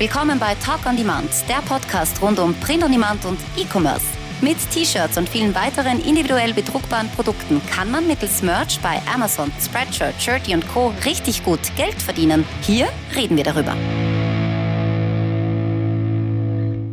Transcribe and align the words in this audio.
Willkommen 0.00 0.38
bei 0.38 0.54
Talk 0.54 0.86
on 0.86 0.96
Demand, 0.96 1.28
der 1.46 1.60
Podcast 1.60 2.22
rund 2.22 2.38
um 2.38 2.54
Print 2.54 2.82
on 2.82 2.90
Demand 2.90 3.22
und 3.26 3.38
E-Commerce. 3.54 4.06
Mit 4.40 4.56
T-Shirts 4.70 5.18
und 5.18 5.28
vielen 5.28 5.54
weiteren 5.54 6.00
individuell 6.00 6.54
bedruckbaren 6.54 7.10
Produkten 7.10 7.60
kann 7.66 7.90
man 7.90 8.06
mittels 8.06 8.40
Merch 8.40 8.80
bei 8.80 8.98
Amazon, 9.12 9.52
Spreadshirt, 9.60 10.14
Shirty 10.18 10.54
und 10.54 10.66
Co. 10.68 10.94
richtig 11.04 11.44
gut 11.44 11.60
Geld 11.76 12.00
verdienen. 12.00 12.46
Hier 12.62 12.88
reden 13.14 13.36
wir 13.36 13.44
darüber. 13.44 13.76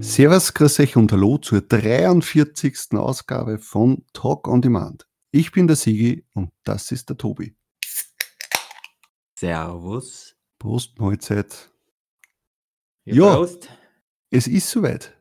Servus, 0.04 0.54
grüß 0.54 0.82
euch 0.82 0.98
und 0.98 1.10
hallo 1.14 1.38
zur 1.38 1.62
43. 1.62 2.92
Ausgabe 2.92 3.58
von 3.60 4.04
Talk 4.12 4.50
on 4.50 4.62
Demand. 4.62 5.08
Ich 5.32 5.54
bin 5.54 5.68
der 5.68 5.78
Sigi 5.78 6.26
und 6.34 6.52
das 6.66 6.92
ist 6.92 7.08
der 7.08 7.16
Tobi. 7.16 7.56
Servus. 9.40 10.36
Prost, 10.60 11.00
Mahlzeit. 11.00 11.70
Ja, 13.08 13.42
Ja. 13.42 13.48
Es 14.30 14.48
ist 14.48 14.70
soweit. 14.70 15.18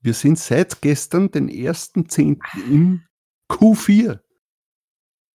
Wir 0.00 0.14
sind 0.14 0.38
seit 0.38 0.80
gestern 0.80 1.30
den 1.32 1.50
1.10. 1.50 2.38
im 2.70 3.02
Q4. 3.50 4.20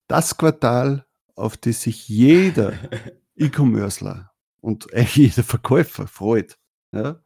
Das 0.07 0.37
Quartal, 0.37 1.05
auf 1.35 1.57
das 1.57 1.81
sich 1.81 2.07
jeder 2.07 2.73
E-Commercer 3.35 4.31
und 4.61 4.93
eigentlich 4.93 5.35
jeder 5.35 5.43
Verkäufer 5.43 6.07
freut. 6.07 6.57
Ja? 6.93 7.21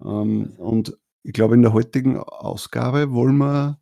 Ähm, 0.00 0.54
und 0.58 0.96
ich 1.24 1.32
glaube, 1.32 1.54
in 1.54 1.62
der 1.62 1.72
heutigen 1.72 2.18
Ausgabe 2.18 3.10
wollen 3.10 3.38
wir 3.38 3.80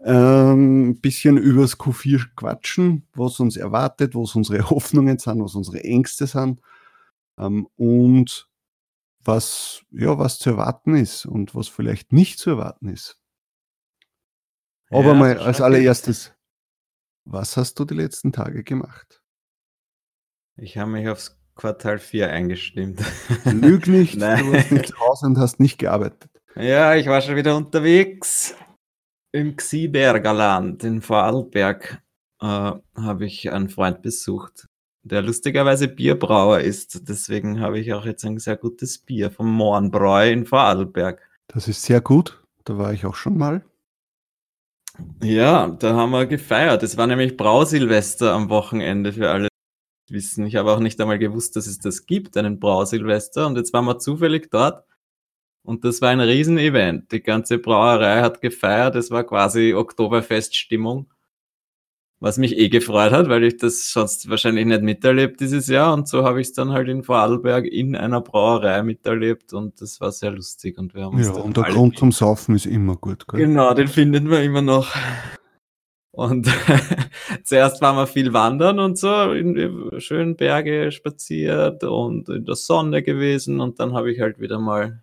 ähm, 0.00 0.90
ein 0.90 1.00
bisschen 1.00 1.38
über 1.38 1.62
das 1.62 1.78
Q4 1.78 2.34
quatschen, 2.34 3.06
was 3.14 3.38
uns 3.38 3.56
erwartet, 3.56 4.16
was 4.16 4.34
unsere 4.34 4.58
Hoffnungen 4.70 5.18
sind, 5.18 5.40
was 5.40 5.54
unsere 5.54 5.84
Ängste 5.84 6.26
sind 6.26 6.60
ähm, 7.38 7.68
und 7.76 8.48
was, 9.24 9.84
ja, 9.90 10.18
was 10.18 10.38
zu 10.38 10.50
erwarten 10.50 10.94
ist 10.96 11.26
und 11.26 11.54
was 11.54 11.68
vielleicht 11.68 12.12
nicht 12.12 12.38
zu 12.38 12.50
erwarten 12.50 12.88
ist. 12.88 13.18
Aber 14.90 15.08
Ja, 15.08 15.14
mal 15.14 15.36
so 15.38 15.42
als 15.44 15.60
allererstes, 15.60 16.34
was 17.24 17.56
hast 17.56 17.78
du 17.78 17.84
die 17.84 17.94
letzten 17.94 18.32
Tage 18.32 18.62
gemacht? 18.64 19.22
Ich 20.56 20.76
habe 20.76 20.90
mich 20.90 21.08
aufs 21.08 21.38
Quartal 21.54 21.98
4 21.98 22.30
eingestimmt. 22.30 23.00
Lüg 23.44 23.86
nicht, 23.86 24.16
Nein. 24.18 24.44
du 24.46 24.52
warst 24.52 24.72
nicht 24.72 24.88
zu 24.88 24.98
Hause 24.98 25.26
und 25.26 25.38
hast 25.38 25.60
nicht 25.60 25.78
gearbeitet. 25.78 26.30
Ja, 26.56 26.94
ich 26.94 27.06
war 27.06 27.20
schon 27.22 27.36
wieder 27.36 27.56
unterwegs. 27.56 28.54
Im 29.34 29.56
Xieberger 29.56 30.34
Land 30.34 30.84
in 30.84 31.00
Vorarlberg 31.00 32.02
äh, 32.40 32.44
habe 32.46 33.24
ich 33.24 33.50
einen 33.50 33.70
Freund 33.70 34.02
besucht, 34.02 34.68
der 35.02 35.22
lustigerweise 35.22 35.88
Bierbrauer 35.88 36.60
ist. 36.60 37.08
Deswegen 37.08 37.60
habe 37.60 37.78
ich 37.78 37.92
auch 37.92 38.04
jetzt 38.04 38.24
ein 38.24 38.38
sehr 38.38 38.56
gutes 38.56 38.98
Bier 38.98 39.30
vom 39.30 39.52
Mohrenbräu 39.52 40.30
in 40.30 40.46
Vorarlberg. 40.46 41.20
Das 41.48 41.68
ist 41.68 41.82
sehr 41.82 42.00
gut, 42.00 42.42
da 42.64 42.78
war 42.78 42.92
ich 42.92 43.04
auch 43.04 43.14
schon 43.14 43.36
mal. 43.36 43.64
Ja, 45.22 45.68
da 45.68 45.94
haben 45.94 46.10
wir 46.10 46.26
gefeiert. 46.26 46.82
Es 46.82 46.96
war 46.96 47.06
nämlich 47.06 47.36
Brausilvester 47.36 48.32
am 48.32 48.50
Wochenende 48.50 49.12
für 49.12 49.30
alle 49.30 49.48
die 50.08 50.14
wissen. 50.14 50.46
Ich 50.46 50.56
habe 50.56 50.72
auch 50.72 50.80
nicht 50.80 51.00
einmal 51.00 51.18
gewusst, 51.18 51.56
dass 51.56 51.66
es 51.66 51.78
das 51.78 52.06
gibt, 52.06 52.36
einen 52.36 52.60
Brausilvester. 52.60 53.46
Und 53.46 53.56
jetzt 53.56 53.72
waren 53.72 53.86
wir 53.86 53.98
zufällig 53.98 54.50
dort. 54.50 54.84
Und 55.64 55.84
das 55.84 56.02
war 56.02 56.10
ein 56.10 56.20
Riesenevent. 56.20 57.12
Die 57.12 57.22
ganze 57.22 57.58
Brauerei 57.58 58.20
hat 58.20 58.40
gefeiert. 58.40 58.96
Es 58.96 59.10
war 59.10 59.24
quasi 59.24 59.74
Oktoberfeststimmung. 59.74 61.11
Was 62.22 62.38
mich 62.38 62.56
eh 62.56 62.68
gefreut 62.68 63.10
hat, 63.10 63.28
weil 63.28 63.42
ich 63.42 63.56
das 63.56 63.90
sonst 63.90 64.30
wahrscheinlich 64.30 64.64
nicht 64.64 64.82
miterlebt 64.82 65.40
dieses 65.40 65.66
Jahr. 65.66 65.92
Und 65.92 66.06
so 66.06 66.22
habe 66.22 66.40
ich 66.40 66.46
es 66.46 66.52
dann 66.52 66.70
halt 66.70 66.88
in 66.88 67.02
Vorarlberg 67.02 67.66
in 67.66 67.96
einer 67.96 68.20
Brauerei 68.20 68.84
miterlebt. 68.84 69.52
Und 69.52 69.80
das 69.80 70.00
war 70.00 70.12
sehr 70.12 70.30
lustig. 70.30 70.78
Und 70.78 70.94
wir 70.94 71.06
haben 71.06 71.20
Ja, 71.20 71.32
und 71.32 71.56
der 71.56 71.64
Grund 71.64 71.98
zum 71.98 72.12
Saufen 72.12 72.54
ist 72.54 72.66
immer 72.66 72.94
gut. 72.94 73.26
Gell? 73.26 73.40
Genau, 73.40 73.74
den 73.74 73.88
findet 73.88 74.22
man 74.22 74.40
immer 74.44 74.62
noch. 74.62 74.94
Und 76.12 76.46
zuerst 77.42 77.82
waren 77.82 77.96
wir 77.96 78.06
viel 78.06 78.32
wandern 78.32 78.78
und 78.78 78.98
so, 78.98 79.32
in 79.32 79.90
schönen 79.98 80.36
Berge 80.36 80.92
spaziert 80.92 81.82
und 81.82 82.28
in 82.28 82.44
der 82.44 82.54
Sonne 82.54 83.02
gewesen 83.02 83.60
und 83.60 83.80
dann 83.80 83.94
habe 83.94 84.12
ich 84.12 84.20
halt 84.20 84.38
wieder 84.38 84.58
mal 84.58 85.02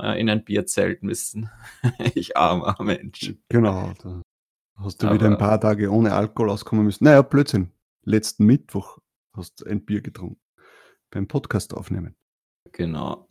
äh, 0.00 0.18
in 0.18 0.30
ein 0.30 0.42
Bierzelt 0.42 1.02
müssen. 1.02 1.50
ich 2.14 2.34
armer 2.34 2.76
Mensch. 2.80 3.34
Genau, 3.50 3.92
da 4.02 4.21
hast 4.84 5.02
du 5.02 5.06
Aber- 5.06 5.14
wieder 5.16 5.26
ein 5.26 5.38
paar 5.38 5.60
Tage 5.60 5.90
ohne 5.90 6.12
Alkohol 6.12 6.50
auskommen 6.50 6.84
müssen. 6.84 7.04
Naja, 7.04 7.22
Blödsinn. 7.22 7.70
Letzten 8.04 8.46
Mittwoch 8.46 8.98
hast 9.32 9.60
du 9.60 9.66
ein 9.66 9.84
Bier 9.84 10.00
getrunken. 10.02 10.40
Beim 11.10 11.28
Podcast 11.28 11.74
aufnehmen. 11.74 12.16
Genau. 12.72 13.28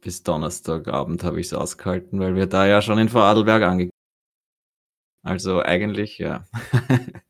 Bis 0.00 0.22
Donnerstagabend 0.22 1.24
habe 1.24 1.40
ich 1.40 1.46
es 1.46 1.54
ausgehalten, 1.54 2.20
weil 2.20 2.34
wir 2.34 2.46
da 2.46 2.66
ja 2.66 2.82
schon 2.82 2.98
in 2.98 3.08
Vorarlberg 3.08 3.62
angekommen 3.62 3.90
Also 5.22 5.60
eigentlich, 5.60 6.18
ja. 6.18 6.46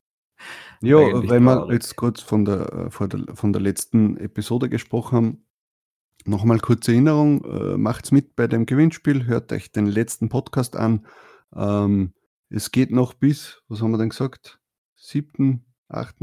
Ja, 0.83 0.99
Eigentlich 0.99 1.31
weil 1.31 1.41
wir 1.41 1.73
jetzt 1.73 1.97
kurz 1.97 2.21
von 2.21 2.45
der, 2.45 2.71
äh, 2.73 2.91
vor 2.91 3.09
der, 3.09 3.35
von 3.35 3.53
der 3.55 3.63
letzten 3.63 4.19
Episode 4.19 4.69
gesprochen 4.69 5.17
haben, 5.17 5.47
nochmal 6.27 6.59
kurze 6.59 6.93
Erinnerung, 6.93 7.43
äh, 7.45 7.79
macht's 7.79 8.13
mit 8.13 8.37
bei 8.37 8.47
dem 8.47 8.67
Gewinnspiel, 8.67 9.25
hört 9.25 9.53
euch 9.53 9.73
den 9.73 9.87
letzten 9.87 10.29
Podcast 10.29 10.77
an. 10.77 11.07
Ähm, 11.55 12.13
es 12.51 12.71
geht 12.71 12.91
noch 12.91 13.15
bis, 13.15 13.63
was 13.69 13.83
haben 13.83 13.91
wir 13.91 13.99
denn 13.99 14.11
gesagt? 14.11 14.61
7., 14.97 15.65
8., 15.89 16.17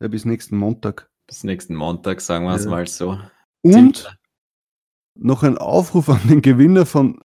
ja, 0.00 0.08
bis 0.08 0.24
nächsten 0.24 0.56
Montag. 0.56 1.08
Bis 1.26 1.44
nächsten 1.44 1.74
Montag, 1.74 2.20
sagen 2.20 2.44
wir 2.44 2.54
es 2.54 2.64
Ja. 2.64 2.70
mal 2.70 2.86
so. 2.86 3.18
Und 3.62 4.18
noch 5.14 5.42
ein 5.42 5.56
Aufruf 5.56 6.08
an 6.08 6.20
den 6.28 6.42
Gewinner 6.42 6.84
von 6.86 7.20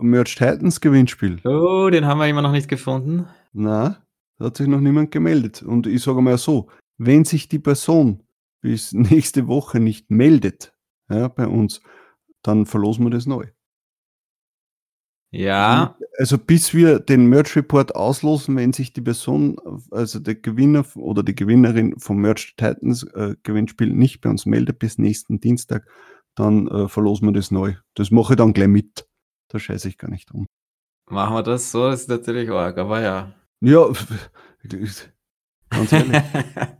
Merch 0.00 0.34
Titans 0.34 0.80
Gewinnspiel. 0.80 1.40
Oh, 1.44 1.88
den 1.90 2.04
haben 2.06 2.18
wir 2.18 2.28
immer 2.28 2.42
noch 2.42 2.52
nicht 2.52 2.68
gefunden. 2.68 3.26
Na, 3.52 4.04
da 4.38 4.46
hat 4.46 4.56
sich 4.56 4.66
noch 4.68 4.80
niemand 4.80 5.10
gemeldet. 5.10 5.62
Und 5.62 5.86
ich 5.86 6.02
sage 6.02 6.20
mal 6.20 6.38
so, 6.38 6.68
wenn 6.98 7.24
sich 7.24 7.48
die 7.48 7.58
Person 7.58 8.22
bis 8.60 8.92
nächste 8.92 9.46
Woche 9.46 9.80
nicht 9.80 10.10
meldet 10.10 10.74
ja, 11.08 11.28
bei 11.28 11.46
uns, 11.46 11.80
dann 12.42 12.66
verlosen 12.66 13.04
wir 13.06 13.10
das 13.10 13.26
neu. 13.26 13.46
Ja, 15.30 15.96
Also 16.18 16.38
bis 16.38 16.72
wir 16.72 17.00
den 17.00 17.26
Merch 17.26 17.54
Report 17.54 17.94
auslosen, 17.94 18.56
wenn 18.56 18.72
sich 18.72 18.92
die 18.94 19.02
Person, 19.02 19.58
also 19.90 20.18
der 20.20 20.36
Gewinner 20.36 20.84
oder 20.96 21.22
die 21.22 21.34
Gewinnerin 21.34 21.98
vom 22.00 22.18
Merch 22.18 22.54
Titans 22.56 23.02
äh, 23.14 23.34
Gewinnspiel 23.42 23.92
nicht 23.92 24.20
bei 24.22 24.30
uns 24.30 24.46
meldet 24.46 24.78
bis 24.78 24.96
nächsten 24.98 25.38
Dienstag, 25.40 25.86
dann 26.34 26.66
äh, 26.68 26.88
verlosen 26.88 27.28
wir 27.28 27.32
das 27.32 27.50
neu. 27.50 27.74
Das 27.94 28.10
mache 28.10 28.32
ich 28.32 28.36
dann 28.38 28.54
gleich 28.54 28.68
mit. 28.68 29.06
Da 29.48 29.58
scheiße 29.58 29.88
ich 29.88 29.98
gar 29.98 30.10
nicht 30.10 30.32
um. 30.32 30.46
machen 31.10 31.34
wir 31.34 31.42
das 31.42 31.70
so, 31.70 31.90
das 31.90 32.02
ist 32.02 32.08
natürlich 32.08 32.50
arg, 32.50 32.78
aber 32.78 33.00
ja. 33.02 33.34
Ja, 33.60 33.86
ganz 35.70 35.92
ehrlich. 35.92 36.22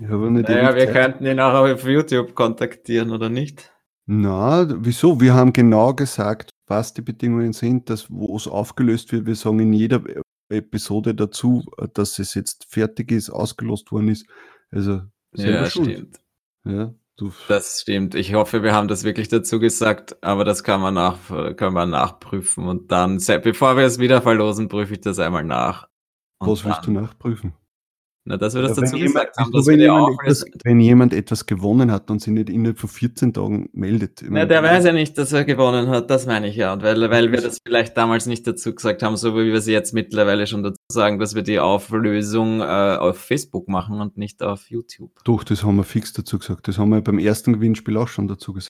Ich 0.00 0.08
habe 0.08 0.30
nicht 0.30 0.48
naja, 0.48 0.74
wir 0.74 0.86
Zeit. 0.86 0.94
könnten 0.94 1.26
ihn 1.26 1.40
auch 1.40 1.52
auf 1.52 1.84
YouTube 1.84 2.34
kontaktieren, 2.34 3.10
oder 3.10 3.28
nicht? 3.28 3.70
Na, 4.10 4.66
wieso? 4.82 5.20
Wir 5.20 5.34
haben 5.34 5.52
genau 5.52 5.92
gesagt, 5.92 6.54
was 6.66 6.94
die 6.94 7.02
Bedingungen 7.02 7.52
sind, 7.52 7.90
dass 7.90 8.10
wo 8.10 8.36
es 8.36 8.48
aufgelöst 8.48 9.12
wird. 9.12 9.26
Wir 9.26 9.34
sagen 9.34 9.60
in 9.60 9.74
jeder 9.74 10.02
E- 10.08 10.22
Episode 10.50 11.14
dazu, 11.14 11.66
dass 11.92 12.18
es 12.18 12.32
jetzt 12.32 12.64
fertig 12.70 13.12
ist, 13.12 13.28
ausgelost 13.28 13.92
worden 13.92 14.08
ist. 14.08 14.26
Also 14.70 15.02
ja, 15.34 15.66
schuld. 15.66 15.90
stimmt. 15.90 16.20
Ja, 16.64 16.94
du, 17.18 17.32
Das 17.48 17.82
stimmt. 17.82 18.14
Ich 18.14 18.32
hoffe, 18.32 18.62
wir 18.62 18.72
haben 18.72 18.88
das 18.88 19.04
wirklich 19.04 19.28
dazu 19.28 19.58
gesagt, 19.60 20.16
aber 20.24 20.46
das 20.46 20.64
kann 20.64 20.80
man, 20.80 20.94
nach, 20.94 21.18
kann 21.56 21.74
man 21.74 21.90
nachprüfen. 21.90 22.66
Und 22.66 22.90
dann, 22.90 23.18
bevor 23.42 23.76
wir 23.76 23.84
es 23.84 23.98
wieder 23.98 24.22
verlosen, 24.22 24.68
prüfe 24.68 24.94
ich 24.94 25.02
das 25.02 25.18
einmal 25.18 25.44
nach. 25.44 25.86
Und 26.38 26.48
was 26.48 26.64
willst 26.64 26.86
du 26.86 26.92
nachprüfen? 26.92 27.52
Na, 28.28 28.36
dass 28.36 28.54
wir 28.54 28.60
das 28.60 28.76
dazu 28.76 28.92
wenn, 28.92 28.98
jemand, 28.98 29.14
gesagt 29.14 29.36
haben, 29.38 29.46
wieso, 29.46 29.58
dass 29.58 29.66
wenn, 29.68 29.78
wir 29.78 29.86
jemand 29.86 30.02
etwas, 30.20 30.42
auflösen. 30.42 30.60
wenn 30.64 30.80
jemand 30.80 31.14
etwas 31.14 31.46
gewonnen 31.46 31.90
hat 31.90 32.10
und 32.10 32.20
sich 32.20 32.30
nicht 32.34 32.50
innerhalb 32.50 32.78
von 32.78 32.90
14 32.90 33.32
Tagen 33.32 33.70
meldet. 33.72 34.22
Na, 34.28 34.44
der 34.44 34.62
weiß 34.62 34.84
ja 34.84 34.92
nicht, 34.92 35.16
dass 35.16 35.32
er 35.32 35.46
gewonnen 35.46 35.88
hat, 35.88 36.10
das 36.10 36.26
meine 36.26 36.48
ich 36.48 36.56
ja. 36.56 36.74
Und 36.74 36.82
weil, 36.82 37.08
weil 37.10 37.32
wir 37.32 37.40
das 37.40 37.56
vielleicht 37.66 37.96
damals 37.96 38.26
nicht 38.26 38.46
dazu 38.46 38.74
gesagt 38.74 39.02
haben, 39.02 39.16
so 39.16 39.34
wie 39.34 39.46
wir 39.46 39.54
es 39.54 39.66
jetzt 39.66 39.94
mittlerweile 39.94 40.46
schon 40.46 40.62
dazu 40.62 40.76
sagen, 40.92 41.18
dass 41.18 41.34
wir 41.34 41.42
die 41.42 41.58
Auflösung 41.58 42.60
äh, 42.60 42.64
auf 42.64 43.16
Facebook 43.16 43.66
machen 43.66 43.98
und 44.02 44.18
nicht 44.18 44.42
auf 44.42 44.68
YouTube. 44.68 45.10
Doch, 45.24 45.42
das 45.42 45.64
haben 45.64 45.76
wir 45.76 45.84
fix 45.84 46.12
dazu 46.12 46.38
gesagt. 46.38 46.68
Das 46.68 46.76
haben 46.76 46.90
wir 46.90 47.00
beim 47.00 47.18
ersten 47.18 47.54
Gewinnspiel 47.54 47.96
auch 47.96 48.08
schon 48.08 48.28
dazu 48.28 48.52
gesagt. 48.52 48.68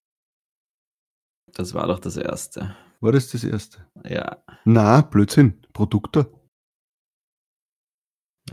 Das 1.55 1.75
war 1.75 1.89
doch 1.89 1.99
das 1.99 2.17
erste. 2.17 2.77
War 3.01 3.11
das 3.11 3.33
das 3.33 3.43
erste? 3.43 3.85
Ja, 4.09 4.37
Na, 4.65 5.01
Blödsinn. 5.01 5.55
Produkte. 5.73 6.31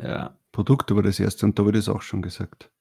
ja. 0.02 0.36
Produkte 0.56 0.96
war 0.96 1.04
das 1.04 1.20
erste 1.20 1.46
und 1.46 1.60
da 1.60 1.66
ich 1.66 1.74
das 1.74 1.90
auch 1.90 2.02
schon 2.02 2.22
gesagt. 2.22 2.72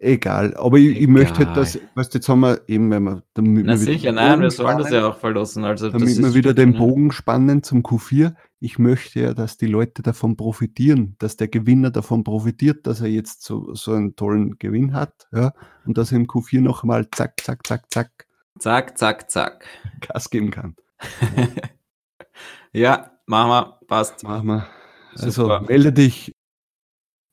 Egal, 0.00 0.56
aber 0.56 0.78
ich, 0.78 0.96
ich 1.00 1.08
möchte 1.08 1.44
halt, 1.44 1.56
dass, 1.56 1.76
weißt 1.96 2.14
du, 2.14 2.18
jetzt 2.18 2.28
haben 2.28 2.40
wir 2.40 2.60
eben, 2.68 2.88
wenn 2.90 3.02
wir, 3.02 3.24
damit 3.34 3.66
Na 3.66 3.72
wir 3.72 3.78
sicher, 3.78 4.12
nein, 4.12 4.40
wir 4.40 4.50
sollen 4.52 4.78
das 4.78 4.86
spannen, 4.86 5.02
ja 5.02 5.08
auch 5.10 5.18
verlosen. 5.18 5.64
Also 5.64 5.90
das 5.90 6.00
damit 6.00 6.18
wir 6.18 6.34
wieder 6.34 6.54
den 6.54 6.74
Bogen 6.78 7.10
spannen 7.10 7.64
zum 7.64 7.82
Q4. 7.82 8.34
Ich 8.60 8.78
möchte 8.78 9.20
ja, 9.20 9.34
dass 9.34 9.56
die 9.58 9.66
Leute 9.66 10.02
davon 10.02 10.36
profitieren, 10.36 11.16
dass 11.18 11.36
der 11.36 11.48
Gewinner 11.48 11.90
davon 11.90 12.22
profitiert, 12.22 12.86
dass 12.86 13.00
er 13.00 13.08
jetzt 13.08 13.42
so, 13.42 13.74
so 13.74 13.92
einen 13.92 14.14
tollen 14.14 14.56
Gewinn 14.58 14.94
hat, 14.94 15.26
ja, 15.32 15.52
und 15.84 15.98
dass 15.98 16.12
er 16.12 16.18
im 16.18 16.26
Q4 16.26 16.60
noch 16.60 16.84
mal 16.84 17.08
zack, 17.10 17.40
zack, 17.40 17.66
zack, 17.66 17.92
zack 17.92 18.28
Zack, 18.58 18.98
zack, 18.98 19.30
zack. 19.30 19.66
Gas 20.00 20.30
geben 20.30 20.50
kann. 20.50 20.74
ja, 22.72 23.12
machen 23.26 23.50
wir, 23.50 23.78
passt. 23.86 24.24
Machen 24.24 24.46
wir. 24.46 24.66
Also 25.12 25.30
Super. 25.30 25.60
melde 25.60 25.92
dich, 25.92 26.34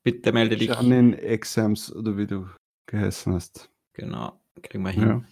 Bitte 0.06 0.32
melde 0.32 0.56
dich. 0.56 0.70
Janin 0.70 1.14
Exams 1.14 1.92
oder 1.92 2.16
wie 2.16 2.28
du 2.28 2.48
geheißen 2.86 3.34
hast. 3.34 3.72
Genau, 3.94 4.40
kriegen 4.62 4.84
wir 4.84 4.92
hin. 4.92 5.08
Ja. 5.08 5.24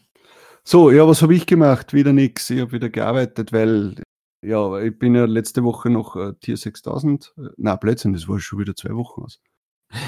So, 0.64 0.90
ja, 0.90 1.08
was 1.08 1.22
habe 1.22 1.36
ich 1.36 1.46
gemacht? 1.46 1.94
Wieder 1.94 2.12
nichts. 2.12 2.50
Ich 2.50 2.60
habe 2.60 2.72
wieder 2.72 2.90
gearbeitet, 2.90 3.54
weil, 3.54 4.02
ja, 4.44 4.80
ich 4.80 4.98
bin 4.98 5.14
ja 5.14 5.25
letzte 5.25 5.64
Woche 5.64 5.92
noch 5.92 6.16
äh, 6.16 6.34
Tier 6.42 6.58
6000. 6.58 7.36
Äh, 7.38 7.42
na, 7.58 7.75
Blödsinn, 7.75 8.14
das 8.14 8.28
war 8.28 8.40
schon 8.40 8.58
wieder 8.58 8.75
zwei 8.75 8.96
Wochen 8.96 9.22
aus. 9.22 9.40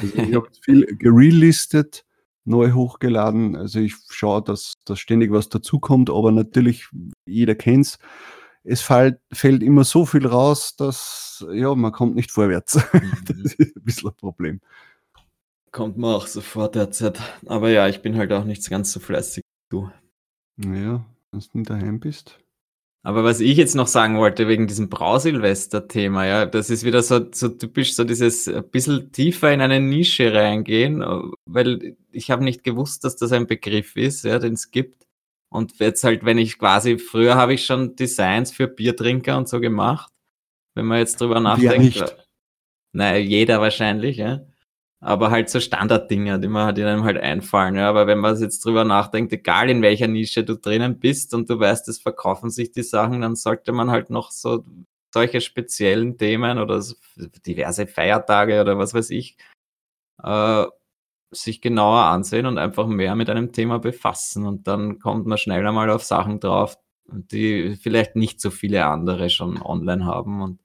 Also 0.01 0.17
ich 0.17 0.33
habe 0.33 0.49
viel 0.63 0.85
gerelistet, 0.97 2.03
neu 2.43 2.71
hochgeladen. 2.71 3.55
Also 3.55 3.79
ich 3.79 3.93
schaue, 4.09 4.41
dass, 4.41 4.73
dass 4.85 4.99
ständig 4.99 5.31
was 5.31 5.49
dazukommt, 5.49 6.09
aber 6.09 6.31
natürlich, 6.31 6.87
jeder 7.27 7.53
kennt's. 7.53 7.99
Es 7.99 7.99
fällt, 8.73 9.19
fällt 9.31 9.63
immer 9.63 9.83
so 9.83 10.05
viel 10.05 10.25
raus, 10.25 10.75
dass, 10.75 11.45
ja, 11.51 11.73
man 11.75 11.91
kommt 11.91 12.15
nicht 12.15 12.31
vorwärts. 12.31 12.73
das 13.27 13.53
ist 13.53 13.75
ein 13.75 13.83
bisschen 13.83 14.09
ein 14.09 14.15
Problem. 14.15 14.61
Kommt 15.71 15.97
mir 15.97 16.07
auch 16.07 16.27
sofort 16.27 16.75
derzeit. 16.75 17.19
Aber 17.45 17.69
ja, 17.69 17.87
ich 17.87 18.01
bin 18.01 18.17
halt 18.17 18.31
auch 18.31 18.45
nicht 18.45 18.67
ganz 18.69 18.91
so 18.91 18.99
fleißig 18.99 19.43
wie 19.43 19.69
du. 19.69 19.91
Naja, 20.57 21.05
wenn 21.31 21.39
du 21.39 21.57
nicht 21.57 21.69
daheim 21.69 21.99
bist. 21.99 22.39
Aber 23.05 23.23
was 23.23 23.39
ich 23.39 23.55
jetzt 23.55 23.75
noch 23.75 23.85
sagen 23.85 24.17
wollte, 24.17 24.47
wegen 24.47 24.65
diesem 24.65 24.89
Brausilvester-Thema, 24.89 26.25
ja, 26.25 26.45
das 26.47 26.71
ist 26.71 26.83
wieder 26.83 27.03
so, 27.03 27.23
so 27.31 27.49
typisch, 27.49 27.93
so 27.93 28.03
dieses 28.03 28.47
ein 28.47 28.67
bisschen 28.71 29.11
tiefer 29.11 29.53
in 29.53 29.61
eine 29.61 29.79
Nische 29.79 30.33
reingehen, 30.33 31.03
weil 31.45 31.95
ich 32.11 32.31
habe 32.31 32.43
nicht 32.43 32.63
gewusst, 32.63 33.03
dass 33.03 33.15
das 33.15 33.31
ein 33.31 33.45
Begriff 33.45 33.95
ist, 33.95 34.23
ja, 34.23 34.39
den 34.39 34.53
es 34.53 34.71
gibt. 34.71 35.04
Und 35.55 35.79
jetzt 35.79 36.03
halt, 36.03 36.25
wenn 36.25 36.37
ich 36.37 36.59
quasi, 36.59 36.97
früher 36.97 37.35
habe 37.35 37.53
ich 37.53 37.65
schon 37.65 37.95
Designs 37.95 38.51
für 38.51 38.67
Biertrinker 38.67 39.37
und 39.37 39.47
so 39.47 39.61
gemacht. 39.61 40.11
Wenn 40.75 40.85
man 40.85 40.97
jetzt 40.97 41.21
drüber 41.21 41.39
nachdenkt. 41.39 41.77
nicht? 41.79 42.15
Naja, 42.91 43.17
jeder 43.17 43.61
wahrscheinlich, 43.61 44.17
ja. 44.17 44.41
Aber 44.99 45.31
halt 45.31 45.49
so 45.49 45.61
Standarddinger, 45.61 46.39
die 46.39 46.49
man 46.49 46.65
halt, 46.65 46.77
die 46.77 46.83
einem 46.83 47.05
halt 47.05 47.17
einfallen. 47.17 47.75
Ja. 47.75 47.87
Aber 47.87 48.05
wenn 48.05 48.19
man 48.19 48.37
jetzt 48.37 48.65
drüber 48.65 48.83
nachdenkt, 48.83 49.31
egal 49.31 49.69
in 49.69 49.81
welcher 49.81 50.07
Nische 50.07 50.43
du 50.43 50.57
drinnen 50.57 50.99
bist 50.99 51.33
und 51.33 51.49
du 51.49 51.57
weißt, 51.57 51.87
es 51.87 51.99
verkaufen 51.99 52.49
sich 52.49 52.71
die 52.71 52.83
Sachen, 52.83 53.21
dann 53.21 53.35
sollte 53.35 53.71
man 53.71 53.91
halt 53.91 54.09
noch 54.09 54.31
so 54.31 54.65
solche 55.13 55.39
speziellen 55.39 56.17
Themen 56.17 56.59
oder 56.59 56.83
diverse 57.45 57.87
Feiertage 57.87 58.59
oder 58.59 58.77
was 58.77 58.93
weiß 58.93 59.09
ich, 59.11 59.37
äh, 60.21 60.65
sich 61.31 61.61
genauer 61.61 62.03
ansehen 62.03 62.45
und 62.45 62.57
einfach 62.57 62.87
mehr 62.87 63.15
mit 63.15 63.29
einem 63.29 63.51
Thema 63.51 63.79
befassen. 63.79 64.45
Und 64.45 64.67
dann 64.67 64.99
kommt 64.99 65.25
man 65.25 65.37
schnell 65.37 65.65
einmal 65.65 65.89
auf 65.89 66.03
Sachen 66.03 66.39
drauf, 66.39 66.77
die 67.07 67.75
vielleicht 67.75 68.15
nicht 68.15 68.41
so 68.41 68.49
viele 68.49 68.85
andere 68.85 69.29
schon 69.29 69.61
online 69.61 70.05
haben. 70.05 70.41
Und 70.41 70.59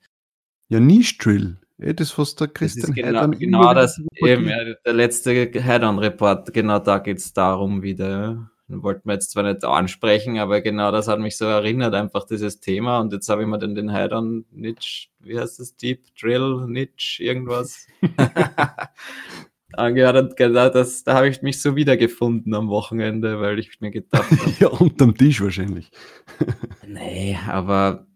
Ja, 0.68 0.80
Niche 0.80 1.18
Drill. 1.18 1.58
Eh, 1.78 1.94
das, 1.94 2.16
was 2.18 2.34
der 2.34 2.48
Christian 2.48 2.90
ist 2.90 2.94
genau, 2.94 3.28
genau 3.28 3.74
das, 3.74 4.00
eben, 4.16 4.48
ja, 4.48 4.74
der 4.84 4.92
letzte 4.92 5.32
Head-on-Report, 5.32 6.52
genau 6.52 6.78
da 6.78 6.98
geht's 6.98 7.32
darum 7.32 7.82
wieder. 7.82 8.50
Den 8.68 8.82
wollten 8.84 9.08
wir 9.08 9.14
jetzt 9.14 9.32
zwar 9.32 9.42
nicht 9.42 9.64
ansprechen, 9.64 10.38
aber 10.38 10.60
genau 10.60 10.92
das 10.92 11.08
hat 11.08 11.18
mich 11.18 11.36
so 11.36 11.44
erinnert, 11.46 11.94
einfach 11.94 12.24
dieses 12.24 12.60
Thema. 12.60 13.00
Und 13.00 13.12
jetzt 13.12 13.28
habe 13.28 13.42
ich 13.42 13.48
mir 13.48 13.58
dann 13.58 13.74
den 13.74 13.90
Head-on 13.90 14.44
Niche, 14.52 15.08
wie 15.18 15.38
heißt 15.40 15.58
das, 15.58 15.74
Deep 15.76 16.14
Drill 16.20 16.66
Niche, 16.68 17.24
irgendwas 17.24 17.86
angehört 19.74 20.16
und 20.16 20.36
gedacht, 20.36 20.74
das, 20.74 21.04
da 21.04 21.14
habe 21.14 21.28
ich 21.28 21.42
mich 21.42 21.60
so 21.60 21.76
wiedergefunden 21.76 22.54
am 22.54 22.68
Wochenende, 22.68 23.40
weil 23.40 23.58
ich 23.58 23.80
mir 23.80 23.90
gedacht 23.90 24.30
habe, 24.30 24.54
Ja, 24.58 24.68
unterm 24.68 25.16
Tisch 25.16 25.40
wahrscheinlich. 25.40 25.90
nee, 26.86 27.38
aber 27.46 28.06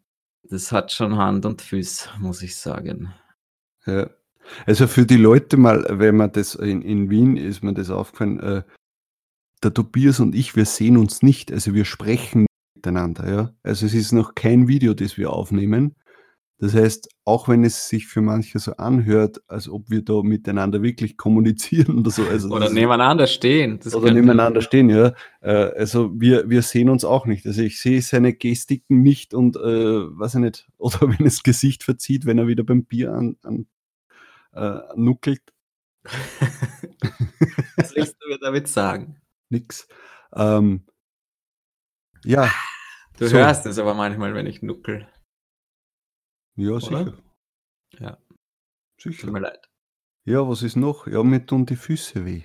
das 0.42 0.72
hat 0.72 0.92
schon 0.92 1.16
Hand 1.16 1.46
und 1.46 1.62
Füße, 1.62 2.08
muss 2.18 2.42
ich 2.42 2.56
sagen. 2.56 3.12
Ja. 3.86 4.10
Also 4.66 4.86
für 4.86 5.06
die 5.06 5.16
Leute 5.16 5.56
mal, 5.56 5.86
wenn 5.88 6.16
man 6.16 6.32
das 6.32 6.54
in, 6.54 6.82
in 6.82 7.08
Wien 7.10 7.36
ist 7.36 7.62
mir 7.62 7.72
das 7.72 7.90
aufgefallen, 7.90 8.40
äh, 8.40 8.62
der 9.62 9.72
Tobias 9.72 10.20
und 10.20 10.34
ich, 10.34 10.54
wir 10.54 10.66
sehen 10.66 10.98
uns 10.98 11.22
nicht, 11.22 11.50
also 11.50 11.72
wir 11.72 11.86
sprechen 11.86 12.46
miteinander, 12.74 13.30
ja. 13.30 13.54
Also 13.62 13.86
es 13.86 13.94
ist 13.94 14.12
noch 14.12 14.34
kein 14.34 14.68
Video, 14.68 14.92
das 14.92 15.16
wir 15.16 15.32
aufnehmen. 15.32 15.94
Das 16.58 16.72
heißt, 16.74 17.08
auch 17.24 17.48
wenn 17.48 17.64
es 17.64 17.88
sich 17.88 18.06
für 18.06 18.20
manche 18.20 18.58
so 18.58 18.72
anhört, 18.76 19.42
als 19.48 19.68
ob 19.68 19.90
wir 19.90 20.02
da 20.02 20.22
miteinander 20.22 20.82
wirklich 20.82 21.16
kommunizieren 21.18 21.98
oder 21.98 22.10
so. 22.10 22.22
Also 22.24 22.48
Oder 22.50 22.70
nebeneinander 22.70 23.26
stehen. 23.26 23.80
Das 23.82 23.94
oder 23.94 24.12
nebeneinander 24.12 24.62
stehen, 24.62 24.88
ja. 24.88 25.12
Äh, 25.40 25.50
also 25.50 26.12
wir, 26.14 26.48
wir 26.48 26.62
sehen 26.62 26.88
uns 26.90 27.04
auch 27.04 27.26
nicht. 27.26 27.44
Also 27.46 27.62
ich 27.62 27.80
sehe 27.80 28.00
seine 28.02 28.32
Gestiken 28.34 29.02
nicht 29.02 29.34
und 29.34 29.56
äh, 29.56 29.60
weiß 29.60 30.34
ich 30.36 30.40
nicht, 30.40 30.68
oder 30.78 31.00
wenn 31.02 31.26
es 31.26 31.42
Gesicht 31.42 31.82
verzieht, 31.82 32.24
wenn 32.24 32.38
er 32.38 32.46
wieder 32.46 32.62
beim 32.64 32.84
Bier 32.84 33.12
an, 33.12 33.36
an 33.42 33.66
äh, 34.52 34.80
nuckelt, 34.96 35.42
Was 37.76 37.94
willst 37.94 38.16
du 38.22 38.28
mir 38.28 38.38
damit 38.38 38.68
sagen? 38.68 39.16
nix. 39.48 39.88
Ähm, 40.34 40.84
ja, 42.24 42.50
Du 43.18 43.26
So. 43.28 43.36
hörst 43.36 43.64
es 43.66 43.78
aber 43.78 43.94
manchmal, 43.94 44.34
wenn 44.34 44.46
ich 44.46 44.62
nuckel. 44.62 45.06
Ja, 46.56 46.80
sicher. 46.80 47.14
Ja. 47.98 48.18
Tut 48.98 49.12
Sicher. 49.12 49.30
mir 49.30 49.40
leid. 49.40 49.68
Ja, 50.24 50.48
was 50.48 50.62
ist 50.62 50.76
noch? 50.76 51.06
Ja, 51.06 51.22
mir 51.22 51.44
tun 51.44 51.66
die 51.66 51.76
Füße 51.76 52.24
weh. 52.24 52.42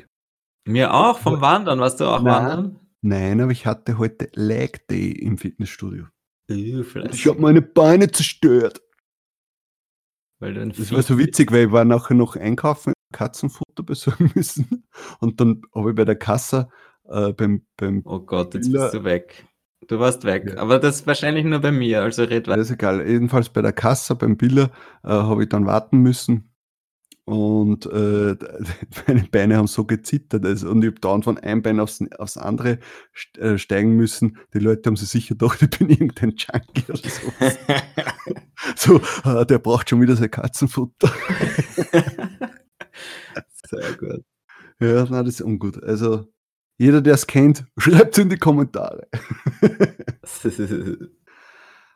Mir 0.68 0.94
auch 0.94 1.18
vom 1.20 1.40
Wandern. 1.42 1.80
Warst 1.80 2.00
du 2.00 2.06
auch 2.06 2.22
Nein. 2.22 2.34
wandern? 2.46 2.80
Nein, 3.02 3.40
aber 3.42 3.52
ich 3.52 3.66
hatte 3.66 3.98
heute 3.98 4.30
Leg 4.34 4.88
Day 4.88 5.12
im 5.12 5.38
Fitnessstudio. 5.38 6.08
Vielleicht. 6.50 7.14
ich 7.14 7.28
habe 7.28 7.40
meine 7.40 7.62
Beine 7.62 8.12
zerstört. 8.12 8.82
Das 10.42 10.92
war 10.92 11.02
so 11.04 11.18
witzig, 11.18 11.52
weil 11.52 11.68
ich 11.68 11.72
war 11.72 11.86
nachher 11.86 12.16
noch 12.16 12.36
einkaufen, 12.36 12.94
Katzenfutter 13.14 13.84
besorgen 13.84 14.32
müssen. 14.36 14.88
Und 15.20 15.40
dann 15.40 15.62
habe 15.76 15.92
ich 15.92 15.96
bei 15.96 16.06
der 16.06 16.16
Kasse 16.18 16.70
äh, 17.06 17.34
beim, 17.34 17.66
beim 17.78 18.02
Oh 18.06 18.20
Gott, 18.22 18.54
jetzt 18.54 18.66
Bilder- 18.72 18.84
bist 18.86 18.94
du 18.96 19.04
weg. 19.04 19.48
Du 19.88 20.00
warst 20.00 20.24
weg. 20.24 20.52
Ja. 20.54 20.58
Aber 20.58 20.80
das 20.80 20.98
ist 20.98 21.08
wahrscheinlich 21.08 21.46
nur 21.46 21.60
bei 21.60 21.72
mir. 21.72 22.02
Also 22.02 22.24
red 22.24 22.48
weiter. 22.48 22.62
ist 22.62 22.72
egal, 22.72 23.08
jedenfalls 23.08 23.50
bei 23.50 23.62
der 23.62 23.74
Kasse, 23.74 24.16
beim 24.16 24.38
Biller, 24.38 24.72
äh, 25.04 25.10
habe 25.10 25.44
ich 25.44 25.50
dann 25.50 25.66
warten 25.66 26.00
müssen. 26.00 26.50
Und 27.26 27.86
äh, 27.86 28.36
meine 29.08 29.24
Beine 29.32 29.58
haben 29.58 29.68
so 29.68 29.86
gezittert. 29.86 30.46
Also, 30.46 30.70
und 30.70 30.84
ich 30.84 30.90
habe 30.90 31.00
dauernd 31.00 31.26
von 31.26 31.38
einem 31.38 31.62
Bein 31.62 31.80
aufs, 31.80 32.04
aufs 32.18 32.38
andere 32.38 32.80
äh, 33.38 33.58
steigen 33.60 33.96
müssen. 33.96 34.38
Die 34.54 34.60
Leute 34.60 34.90
haben 34.90 34.96
sich 34.96 35.10
sicher 35.10 35.36
gedacht, 35.36 35.62
ich 35.62 35.70
bin 35.70 35.90
irgendein 35.90 36.36
Junkie 36.36 36.92
oder 36.92 37.10
so. 38.76 39.00
so 39.00 39.30
äh, 39.30 39.46
der 39.46 39.60
braucht 39.60 39.90
schon 39.90 40.02
wieder 40.02 40.16
sein 40.16 40.32
Katzenfutter. 40.32 41.12
Sehr 43.68 43.94
gut. 43.98 44.24
Ja, 44.80 45.06
nein, 45.06 45.26
das 45.26 45.36
ist 45.36 45.42
ungut. 45.42 45.84
Also, 45.84 46.26
jeder, 46.80 47.02
der 47.02 47.14
es 47.14 47.28
kennt, 47.28 47.66
schreibt 47.78 48.18
es 48.18 48.24
in 48.24 48.30
die 48.30 48.38
Kommentare. 48.38 49.08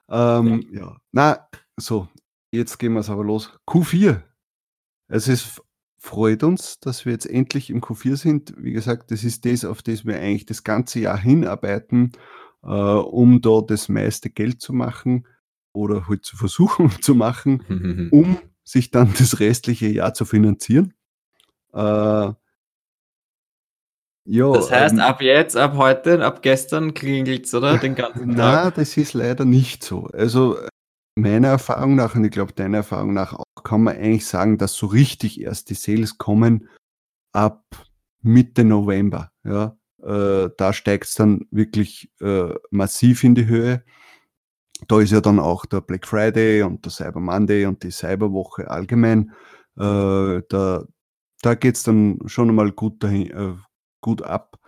Ähm, 0.10 0.68
ja. 0.72 0.98
Na, 1.14 1.48
so, 1.78 2.10
jetzt 2.52 2.78
gehen 2.78 2.94
wir 2.94 3.00
es 3.00 3.10
aber 3.10 3.24
los. 3.24 3.58
Q4. 3.66 4.22
Es 5.08 5.28
ist, 5.30 5.62
freut 5.98 6.44
uns, 6.44 6.80
dass 6.82 7.06
wir 7.06 7.14
jetzt 7.14 7.26
endlich 7.26 7.70
im 7.70 7.82
Q4 7.82 8.18
sind. 8.18 8.54
Wie 8.58 8.74
gesagt, 8.74 9.12
das 9.12 9.24
ist 9.24 9.46
das, 9.46 9.64
auf 9.64 9.82
das 9.82 10.06
wir 10.06 10.20
eigentlich 10.20 10.46
das 10.46 10.64
ganze 10.64 11.00
Jahr 11.00 11.18
hinarbeiten, 11.18 12.12
äh, 12.64 12.68
um 12.68 13.42
da 13.42 13.62
das 13.62 13.88
meiste 13.88 14.30
Geld 14.30 14.62
zu 14.62 14.74
machen 14.74 15.26
oder 15.72 16.08
halt 16.10 16.26
zu 16.26 16.36
versuchen 16.36 16.92
zu 17.02 17.16
machen, 17.16 18.10
um 18.12 18.38
sich 18.64 18.92
dann 18.92 19.14
das 19.18 19.40
restliche 19.40 19.88
Jahr 19.88 20.14
zu 20.14 20.26
finanzieren. 20.26 20.94
Äh, 21.74 22.34
ja, 24.26 24.52
Das 24.54 24.72
heißt, 24.72 24.94
ähm, 24.94 25.00
ab 25.02 25.22
jetzt, 25.22 25.58
ab 25.58 25.76
heute, 25.76 26.24
ab 26.24 26.42
gestern 26.42 26.94
klingelt's, 26.94 27.54
oder? 27.54 27.78
Den 27.80 27.96
ganzen 27.96 28.30
Na, 28.30 28.64
Tag. 28.64 28.76
das 28.76 28.96
ist 28.98 29.14
leider 29.14 29.46
nicht 29.46 29.84
so. 29.84 30.06
Also 30.14 30.58
meiner 31.16 31.50
Erfahrung 31.50 31.96
nach, 31.96 32.16
und 32.16 32.24
ich 32.26 32.32
glaube 32.32 32.54
deiner 32.54 32.78
Erfahrung 32.78 33.14
nach 33.14 33.34
auch, 33.34 33.44
kann 33.64 33.84
man 33.84 33.96
eigentlich 33.96 34.26
sagen, 34.26 34.58
dass 34.58 34.74
so 34.74 34.88
richtig 34.88 35.42
erst 35.42 35.70
die 35.70 35.76
Sales 35.76 36.18
kommen 36.18 36.70
ab 37.34 37.64
Mitte 38.22 38.64
November. 38.64 39.32
Ja, 39.44 39.78
äh, 40.02 40.50
da 40.58 40.74
steigt 40.74 41.06
es 41.06 41.16
dann 41.16 41.46
wirklich 41.52 42.12
äh, 42.22 42.54
massiv 42.72 43.24
in 43.24 43.36
die 43.36 43.46
Höhe. 43.46 43.84
Da 44.88 45.00
ist 45.00 45.12
ja 45.12 45.22
dann 45.22 45.40
auch 45.40 45.66
der 45.66 45.82
Black 45.82 46.08
Friday 46.08 46.64
und 46.64 46.84
der 46.84 46.92
Cyber 46.92 47.20
Monday 47.20 47.66
und 47.66 47.84
die 47.84 47.92
Cyberwoche 47.92 48.70
allgemein. 48.70 49.32
Äh, 49.78 50.42
da 50.50 50.84
da 51.44 51.56
geht 51.56 51.76
es 51.76 51.84
dann 51.84 52.20
schon 52.26 52.50
einmal 52.50 52.72
gut, 52.72 53.04
dahin, 53.04 53.30
äh, 53.32 53.54
gut 54.04 54.22
ab. 54.22 54.60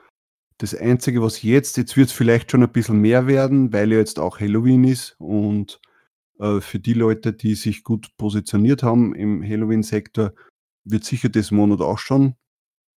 Das 0.57 0.73
Einzige, 0.73 1.21
was 1.21 1.43
jetzt, 1.43 1.77
jetzt 1.77 1.95
wird 1.97 2.07
es 2.07 2.13
vielleicht 2.13 2.49
schon 2.49 2.63
ein 2.63 2.71
bisschen 2.71 3.01
mehr 3.01 3.27
werden, 3.27 3.71
weil 3.71 3.91
ja 3.91 3.99
jetzt 3.99 4.19
auch 4.19 4.39
Halloween 4.39 4.85
ist 4.85 5.15
und 5.19 5.79
äh, 6.39 6.61
für 6.61 6.79
die 6.79 6.93
Leute, 6.93 7.33
die 7.33 7.55
sich 7.55 7.83
gut 7.83 8.15
positioniert 8.17 8.81
haben 8.81 9.13
im 9.13 9.43
Halloween-Sektor, 9.43 10.33
wird 10.85 11.03
sicher 11.03 11.29
das 11.29 11.51
Monat 11.51 11.81
auch 11.81 11.99
schon 11.99 12.35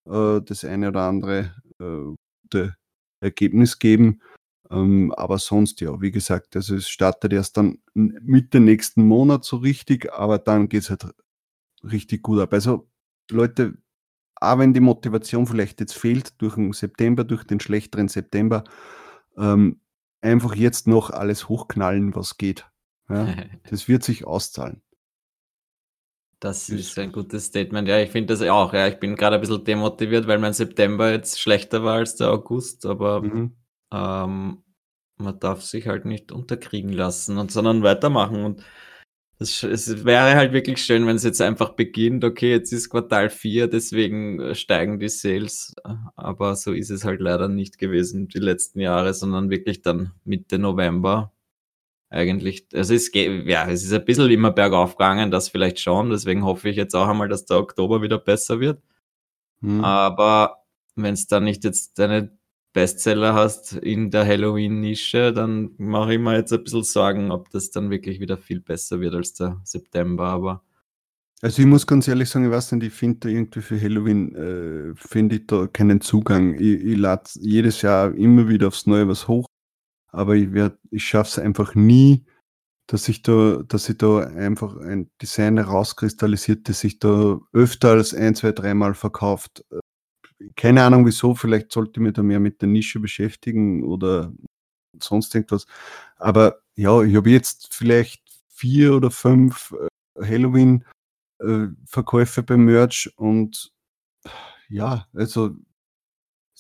äh, 0.07 0.41
das 0.43 0.65
eine 0.65 0.89
oder 0.89 1.03
andere 1.03 1.55
äh, 1.81 2.15
gute 2.43 2.77
Ergebnis 3.21 3.79
geben. 3.79 4.21
Ähm, 4.71 5.13
aber 5.17 5.39
sonst 5.39 5.81
ja, 5.81 6.01
wie 6.01 6.11
gesagt, 6.11 6.55
also 6.57 6.77
es 6.77 6.89
startet 6.89 7.33
erst 7.33 7.57
dann 7.57 7.79
Mitte 7.95 8.61
nächsten 8.61 9.07
Monat 9.07 9.45
so 9.45 9.57
richtig, 9.57 10.13
aber 10.13 10.39
dann 10.39 10.69
geht 10.69 10.83
es 10.83 10.91
halt 10.91 11.07
richtig 11.83 12.23
gut 12.23 12.41
ab. 12.41 12.53
Also 12.53 12.89
Leute, 13.31 13.79
auch 14.41 14.59
wenn 14.59 14.73
die 14.73 14.81
Motivation 14.81 15.47
vielleicht 15.47 15.81
jetzt 15.81 15.95
fehlt 15.95 16.41
durch 16.41 16.55
den 16.55 16.73
September, 16.73 17.25
durch 17.25 17.45
den 17.45 17.61
schlechteren 17.61 18.09
September, 18.09 18.65
ähm, 19.37 19.81
einfach 20.21 20.55
jetzt 20.55 20.87
noch 20.87 21.11
alles 21.11 21.49
hochknallen, 21.49 22.15
was 22.15 22.37
geht. 22.37 22.67
Ja, 23.09 23.27
das 23.71 23.89
wird 23.89 24.03
sich 24.03 24.27
auszahlen. 24.27 24.83
Das 26.41 26.69
ist 26.69 26.97
ein 26.99 27.11
gutes 27.11 27.47
Statement. 27.47 27.89
Ja, 27.89 27.99
ich 27.99 28.11
finde 28.11 28.33
das 28.33 28.43
auch. 28.43 28.73
Ja, 28.73 28.87
ich 28.87 29.01
bin 29.01 29.17
gerade 29.17 29.37
ein 29.37 29.41
bisschen 29.41 29.65
demotiviert, 29.65 30.29
weil 30.29 30.39
mein 30.39 30.53
September 30.53 31.11
jetzt 31.11 31.41
schlechter 31.41 31.83
war 31.83 31.95
als 31.95 32.15
der 32.15 32.31
August, 32.31 32.87
aber 32.87 33.23
mhm. 33.23 33.57
ähm, 33.93 34.63
man 35.17 35.41
darf 35.41 35.63
sich 35.63 35.89
halt 35.89 36.05
nicht 36.05 36.31
unterkriegen 36.31 36.93
lassen 36.93 37.39
und 37.39 37.51
sondern 37.51 37.83
weitermachen. 37.83 38.45
Und 38.45 38.63
das, 39.39 39.63
es 39.63 40.05
wäre 40.05 40.35
halt 40.35 40.53
wirklich 40.53 40.85
schön, 40.85 41.07
wenn 41.07 41.17
es 41.17 41.23
jetzt 41.23 41.41
einfach 41.41 41.71
beginnt, 41.71 42.25
okay, 42.25 42.51
jetzt 42.51 42.73
ist 42.73 42.91
Quartal 42.91 43.31
4, 43.31 43.69
deswegen 43.69 44.41
äh, 44.41 44.55
steigen 44.55 44.99
die 44.99 45.09
Sales. 45.09 45.75
Aber 46.17 46.57
so 46.57 46.73
ist 46.73 46.91
es 46.91 47.05
halt 47.05 47.21
leider 47.21 47.49
nicht 47.49 47.79
gewesen 47.79 48.29
die 48.29 48.41
letzten 48.41 48.81
Jahre, 48.81 49.15
sondern 49.15 49.51
wirklich 49.51 49.83
dann 49.83 50.13
Mitte 50.25 50.59
November 50.59 51.33
eigentlich, 52.11 52.67
also 52.73 52.95
es 52.95 53.11
geht, 53.11 53.47
ja, 53.47 53.69
es 53.69 53.85
ist 53.85 53.93
ein 53.93 54.05
bisschen 54.05 54.31
immer 54.31 54.51
bergauf 54.51 54.97
gegangen, 54.97 55.31
das 55.31 55.49
vielleicht 55.51 55.79
schon, 55.79 56.11
deswegen 56.11 56.45
hoffe 56.45 56.71
ich 56.71 56.77
jetzt 56.77 56.95
auch 56.95 57.07
einmal, 57.09 57.29
dass 57.29 57.45
der 57.45 57.59
Oktober 57.59 58.01
wieder 58.03 58.19
besser 58.19 58.61
wird. 58.61 58.83
Hm. 59.61 59.85
Aber 59.85 60.65
wenn 60.97 61.15
es 61.15 61.27
dann 61.27 61.45
nicht 61.45 61.65
jetzt 61.65 61.99
deine 61.99 62.38
Bestseller 62.73 63.35
hast 63.35 63.73
in 63.75 64.11
der 64.11 64.27
Halloween-Nische, 64.27 65.33
dann 65.33 65.71
mache 65.79 66.15
ich 66.15 66.19
mir 66.19 66.37
jetzt 66.37 66.53
ein 66.53 66.63
bisschen 66.63 66.85
Sorgen, 66.85 67.31
ob 67.31 67.51
das 67.51 67.71
dann 67.71 67.91
wirklich 67.91 68.21
wieder 68.21 68.39
viel 68.39 68.61
besser 68.61 69.01
wird 69.01 69.15
als 69.15 69.35
der 69.35 69.61
September, 69.65 70.25
aber. 70.27 70.63
Also 71.41 71.63
ich 71.63 71.69
muss 71.69 71.87
ganz 71.87 72.09
ehrlich 72.09 72.29
sagen, 72.29 72.47
ich 72.47 72.51
weiß 72.51 72.73
nicht, 72.73 72.87
ich 72.87 72.93
finde 72.93 73.21
da 73.21 73.29
irgendwie 73.29 73.61
für 73.61 73.81
Halloween, 73.81 74.35
äh, 74.35 74.95
finde 74.97 75.37
ich 75.37 75.47
da 75.47 75.67
keinen 75.67 76.01
Zugang. 76.01 76.55
Ich, 76.55 76.85
ich 76.85 76.97
lade 76.97 77.31
jedes 77.35 77.83
Jahr 77.83 78.15
immer 78.15 78.49
wieder 78.49 78.69
aufs 78.69 78.87
Neue 78.87 79.07
was 79.09 79.29
hoch 79.29 79.47
aber 80.09 80.35
ich 80.35 80.49
ich 80.91 81.05
schaffe 81.05 81.31
es 81.31 81.39
einfach 81.39 81.75
nie, 81.75 82.25
dass 82.87 83.09
ich 83.09 83.23
da, 83.23 83.63
dass 83.69 83.89
ich 83.89 83.99
da 83.99 84.21
einfach 84.21 84.77
ein 84.79 85.11
Design 85.21 85.59
herauskristallisiert, 85.59 86.69
das 86.69 86.81
sich 86.81 86.99
da 86.99 87.39
öfter 87.53 87.91
als 87.91 88.15
ein, 88.15 88.35
zwei, 88.35 88.53
dreimal 88.53 88.95
verkauft. 88.95 89.65
Keine 90.57 90.83
Ahnung 90.85 91.07
wieso, 91.07 91.35
vielleicht 91.35 91.73
sollte 91.73 91.93
ich 91.95 92.01
mich 92.01 92.13
da 92.13 92.23
mehr 92.23 92.41
mit 92.41 92.61
der 92.63 92.69
Nische 92.69 93.01
beschäftigen 93.01 93.85
oder 93.85 94.33
sonst 95.03 95.35
irgendwas. 95.35 95.67
Aber 96.17 96.61
ja, 96.77 97.03
ich 97.03 97.17
habe 97.17 97.31
jetzt 97.31 97.75
vielleicht 97.75 98.23
vier 98.49 98.95
oder 98.95 99.11
fünf 99.11 99.73
äh, 99.73 99.89
Halloween-Verkäufe 100.25 102.41
äh, 102.41 102.45
beim 102.45 102.65
Merch 102.65 103.13
und 103.17 103.73
ja, 104.69 105.09
also 105.15 105.57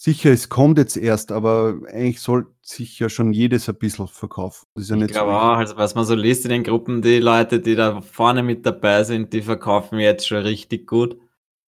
Sicher, 0.00 0.30
es 0.30 0.49
kommt 0.49 0.78
jetzt 0.78 0.97
erst, 0.97 1.32
aber 1.32 1.76
eigentlich 1.88 2.20
sollte 2.20 2.52
sich 2.62 3.00
ja 3.00 3.08
schon 3.08 3.32
jedes 3.32 3.68
ein 3.68 3.75
bisschen 3.75 4.06
verkaufen. 4.06 4.64
Das 4.75 4.85
ist 4.85 4.90
ja 4.90 4.94
nicht 4.94 5.06
ich 5.06 5.16
glaube 5.16 5.32
so 5.32 5.37
auch, 5.37 5.56
also 5.56 5.76
was 5.76 5.97
man 5.97 6.04
so 6.04 6.14
liest 6.14 6.44
in 6.44 6.52
den 6.52 6.62
Gruppen, 6.62 7.02
die 7.02 7.18
Leute, 7.18 7.58
die 7.58 7.75
da 7.75 8.00
vorne 8.00 8.44
mit 8.44 8.64
dabei 8.64 9.02
sind, 9.02 9.32
die 9.32 9.42
verkaufen 9.42 9.99
jetzt 9.99 10.28
schon 10.28 10.42
richtig 10.42 10.87
gut. 10.87 11.18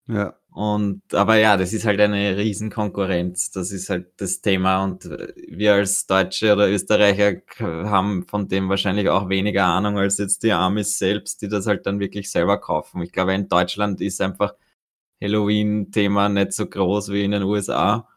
Ja. 0.07 0.39
Und, 0.53 1.03
aber 1.15 1.37
ja, 1.37 1.57
das 1.57 1.73
ist 1.73 1.85
halt 1.87 2.01
eine 2.01 2.37
Riesenkonkurrenz. 2.37 3.53
Das 3.53 3.71
ist 3.71 3.89
halt 3.89 4.09
das 4.17 4.41
Thema. 4.41 4.83
Und 4.85 5.05
äh, 5.05 5.33
wir 5.49 5.75
als 5.75 6.07
Deutsche 6.07 6.53
oder 6.53 6.69
Österreicher 6.69 7.43
haben 7.59 8.27
von 8.27 8.49
dem 8.49 8.69
wahrscheinlich 8.69 9.09
auch 9.09 9.29
weniger 9.29 9.67
Ahnung 9.67 9.99
als 9.99 10.19
jetzt 10.19 10.43
die 10.43 10.53
Amis 10.53 10.99
selbst, 10.99 11.43
die 11.43 11.49
das 11.49 11.67
halt 11.67 11.87
dann 11.87 12.01
wirklich 12.01 12.31
selber 12.31 12.59
kaufen. 12.61 13.03
Ich 13.03 13.13
glaube, 13.13 13.35
in 13.35 13.49
Deutschland 13.49 14.01
ist 14.01 14.21
einfach 14.21 14.55
Halloween-Thema 15.23 16.29
nicht 16.29 16.53
so 16.53 16.67
groß 16.67 17.11
wie 17.13 17.25
in 17.25 17.33
den 17.33 17.43
USA. 17.45 18.09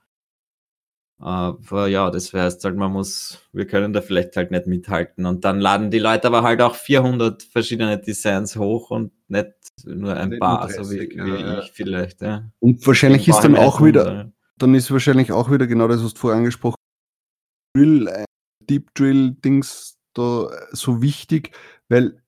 Aber 1.20 1.88
ja, 1.88 2.10
das 2.10 2.34
heißt 2.34 2.63
halt, 2.65 2.75
man 2.75 2.91
muss, 2.91 3.39
wir 3.53 3.65
können 3.65 3.93
da 3.93 4.01
vielleicht 4.01 4.36
halt 4.36 4.51
nicht 4.51 4.67
mithalten. 4.67 5.25
Und 5.25 5.46
dann 5.46 5.62
laden 5.62 5.89
die 5.89 6.00
Leute 6.00 6.27
aber 6.27 6.43
halt 6.43 6.62
auch 6.62 6.75
400 6.75 7.43
verschiedene 7.43 7.98
Designs 7.98 8.55
hoch 8.58 8.89
und 8.91 9.12
nicht 9.29 9.53
nur 9.86 10.15
ein 10.15 10.29
nicht 10.29 10.39
paar, 10.39 10.67
30, 10.67 10.84
so 10.84 10.91
wie, 10.91 11.00
wie 11.12 11.41
ja. 11.41 11.60
ich 11.60 11.72
vielleicht. 11.72 12.22
Ja. 12.22 12.50
Und 12.60 12.86
wahrscheinlich 12.86 13.27
ist 13.27 13.39
dann 13.39 13.55
auch 13.55 13.82
wieder, 13.82 14.32
dann 14.58 14.75
ist 14.75 14.91
wahrscheinlich 14.91 15.32
auch 15.32 15.50
wieder 15.50 15.67
genau 15.67 15.88
das, 15.88 16.03
was 16.03 16.13
du 16.13 16.20
vorher 16.20 16.39
angesprochen 16.39 16.75
hast, 16.77 17.82
Drill, 17.82 18.08
äh, 18.08 18.25
Deep 18.70 18.93
Drill 18.93 19.32
Dings 19.32 19.98
da 20.13 20.50
so 20.72 21.01
wichtig, 21.01 21.51
weil 21.89 22.23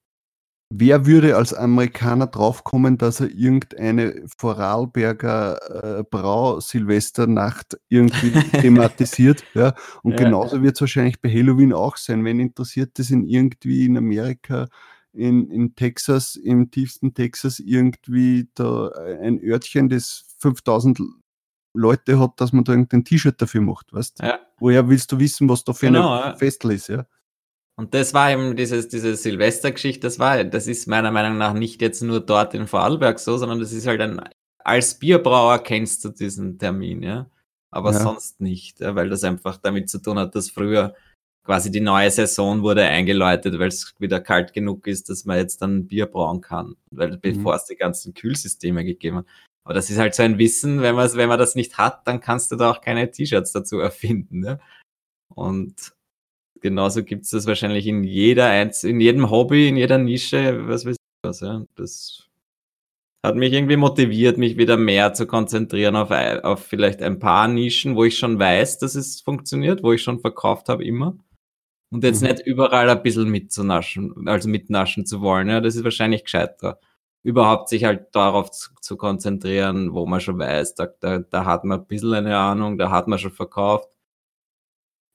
Wer 0.70 1.06
würde 1.06 1.36
als 1.36 1.54
Amerikaner 1.54 2.28
draufkommen, 2.28 2.98
dass 2.98 3.20
er 3.20 3.30
irgendeine 3.30 4.26
Vorarlberger 4.38 6.00
äh, 6.00 6.04
Brau-Silvesternacht 6.04 7.78
irgendwie 7.88 8.32
thematisiert? 8.62 9.44
Ja? 9.54 9.76
Und 10.02 10.14
ja, 10.14 10.26
genauso 10.26 10.58
ja. 10.58 10.64
wird 10.64 10.76
es 10.76 10.82
wahrscheinlich 10.82 11.22
bei 11.22 11.30
Halloween 11.30 11.72
auch 11.72 11.98
sein. 11.98 12.26
Wenn 12.26 12.40
Interessierte 12.40 13.04
sind 13.04 13.26
irgendwie 13.26 13.86
in 13.86 13.98
Amerika, 13.98 14.68
in, 15.14 15.50
in 15.52 15.76
Texas, 15.76 16.36
im 16.36 16.72
tiefsten 16.72 17.14
Texas, 17.14 17.60
irgendwie 17.60 18.50
da 18.56 18.90
ein 19.22 19.40
Örtchen, 19.42 19.88
das 19.88 20.26
5000 20.40 21.00
Leute 21.74 22.20
hat, 22.20 22.42
dass 22.42 22.54
man 22.54 22.64
da 22.64 22.74
irgendein 22.74 23.04
T-Shirt 23.04 23.40
dafür 23.42 23.62
macht, 23.62 23.94
weißt? 23.94 24.20
Ja. 24.22 24.40
Woher 24.58 24.90
willst 24.90 25.12
du 25.12 25.20
wissen, 25.20 25.48
was 25.48 25.64
da 25.64 25.74
für 25.74 25.88
genau, 25.88 26.22
ein 26.22 26.38
Festel 26.38 26.72
ist, 26.72 26.88
ja? 26.88 27.06
Und 27.78 27.94
das 27.94 28.14
war 28.14 28.32
eben 28.32 28.56
dieses, 28.56 28.88
diese 28.88 29.16
Silvestergeschichte, 29.16 30.02
das 30.02 30.18
war, 30.18 30.44
das 30.46 30.68
ist 30.68 30.88
meiner 30.88 31.12
Meinung 31.12 31.38
nach 31.38 31.54
nicht 31.54 31.82
jetzt 31.82 32.02
nur 32.02 32.22
dort 32.22 32.54
in 32.54 32.68
Vorarlberg 32.68 33.20
so, 33.20 33.38
sondern 33.38 33.60
das 33.60 33.74
ist 33.74 33.86
halt 33.86 34.00
ein, 34.00 34.22
als 34.60 34.98
Bierbrauer 34.98 35.60
kennst 35.60 36.06
du 36.06 36.10
diesen 36.10 36.58
Termin, 36.58 37.04
ja. 37.04 37.30
Aber 37.72 37.92
ja. 37.92 38.00
sonst 38.00 38.40
nicht, 38.40 38.80
ja, 38.80 38.96
weil 38.96 39.10
das 39.10 39.26
einfach 39.26 39.58
damit 39.58 39.90
zu 39.90 40.00
tun 40.00 40.18
hat, 40.18 40.36
dass 40.36 40.50
früher 40.50 40.96
quasi 41.44 41.70
die 41.70 41.82
neue 41.82 42.10
Saison 42.10 42.64
wurde 42.64 42.84
eingeläutet, 42.84 43.60
weil 43.60 43.68
es 43.68 43.94
wieder 44.00 44.22
kalt 44.22 44.54
genug 44.54 44.88
ist, 44.88 45.10
dass 45.10 45.26
man 45.26 45.38
jetzt 45.38 45.62
dann 45.62 45.88
Bier 45.88 46.06
brauen 46.06 46.40
kann, 46.40 46.76
weil 46.92 47.12
mhm. 47.12 47.20
bevor 47.22 47.56
es 47.56 47.66
die 47.66 47.76
ganzen 47.76 48.14
Kühlsysteme 48.14 48.86
gegeben 48.86 49.18
hat. 49.18 49.26
Aber 49.66 49.74
das 49.74 49.90
ist 49.90 49.98
halt 49.98 50.16
so 50.16 50.24
ein 50.24 50.38
Wissen, 50.38 50.82
wenn 50.82 50.96
man, 50.96 51.12
wenn 51.14 51.30
man 51.30 51.40
das 51.40 51.56
nicht 51.56 51.78
hat, 51.78 52.08
dann 52.08 52.22
kannst 52.22 52.52
du 52.52 52.56
da 52.56 52.72
auch 52.72 52.82
keine 52.82 53.10
T-Shirts 53.12 53.52
dazu 53.52 53.80
erfinden. 53.80 54.40
Ne? 54.40 54.60
Und 55.34 55.95
genauso 56.62 57.04
gibt 57.04 57.26
es 57.26 57.32
das 57.32 57.48
wahrscheinlich 57.48 57.88
in 57.88 58.04
jeder 58.04 58.48
Einz 58.48 58.84
in 58.84 59.00
jedem 59.00 59.30
Hobby, 59.30 59.68
in 59.68 59.78
jeder 59.78 59.98
Nische, 59.98 60.68
was 60.68 60.86
weiß 60.86 60.96
ich 60.96 61.24
was. 61.24 61.40
Ja. 61.42 61.64
Das 61.76 62.30
hat 63.26 63.36
mich 63.36 63.54
irgendwie 63.54 63.78
motiviert, 63.78 64.38
mich 64.38 64.58
wieder 64.58 64.78
mehr 64.78 65.14
zu 65.14 65.26
konzentrieren 65.26 65.96
auf, 65.96 66.12
auf 66.12 66.66
vielleicht 66.66 67.02
ein 67.02 67.20
paar 67.20 67.48
Nischen, 67.48 67.96
wo 67.96 68.04
ich 68.04 68.18
schon 68.18 68.40
weiß, 68.40 68.78
dass 68.80 68.96
es 68.96 69.22
funktioniert, 69.22 69.84
wo 69.84 69.94
ich 69.94 70.04
schon 70.04 70.20
verkauft 70.20 70.70
habe 70.70 70.86
immer. 70.86 71.18
Und 71.92 72.04
jetzt 72.04 72.22
mhm. 72.22 72.30
nicht 72.30 72.46
überall 72.46 72.90
ein 72.90 73.04
bisschen 73.04 73.30
mitzunaschen, 73.30 74.28
also 74.28 74.50
mitnaschen 74.50 75.06
zu 75.06 75.22
wollen. 75.22 75.50
Ja, 75.50 75.62
das 75.62 75.76
ist 75.76 75.84
wahrscheinlich 75.84 76.24
gescheiter. 76.24 76.80
Überhaupt 77.24 77.70
sich 77.70 77.84
halt 77.86 78.14
darauf 78.14 78.52
zu, 78.52 78.70
zu 78.82 78.98
konzentrieren, 78.98 79.94
wo 79.94 80.06
man 80.06 80.22
schon 80.22 80.38
weiß, 80.38 80.76
da, 80.76 80.88
da, 81.00 81.20
da 81.20 81.46
hat 81.46 81.64
man 81.64 81.80
ein 81.80 81.88
bisschen 81.88 82.14
eine 82.14 82.38
Ahnung, 82.38 82.78
da 82.78 82.92
hat 82.92 83.08
man 83.08 83.18
schon 83.18 83.32
verkauft 83.32 83.90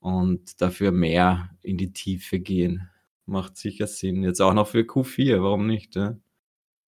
und 0.01 0.61
dafür 0.61 0.93
mehr 0.93 1.51
in 1.63 1.77
die 1.77 1.93
Tiefe 1.93 2.41
gehen. 2.41 2.89
Macht 3.27 3.57
sicher 3.57 3.87
Sinn. 3.87 4.25
Jetzt 4.25 4.41
auch 4.41 4.55
noch 4.55 4.69
für 4.69 4.81
Q4, 4.81 5.43
warum 5.43 5.67
nicht? 5.67 5.95
Ja? 5.95 6.17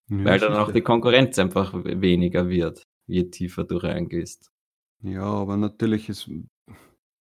Ja, 0.09 0.25
Weil 0.25 0.39
dann 0.41 0.55
auch 0.55 0.73
die 0.73 0.81
Konkurrenz 0.81 1.39
einfach 1.39 1.73
weniger 1.75 2.49
wird, 2.49 2.83
je 3.07 3.31
tiefer 3.31 3.65
du 3.65 3.77
reingehst. 3.77 4.51
Ja, 5.03 5.25
aber 5.25 5.57
natürlich, 5.57 6.09
es, 6.09 6.29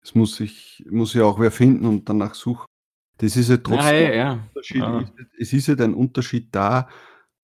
es 0.02 0.14
muss 0.14 0.36
sich 0.36 0.84
muss 0.88 1.14
ja 1.14 1.24
auch 1.24 1.40
wer 1.40 1.50
finden 1.50 1.86
und 1.86 2.08
danach 2.08 2.34
suchen. 2.34 2.66
Das 3.18 3.36
ist 3.36 3.50
ja 3.50 3.56
trotzdem 3.56 3.94
ja, 3.94 4.14
ja, 4.14 4.32
Unterschied. 4.48 4.82
Ah. 4.82 5.12
Es 5.38 5.52
ist 5.52 5.66
ja 5.66 5.74
ein 5.74 5.94
Unterschied 5.94 6.54
da. 6.54 6.88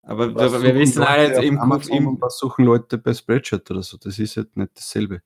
Aber 0.03 0.35
wir, 0.35 0.75
wissen 0.75 1.03
alle 1.03 1.43
im, 1.43 1.55
im, 1.55 2.21
was 2.21 2.39
suchen 2.39 2.65
Leute 2.65 2.99
bei 2.99 3.15
Spreadshirt 3.15 3.71
oder 3.71 3.83
so. 3.83 3.97
Das 3.97 4.19
ist 4.19 4.37
halt 4.37 4.57
nicht 4.57 4.77
dasselbe. 4.77 5.23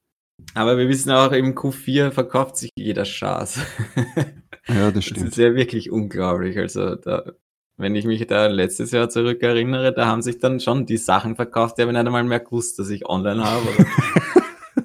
Aber 0.55 0.79
wir 0.79 0.89
wissen 0.89 1.11
auch, 1.11 1.33
im 1.33 1.55
Q4 1.55 2.11
verkauft 2.11 2.57
sich 2.57 2.71
jeder 2.77 3.05
Schaß. 3.05 3.61
Ja, 4.71 4.91
das 4.91 5.05
stimmt. 5.05 5.21
Das 5.21 5.29
ist 5.31 5.39
ja 5.39 5.55
wirklich 5.55 5.91
unglaublich. 5.91 6.59
Also, 6.59 6.95
da, 6.95 7.33
wenn 7.79 7.95
ich 7.95 8.05
mich 8.05 8.27
da 8.27 8.49
letztes 8.49 8.91
Jahr 8.91 9.09
zurück 9.09 9.43
erinnere, 9.43 9.95
da 9.95 10.07
haben 10.07 10.21
sich 10.21 10.39
dann 10.39 10.61
schon 10.61 10.85
die 10.85 10.99
Sachen 10.99 11.37
verkauft, 11.37 11.79
die 11.79 11.83
habe 11.83 11.93
ich 11.93 11.97
nicht 11.97 12.07
einmal 12.07 12.25
mehr 12.25 12.41
gewusst, 12.41 12.79
dass 12.79 12.91
ich 12.91 13.07
online 13.09 13.43
habe. 13.43 13.67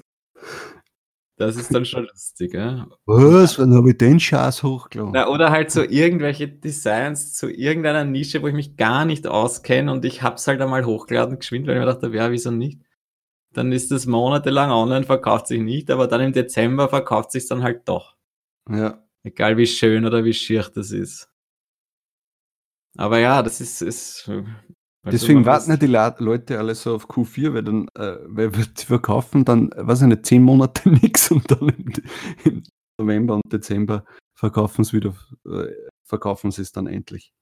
das 1.38 1.58
ist 1.58 1.74
dann 1.74 1.86
schon 1.86 2.06
lustig, 2.06 2.54
ja. 2.54 2.88
Was? 3.06 3.60
Wann 3.60 3.74
habe 3.74 3.90
ich 3.90 3.98
den 3.98 4.20
Schaß 4.20 4.64
hochgeladen? 4.64 5.12
Na, 5.14 5.28
oder 5.28 5.52
halt 5.52 5.72
so 5.72 5.82
irgendwelche 5.82 6.48
Designs 6.48 7.34
zu 7.34 7.50
irgendeiner 7.50 8.06
Nische, 8.06 8.42
wo 8.42 8.48
ich 8.48 8.54
mich 8.54 8.78
gar 8.78 9.06
nicht 9.06 9.28
auskenne 9.28 9.92
und 9.92 10.06
ich 10.06 10.22
habe 10.22 10.36
es 10.36 10.48
halt 10.48 10.62
einmal 10.62 10.86
hochgeladen, 10.86 11.40
geschwind, 11.40 11.68
weil 11.68 11.76
ich 11.76 11.80
mir 11.82 11.88
dachte, 11.88 12.10
ja, 12.14 12.32
wieso 12.32 12.52
nicht? 12.52 12.80
Dann 13.54 13.72
ist 13.72 13.92
das 13.92 14.06
monatelang 14.06 14.72
online, 14.72 15.06
verkauft 15.06 15.48
sich 15.48 15.62
nicht, 15.62 15.90
aber 15.92 16.08
dann 16.08 16.22
im 16.22 16.34
Dezember 16.34 16.90
verkauft 16.90 17.32
sich 17.32 17.48
dann 17.48 17.64
halt 17.64 17.88
doch. 17.88 18.16
Ja. 18.70 19.04
Egal 19.24 19.58
wie 19.58 19.68
schön 19.68 20.06
oder 20.06 20.24
wie 20.26 20.34
schier 20.34 20.70
das 20.74 20.92
ist. 20.92 21.30
Aber 22.98 23.20
ja, 23.20 23.42
das 23.42 23.62
ist, 23.62 23.82
ist 23.82 24.30
also 25.06 25.18
Deswegen 25.18 25.46
warten 25.46 25.72
ja 25.72 25.78
die 25.78 26.24
Leute 26.24 26.58
alle 26.58 26.76
so 26.76 26.96
auf 26.96 27.10
Q4, 27.10 27.54
weil 27.54 27.64
dann, 27.64 27.90
äh, 27.96 28.18
weil 28.26 28.52
die 28.52 28.86
verkaufen 28.86 29.44
dann, 29.44 29.70
äh, 29.74 29.86
weiß 29.86 30.04
ich 30.04 30.08
nicht, 30.08 30.26
zehn 30.26 30.42
Monate 30.42 30.90
nichts 30.90 31.30
und 31.30 31.52
dann 31.52 31.70
im, 31.70 31.94
im 32.46 32.64
November 32.98 33.36
und 33.36 33.52
Dezember 33.52 34.06
verkaufen 34.34 34.86
sie 34.86 34.94
wieder, 34.94 35.14
äh, 35.46 35.74
verkaufen 36.06 36.52
sie 36.52 36.62
es 36.62 36.72
dann 36.72 36.88
endlich. 36.88 37.34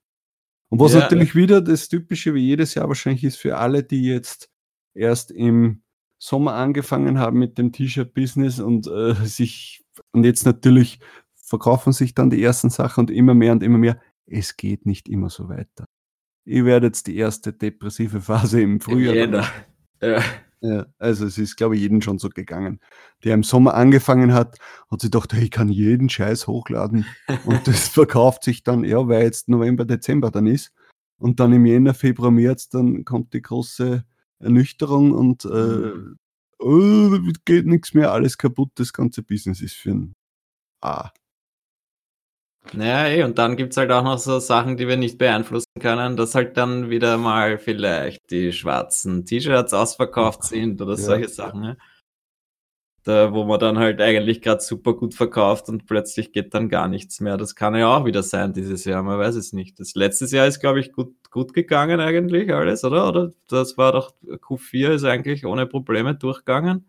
Und 0.70 0.80
was 0.80 0.94
Ja, 0.94 1.02
natürlich 1.02 1.36
wieder 1.36 1.62
das 1.62 1.88
Typische 1.88 2.34
wie 2.34 2.48
jedes 2.48 2.74
Jahr 2.74 2.88
wahrscheinlich 2.88 3.26
ist 3.26 3.38
für 3.38 3.58
alle, 3.58 3.84
die 3.84 4.06
jetzt 4.06 4.50
erst 4.96 5.30
im 5.30 5.84
Sommer 6.22 6.54
angefangen 6.54 7.18
haben 7.18 7.40
mit 7.40 7.58
dem 7.58 7.72
T-Shirt-Business 7.72 8.60
und 8.60 8.86
äh, 8.86 9.14
sich 9.26 9.84
und 10.12 10.24
jetzt 10.24 10.46
natürlich 10.46 11.00
verkaufen 11.34 11.94
sich 11.94 12.14
dann 12.14 12.30
die 12.30 12.44
ersten 12.44 12.70
Sachen 12.70 13.02
und 13.02 13.12
immer 13.12 13.34
mehr 13.34 13.52
und 13.54 13.64
immer 13.64 13.80
mehr. 13.80 14.00
Es 14.28 14.56
geht 14.56 14.86
nicht 14.86 15.10
immer 15.10 15.30
so 15.32 15.50
weiter. 15.50 15.86
Ich 16.46 16.64
werde 16.64 16.88
jetzt 16.88 17.08
die 17.08 17.18
erste 17.18 17.52
depressive 17.52 18.22
Phase 18.22 18.62
im 18.62 18.80
Frühjahr. 18.80 19.16
jeder. 19.16 19.48
Ja. 20.02 20.22
Ja, 20.64 20.86
also 21.00 21.26
es 21.26 21.40
ist, 21.40 21.56
glaube 21.56 21.76
ich, 21.76 21.82
jedem 21.82 22.02
schon 22.02 22.20
so 22.20 22.30
gegangen. 22.30 22.80
Der 23.24 23.34
im 23.34 23.42
Sommer 23.42 23.74
angefangen 23.74 24.32
hat, 24.32 24.60
hat 24.92 25.02
sich 25.02 25.10
gedacht, 25.10 25.34
hey, 25.34 25.46
ich 25.46 25.50
kann 25.50 25.70
jeden 25.70 26.08
Scheiß 26.08 26.46
hochladen. 26.46 27.08
Und 27.46 27.68
das 27.68 27.88
verkauft 27.88 28.44
sich 28.44 28.62
dann, 28.62 28.84
ja, 28.84 29.08
weil 29.08 29.24
jetzt 29.24 29.50
November, 29.50 29.86
Dezember 29.86 30.30
dann 30.30 30.46
ist. 30.46 30.72
Und 31.18 31.40
dann 31.40 31.52
im 31.52 31.66
Jänner, 31.66 31.96
Februar, 31.96 32.30
März, 32.30 32.70
dann 32.70 33.06
kommt 33.06 33.34
die 33.34 33.42
große 33.42 34.06
Ernüchterung 34.42 35.12
und 35.14 35.46
äh, 35.46 35.50
Mhm. 35.50 36.18
oh, 36.60 37.18
geht 37.46 37.66
nichts 37.66 37.94
mehr, 37.94 38.12
alles 38.12 38.38
kaputt, 38.38 38.72
das 38.76 38.94
ganze 38.94 39.24
Business 39.24 39.62
ist 39.62 39.76
für 39.76 39.92
ein 39.92 40.14
A. 40.82 41.12
Naja, 42.74 43.08
eh, 43.08 43.24
und 43.24 43.38
dann 43.40 43.58
gibt's 43.58 43.76
halt 43.78 43.92
auch 43.92 44.04
noch 44.04 44.20
so 44.20 44.40
Sachen, 44.40 44.78
die 44.78 44.88
wir 44.88 44.96
nicht 44.96 45.18
beeinflussen 45.18 45.66
können, 45.80 46.16
dass 46.16 46.36
halt 46.36 46.56
dann 46.58 46.90
wieder 46.92 47.18
mal 47.18 47.58
vielleicht 47.58 48.30
die 48.30 48.54
schwarzen 48.54 49.26
T-Shirts 49.26 49.74
ausverkauft 49.74 50.44
sind 50.44 50.80
oder 50.82 50.92
Ja. 50.94 50.98
solche 50.98 51.28
Sachen. 51.28 51.62
Ne? 51.62 51.78
Da, 53.04 53.34
wo 53.34 53.46
man 53.46 53.60
dann 53.60 53.80
halt 53.80 54.00
eigentlich 54.00 54.44
gerade 54.44 54.62
super 54.62 54.94
gut 54.94 55.16
verkauft 55.16 55.70
und 55.70 55.88
plötzlich 55.88 56.34
geht 56.34 56.54
dann 56.54 56.70
gar 56.70 56.88
nichts 56.88 57.20
mehr. 57.20 57.36
Das 57.36 57.56
kann 57.56 57.74
ja 57.74 57.98
auch 57.98 58.06
wieder 58.06 58.22
sein 58.22 58.54
dieses 58.54 58.86
Jahr, 58.86 59.02
man 59.02 59.18
weiß 59.18 59.36
es 59.36 59.54
nicht. 59.54 59.80
Das 59.80 59.96
letztes 59.96 60.32
Jahr 60.32 60.46
ist, 60.46 60.60
glaube 60.60 60.80
ich, 60.80 60.92
gut, 60.92 61.16
gut 61.32 61.56
gegangen 61.56 62.00
eigentlich 62.00 62.54
alles, 62.54 62.84
oder? 62.84 63.10
Oder 63.10 63.32
das 63.48 63.76
war 63.76 63.92
doch 63.92 64.14
Q4 64.24 64.92
ist 64.92 65.04
eigentlich 65.04 65.48
ohne 65.48 65.66
Probleme 65.66 66.14
durchgegangen. 66.14 66.86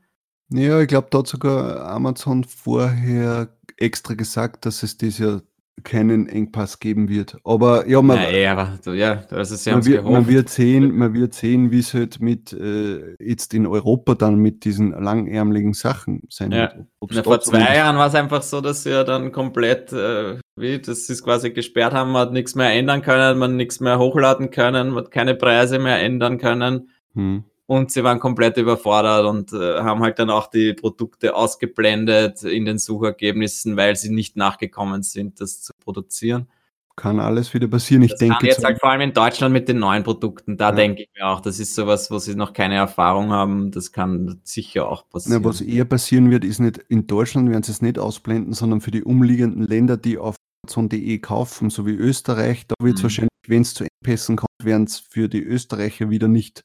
Ja, 0.51 0.81
ich 0.83 0.89
glaube, 0.89 1.09
da 1.11 1.21
hat 1.21 1.29
sogar 1.29 1.81
Amazon 1.87 2.45
vorher 2.45 3.57
extra 3.79 4.13
gesagt, 4.13 4.67
dass 4.67 4.83
es 4.83 4.99
dieses 4.99 5.19
Jahr 5.19 5.43
keinen 5.85 6.29
Engpass 6.29 6.79
geben 6.79 7.09
wird. 7.09 7.37
Aber 7.45 7.89
ja, 7.89 8.03
man, 8.03 8.19
Ja, 8.33 8.79
so, 8.83 8.93
ja, 8.93 9.25
also 9.31 9.57
sie 9.57 9.71
man, 9.71 9.75
haben's 9.77 9.87
wird, 9.87 10.05
man 10.05 10.29
wird 10.29 10.49
sehen, 10.49 10.97
man 10.97 11.15
wird 11.15 11.35
sehen, 11.35 11.71
wie 11.71 11.79
es 11.79 11.95
halt 11.95 12.21
mit 12.21 12.53
äh, 12.53 13.17
jetzt 13.19 13.55
in 13.55 13.67
Europa 13.67 14.15
dann 14.15 14.37
mit 14.37 14.65
diesen 14.65 14.91
langärmeligen 14.91 15.73
Sachen 15.73 16.23
sein 16.29 16.53
Ja. 16.53 16.73
wird. 16.75 16.87
Na, 17.11 17.23
vor 17.23 17.41
zwei 17.41 17.77
Jahren 17.77 17.97
war 17.97 18.09
es 18.09 18.15
einfach 18.15 18.43
so, 18.43 18.61
dass 18.61 18.85
wir 18.85 19.05
dann 19.05 19.33
komplett, 19.33 19.93
äh, 19.93 20.39
wie, 20.57 20.79
das 20.79 21.09
ist 21.09 21.25
quasi 21.25 21.51
gesperrt 21.51 21.95
haben, 21.95 22.13
man 22.13 22.23
hat 22.23 22.33
nichts 22.33 22.55
mehr 22.55 22.71
ändern 22.73 23.03
können, 23.03 23.39
man 23.39 23.57
nichts 23.57 23.81
mehr 23.81 23.99
hochladen 23.99 24.51
können, 24.51 24.91
man 24.91 25.05
hat 25.05 25.11
keine 25.11 25.35
Preise 25.35 25.79
mehr 25.79 26.01
ändern 26.01 26.39
können 26.39 26.91
Hm. 27.15 27.45
Und 27.73 27.91
sie 27.91 28.05
waren 28.05 28.21
komplett 28.21 28.57
überfordert 28.57 29.25
und 29.27 29.53
äh, 29.53 29.81
haben 29.81 30.01
halt 30.01 30.19
dann 30.19 30.31
auch 30.31 30.49
die 30.49 30.75
Produkte 30.75 31.35
ausgeblendet 31.35 32.43
in 32.43 32.65
den 32.65 32.79
Suchergebnissen, 32.79 33.77
weil 33.77 33.97
sie 33.97 34.11
nicht 34.11 34.37
nachgekommen 34.37 35.03
sind, 35.03 35.41
das 35.41 35.63
zu 35.63 35.73
produzieren. 35.83 36.49
Kann 36.95 37.21
alles 37.21 37.55
wieder 37.55 37.69
passieren. 37.69 38.03
Ich 38.03 38.11
Das 38.11 38.21
kann 38.21 38.29
denke, 38.29 38.47
jetzt 38.49 38.61
zu- 38.61 38.67
halt 38.67 38.79
vor 38.79 38.91
allem 38.91 39.01
in 39.01 39.13
Deutschland 39.15 39.53
mit 39.55 39.67
den 39.67 39.79
neuen 39.79 40.03
Produkten, 40.03 40.59
da 40.59 40.69
Ja. 40.69 40.75
denke 40.77 41.03
ich 41.05 41.09
mir 41.17 41.27
auch, 41.27 41.41
das 41.41 41.59
ist 41.59 41.75
sowas, 41.75 42.11
wo 42.11 42.19
sie 42.19 42.35
noch 42.35 42.53
keine 42.53 42.75
Erfahrung 42.75 43.31
haben, 43.31 43.71
das 43.71 43.93
kann 43.93 44.41
sicher 44.45 44.89
auch 44.89 45.09
passieren. 45.09 45.41
na, 45.43 45.49
was 45.49 45.63
eher 45.63 45.87
passieren 45.87 46.31
wird, 46.31 46.45
ist 46.45 46.59
nicht 46.61 46.79
in 46.89 47.07
Deutschland 47.07 47.49
werden 47.51 47.63
sie 47.63 47.73
es 47.73 47.81
nicht 47.81 47.99
ausblenden, 47.99 48.53
sondern 48.53 48.83
für 48.83 48.91
die 48.91 49.03
umliegenden 49.05 49.67
Länder, 49.67 49.97
die 49.97 50.19
auf 50.19 50.37
Amazon.de 50.67 51.19
kaufen, 51.21 51.71
so 51.71 51.87
wie 51.87 51.95
Österreich, 51.95 52.67
da 52.69 52.75
wird 52.83 52.97
es 52.97 53.01
Mhm. 53.01 53.05
wahrscheinlich, 53.05 53.31
wenn 53.49 53.63
es 53.63 53.73
zu 53.75 53.85
Engpässen 53.85 54.37
kommt, 54.37 54.51
werden 54.63 54.85
es 54.85 54.99
für 54.99 55.29
die 55.31 55.43
Österreicher 55.43 56.11
wieder 56.11 56.29
nicht 56.29 56.61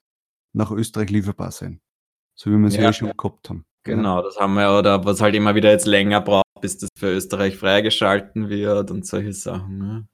nach 0.58 0.72
Österreich 0.72 1.10
lieferbar 1.10 1.52
sein. 1.52 1.80
So 2.36 2.52
wie 2.52 2.58
wir 2.58 2.68
es 2.68 2.76
ja. 2.76 2.84
Ja. 2.84 2.90
eh 2.90 2.94
schon 2.94 3.16
gehabt 3.16 3.50
haben. 3.50 3.66
Genau, 3.84 4.22
das 4.22 4.38
haben 4.38 4.56
wir, 4.56 4.78
oder 4.78 5.06
was 5.06 5.22
halt 5.22 5.34
immer 5.36 5.56
wieder 5.56 5.72
jetzt 5.72 5.86
länger 5.86 6.20
braucht, 6.20 6.44
bis 6.60 6.78
das 6.78 6.90
für 6.98 7.08
Österreich 7.14 7.58
freigeschalten 7.58 8.50
wird 8.50 8.92
und 8.92 9.06
solche 9.06 9.32
Sachen. 9.32 9.78
Ne? 9.78 10.08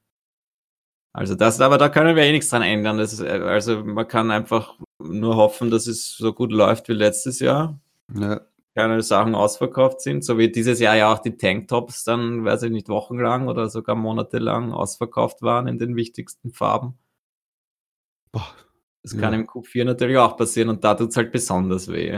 Also 1.12 1.36
das, 1.36 1.60
aber 1.60 1.78
da 1.78 1.90
können 1.90 2.16
wir 2.16 2.24
eh 2.24 2.32
nichts 2.32 2.50
dran 2.50 2.62
ändern. 2.62 3.00
Ist, 3.00 3.20
äh, 3.20 3.28
also 3.28 3.84
man 3.84 4.08
kann 4.08 4.32
einfach 4.32 4.76
nur 5.00 5.36
hoffen, 5.36 5.72
dass 5.72 5.88
es 5.88 6.16
so 6.16 6.34
gut 6.34 6.52
läuft 6.52 6.88
wie 6.88 6.94
letztes 6.94 7.40
Jahr. 7.40 7.80
Ja, 8.14 8.42
Keine 8.76 9.02
Sachen 9.02 9.36
ausverkauft 9.36 10.02
sind, 10.02 10.24
so 10.24 10.38
wie 10.38 10.52
dieses 10.52 10.80
Jahr 10.80 10.96
ja 10.96 11.12
auch 11.14 11.20
die 11.20 11.38
Tanktops 11.38 12.04
dann, 12.04 12.46
weiß 12.46 12.64
ich 12.64 12.72
nicht, 12.72 12.90
wochenlang 12.90 13.48
oder 13.48 13.70
sogar 13.70 13.96
monatelang 13.96 14.72
ausverkauft 14.72 15.42
waren 15.42 15.68
in 15.68 15.80
den 15.80 15.96
wichtigsten 15.96 16.52
Farben. 16.52 16.98
boah, 18.32 18.48
Das 19.04 19.18
kann 19.18 19.34
Ja. 19.34 19.40
im 19.40 19.48
Q4 19.48 19.84
natürlich 19.86 20.18
auch 20.18 20.38
passieren 20.38 20.70
und 20.70 20.84
da 20.84 20.96
tut's 20.96 21.18
halt 21.18 21.32
besonders 21.32 21.88
weh. 21.90 22.10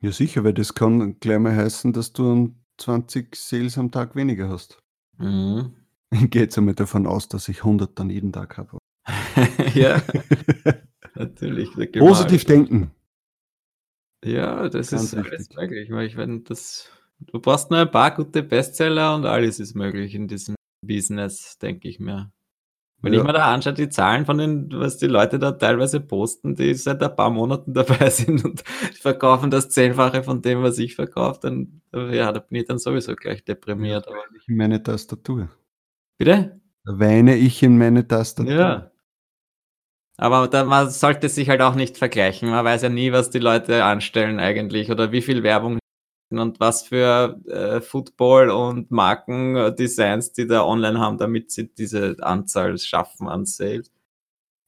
ja 0.00 0.12
sicher, 0.12 0.44
weil 0.44 0.54
das 0.54 0.74
kann 0.74 1.18
gleich 1.20 1.38
mal 1.38 1.54
heißen, 1.56 1.92
dass 1.92 2.12
du 2.12 2.30
um 2.30 2.64
20 2.78 3.34
Sales 3.36 3.78
am 3.78 3.90
Tag 3.90 4.14
weniger 4.16 4.48
hast. 4.48 4.78
Mhm. 5.16 5.74
Ich 6.10 6.30
gehe 6.30 6.42
jetzt 6.42 6.56
einmal 6.58 6.74
davon 6.74 7.06
aus, 7.06 7.28
dass 7.28 7.48
ich 7.48 7.58
100 7.64 7.98
dann 7.98 8.10
jeden 8.10 8.32
Tag 8.32 8.56
habe. 8.58 8.78
ja, 9.74 10.02
natürlich. 11.14 11.70
Positiv 11.92 12.44
denken. 12.44 12.90
Ja, 14.24 14.68
das 14.68 14.90
Ganz 14.90 15.02
ist 15.04 15.14
alles 15.14 15.48
möglich, 15.54 15.90
weil 15.90 16.06
ich 16.06 16.16
wenn 16.16 16.42
das, 16.44 16.90
du 17.20 17.40
brauchst 17.40 17.70
nur 17.70 17.80
ein 17.80 17.90
paar 17.90 18.14
gute 18.14 18.42
Bestseller 18.42 19.14
und 19.14 19.24
alles 19.26 19.60
ist 19.60 19.74
möglich 19.74 20.14
in 20.14 20.26
diesem 20.28 20.56
Business, 20.84 21.56
denke 21.58 21.88
ich 21.88 22.00
mir. 22.00 22.32
Wenn 23.00 23.12
Ja. 23.12 23.20
ich 23.20 23.26
mir 23.26 23.32
da 23.32 23.52
anschaue, 23.54 23.74
die 23.74 23.88
Zahlen 23.88 24.26
von 24.26 24.38
den, 24.38 24.70
was 24.72 24.96
die 24.96 25.06
Leute 25.06 25.38
da 25.38 25.52
teilweise 25.52 26.00
posten, 26.00 26.56
die 26.56 26.74
seit 26.74 27.00
ein 27.02 27.14
paar 27.14 27.30
Monaten 27.30 27.72
dabei 28.02 28.10
sind 28.10 28.44
und 28.44 28.62
verkaufen 29.00 29.50
das 29.50 29.68
Zehnfache 29.70 30.22
von 30.24 30.42
dem, 30.42 30.62
was 30.62 30.78
ich 30.78 30.96
verkaufe, 30.96 31.38
dann, 31.42 31.80
ja, 31.92 32.32
da 32.32 32.40
bin 32.40 32.60
ich 32.60 32.66
dann 32.66 32.78
sowieso 32.78 33.14
gleich 33.14 33.44
deprimiert. 33.44 34.08
Aber, 34.08 34.16
In 34.48 34.56
meine 34.56 34.82
Tastatur. 34.82 35.48
bitte? 36.18 36.60
Da 36.84 36.98
weine 36.98 37.36
ich 37.36 37.62
in 37.62 37.78
meine 37.78 38.06
Tastatur. 38.08 38.52
Ja. 38.52 38.90
Aber 40.16 40.48
da, 40.48 40.64
man 40.64 40.90
sollte 40.90 41.28
sich 41.28 41.48
halt 41.48 41.60
auch 41.60 41.76
nicht 41.76 41.96
vergleichen. 41.98 42.50
Man 42.50 42.64
weiß 42.64 42.82
ja 42.82 42.88
nie, 42.88 43.12
was 43.12 43.30
die 43.30 43.38
Leute 43.38 43.84
anstellen 43.84 44.40
eigentlich 44.40 44.90
oder 44.90 45.12
wie 45.12 45.22
viel 45.22 45.44
Werbung 45.44 45.78
und 46.30 46.60
was 46.60 46.82
für 46.82 47.40
äh, 47.46 47.80
Football 47.80 48.50
und 48.50 48.90
Markendesigns 48.90 50.32
die 50.32 50.46
da 50.46 50.64
online 50.64 50.98
haben, 50.98 51.18
damit 51.18 51.50
sie 51.50 51.72
diese 51.72 52.16
Anzahl 52.20 52.76
schaffen 52.78 53.28
an 53.28 53.46
Sales. 53.46 53.90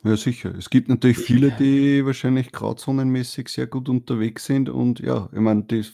Ja, 0.02 0.16
sicher. 0.16 0.54
Es 0.56 0.70
gibt 0.70 0.88
natürlich 0.88 1.18
viele, 1.18 1.50
die 1.50 2.04
wahrscheinlich 2.06 2.52
grauzonenmäßig 2.52 3.48
sehr 3.48 3.66
gut 3.66 3.88
unterwegs 3.88 4.46
sind 4.46 4.70
und 4.70 5.00
ja, 5.00 5.28
ich 5.32 5.40
meine, 5.40 5.64
die, 5.64 5.84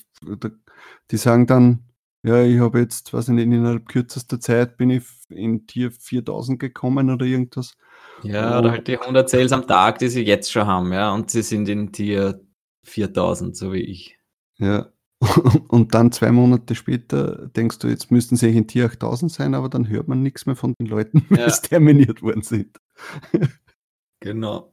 die 1.10 1.16
sagen 1.16 1.46
dann, 1.46 1.82
ja, 2.22 2.42
ich 2.42 2.58
habe 2.60 2.80
jetzt, 2.80 3.12
weiß 3.12 3.28
ich 3.28 3.34
nicht, 3.34 3.44
innerhalb 3.46 3.88
kürzester 3.88 4.40
Zeit 4.40 4.76
bin 4.76 4.90
ich 4.90 5.04
in 5.28 5.66
Tier 5.66 5.90
4000 5.90 6.58
gekommen 6.58 7.10
oder 7.10 7.26
irgendwas. 7.26 7.76
Ja, 8.22 8.58
oder 8.58 8.70
halt 8.70 8.88
die 8.88 8.98
100 8.98 9.28
Sales 9.28 9.52
am 9.52 9.66
Tag, 9.66 9.98
die 9.98 10.08
sie 10.08 10.22
jetzt 10.22 10.50
schon 10.50 10.66
haben, 10.66 10.92
ja, 10.92 11.12
und 11.12 11.30
sie 11.30 11.42
sind 11.42 11.68
in 11.68 11.92
Tier 11.92 12.40
4000, 12.84 13.56
so 13.56 13.72
wie 13.72 13.80
ich. 13.80 14.18
Ja. 14.58 14.90
Und 15.68 15.94
dann 15.94 16.12
zwei 16.12 16.30
Monate 16.30 16.74
später 16.74 17.48
denkst 17.48 17.78
du, 17.78 17.88
jetzt 17.88 18.10
müssten 18.10 18.36
sie 18.36 18.54
in 18.56 18.66
Tier 18.66 18.84
8000 18.86 19.32
sein, 19.32 19.54
aber 19.54 19.68
dann 19.68 19.88
hört 19.88 20.08
man 20.08 20.22
nichts 20.22 20.44
mehr 20.46 20.56
von 20.56 20.74
den 20.78 20.86
Leuten, 20.88 21.24
weil 21.30 21.38
Ja. 21.40 21.46
es 21.46 21.62
terminiert 21.62 22.22
worden 22.22 22.42
sind. 22.42 22.76
Genau. 24.20 24.72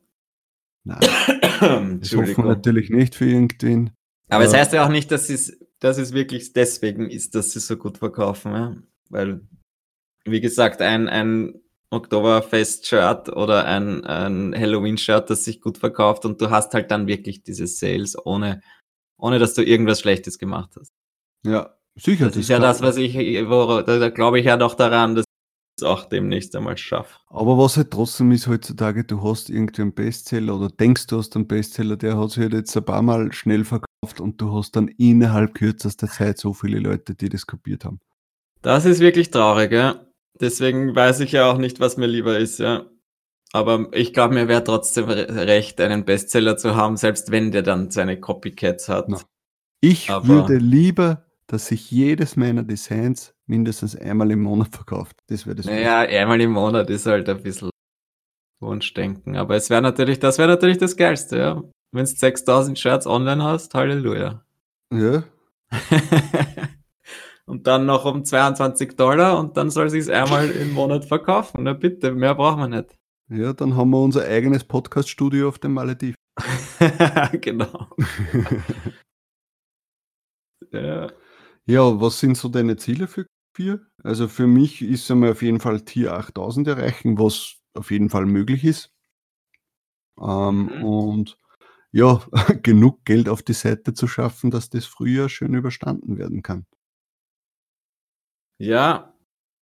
Nein, 0.85 0.99
das 2.01 2.13
hoffen 2.13 2.37
wir 2.37 2.43
natürlich 2.45 2.89
nicht 2.89 3.15
für 3.15 3.25
irgendwen. 3.25 3.91
Aber 4.29 4.43
es 4.43 4.51
Ja. 4.51 4.59
heißt 4.59 4.73
ja 4.73 4.85
auch 4.85 4.89
nicht, 4.89 5.11
dass 5.11 5.29
es, 5.29 5.57
dass 5.79 5.97
es 5.97 6.11
wirklich 6.13 6.53
deswegen 6.53 7.09
ist, 7.09 7.35
dass 7.35 7.51
sie 7.51 7.59
so 7.59 7.77
gut 7.77 7.97
verkaufen. 7.97 8.51
Ja? 8.53 8.75
Weil, 9.09 9.41
wie 10.25 10.41
gesagt, 10.41 10.81
ein, 10.81 11.07
ein 11.07 11.61
Oktoberfest-Shirt 11.89 13.29
oder 13.29 13.65
ein, 13.65 14.03
ein 14.03 14.53
Halloween-Shirt, 14.57 15.29
das 15.29 15.45
sich 15.45 15.61
gut 15.61 15.77
verkauft 15.77 16.25
und 16.25 16.41
du 16.41 16.49
hast 16.49 16.73
halt 16.73 16.89
dann 16.91 17.07
wirklich 17.07 17.43
diese 17.43 17.67
Sales, 17.67 18.17
ohne, 18.25 18.61
ohne 19.17 19.39
dass 19.39 19.53
du 19.53 19.63
irgendwas 19.63 20.01
Schlechtes 20.01 20.37
gemacht 20.37 20.71
hast. 20.79 20.91
Ja, 21.45 21.75
sicher. 21.95 22.27
Das, 22.27 22.37
ist 22.37 22.49
ja 22.49 22.59
das, 22.59 22.81
was 22.81 22.97
ich, 22.97 23.15
wo, 23.15 23.81
da, 23.81 23.99
da 23.99 24.09
glaube 24.09 24.39
ich 24.39 24.45
ja 24.45 24.57
noch 24.57 24.75
daran, 24.75 25.15
dass 25.15 25.25
ich 25.25 25.83
es 25.83 25.83
auch 25.83 26.05
demnächst 26.05 26.55
einmal 26.55 26.77
schaffe. 26.77 27.19
Aber 27.27 27.57
was 27.57 27.77
halt 27.77 27.91
trotzdem 27.91 28.31
ist 28.31 28.47
heutzutage, 28.47 29.03
du 29.03 29.21
hast 29.23 29.49
irgendwie 29.49 29.81
einen 29.81 29.93
Bestseller 29.93 30.55
oder 30.55 30.69
denkst, 30.69 31.07
du 31.07 31.17
hast 31.17 31.35
einen 31.35 31.47
Bestseller, 31.47 31.97
der 31.97 32.17
hat 32.17 32.31
sich 32.31 32.43
halt 32.43 32.53
jetzt 32.53 32.75
ein 32.77 32.85
paar 32.85 33.01
Mal 33.01 33.31
schnell 33.33 33.65
verkauft 33.65 34.19
und 34.19 34.39
du 34.39 34.53
hast 34.53 34.75
dann 34.75 34.87
innerhalb 34.87 35.55
kürzester 35.55 36.07
Zeit 36.07 36.37
so 36.37 36.53
viele 36.53 36.79
Leute, 36.79 37.15
die 37.15 37.29
das 37.29 37.47
kopiert 37.47 37.85
haben. 37.85 37.99
Das 38.61 38.85
ist 38.85 38.99
wirklich 38.99 39.29
traurig, 39.29 39.71
ja. 39.71 40.05
Deswegen 40.39 40.95
weiß 40.95 41.19
ich 41.19 41.33
ja 41.33 41.51
auch 41.51 41.57
nicht, 41.57 41.79
was 41.79 41.97
mir 41.97 42.07
lieber 42.07 42.37
ist, 42.39 42.59
ja. 42.59 42.85
Aber 43.55 43.87
ich 43.91 44.13
glaube, 44.13 44.33
mir 44.33 44.47
wäre 44.47 44.63
trotzdem 44.63 45.05
recht, 45.05 45.79
einen 45.79 46.05
Bestseller 46.05 46.57
zu 46.57 46.75
haben, 46.75 46.97
selbst 46.97 47.31
wenn 47.31 47.51
der 47.51 47.61
dann 47.61 47.91
seine 47.91 48.19
Copycats 48.19 48.89
hat. 48.89 49.09
No. 49.09 49.19
Ich 49.79 50.09
Aber 50.09 50.27
würde 50.27 50.57
lieber, 50.57 51.25
dass 51.45 51.67
sich 51.67 51.91
jedes 51.91 52.35
meiner 52.35 52.63
Designs 52.63 53.35
mindestens 53.45 53.95
einmal 53.95 54.31
im 54.31 54.41
Monat 54.41 54.69
verkauft. 54.69 55.17
Das 55.27 55.45
wäre 55.45 55.55
das. 55.55 55.67
Naja, 55.67 55.99
einmal 55.99 56.41
im 56.41 56.51
Monat 56.51 56.89
ist 56.89 57.05
halt 57.05 57.29
ein 57.29 57.43
bisschen 57.43 57.69
Wunschdenken. 58.59 59.37
Aber 59.37 59.55
es 59.55 59.69
wäre 59.69 59.83
natürlich, 59.83 60.17
das 60.19 60.39
wäre 60.39 60.49
natürlich 60.49 60.79
das 60.79 60.97
Geilste, 60.97 61.37
ja. 61.37 61.63
Wenn 61.91 62.05
du 62.05 62.11
6000 62.11 62.79
Shirts 62.79 63.05
online 63.05 63.43
hast, 63.43 63.75
Halleluja. 63.75 64.43
Ja. 64.91 65.23
und 67.45 67.67
dann 67.67 67.85
noch 67.85 68.05
um 68.05 68.25
22 68.25 68.95
Dollar 68.95 69.37
und 69.39 69.57
dann 69.57 69.69
soll 69.69 69.91
sich 69.91 70.11
einmal 70.11 70.49
im 70.49 70.73
Monat 70.73 71.05
verkaufen. 71.05 71.63
Na 71.63 71.73
bitte, 71.73 72.13
mehr 72.13 72.33
brauchen 72.33 72.61
wir 72.61 72.67
nicht. 72.67 72.97
Ja, 73.33 73.51
dann 73.51 73.75
haben 73.75 73.89
wir 73.89 73.99
unser 73.99 74.27
eigenes 74.27 74.63
Podcast-Studio 74.63 75.47
auf 75.47 75.57
dem 75.57 75.73
Malediv. 75.73 76.13
genau. 77.41 77.89
ja. 80.71 81.11
ja, 81.65 81.99
was 81.99 82.19
sind 82.19 82.37
so 82.37 82.47
deine 82.47 82.77
Ziele 82.77 83.07
für 83.07 83.25
vier? 83.55 83.87
Also 84.03 84.27
für 84.27 84.45
mich 84.45 84.83
ist 84.83 85.09
einmal 85.09 85.31
auf 85.31 85.41
jeden 85.41 85.59
Fall 85.59 85.81
Tier 85.81 86.13
8000 86.13 86.67
erreichen, 86.67 87.17
was 87.17 87.55
auf 87.73 87.89
jeden 87.89 88.11
Fall 88.11 88.27
möglich 88.27 88.63
ist. 88.63 88.91
Ähm, 90.21 90.65
mhm. 90.65 90.83
Und 90.83 91.37
ja, 91.91 92.21
genug 92.61 93.03
Geld 93.03 93.29
auf 93.29 93.41
die 93.41 93.53
Seite 93.53 93.95
zu 93.95 94.05
schaffen, 94.05 94.51
dass 94.51 94.69
das 94.69 94.85
Frühjahr 94.85 95.29
schön 95.29 95.55
überstanden 95.55 96.19
werden 96.19 96.43
kann. 96.43 96.67
Ja, 98.59 99.11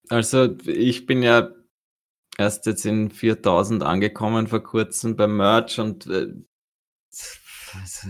also 0.09 0.57
ich 0.65 1.05
bin 1.05 1.23
ja 1.23 1.53
erst 2.37 2.65
jetzt 2.65 2.85
in 2.85 3.09
4000 3.11 3.83
angekommen 3.83 4.47
vor 4.47 4.61
kurzem 4.63 5.15
beim 5.15 5.37
Merch 5.37 5.79
und 5.79 6.07
äh, 6.07 6.33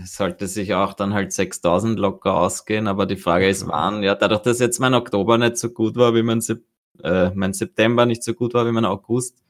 sollte 0.04 0.48
sich 0.48 0.74
auch 0.74 0.94
dann 0.94 1.14
halt 1.14 1.32
6000 1.32 1.98
locker 1.98 2.34
ausgehen, 2.34 2.86
aber 2.88 3.06
die 3.06 3.16
Frage 3.16 3.48
ist 3.48 3.66
wann. 3.68 4.02
Ja, 4.02 4.14
dadurch, 4.14 4.42
dass 4.42 4.58
jetzt 4.58 4.80
mein 4.80 4.94
Oktober 4.94 5.38
nicht 5.38 5.56
so 5.56 5.70
gut 5.70 5.96
war 5.96 6.14
wie 6.14 6.22
mein, 6.22 6.40
Sep 6.40 6.64
äh, 7.02 7.30
mein 7.34 7.52
September 7.52 8.06
nicht 8.06 8.22
so 8.22 8.34
gut 8.34 8.54
war 8.54 8.66
wie 8.66 8.72
mein 8.72 8.84
August, 8.84 9.42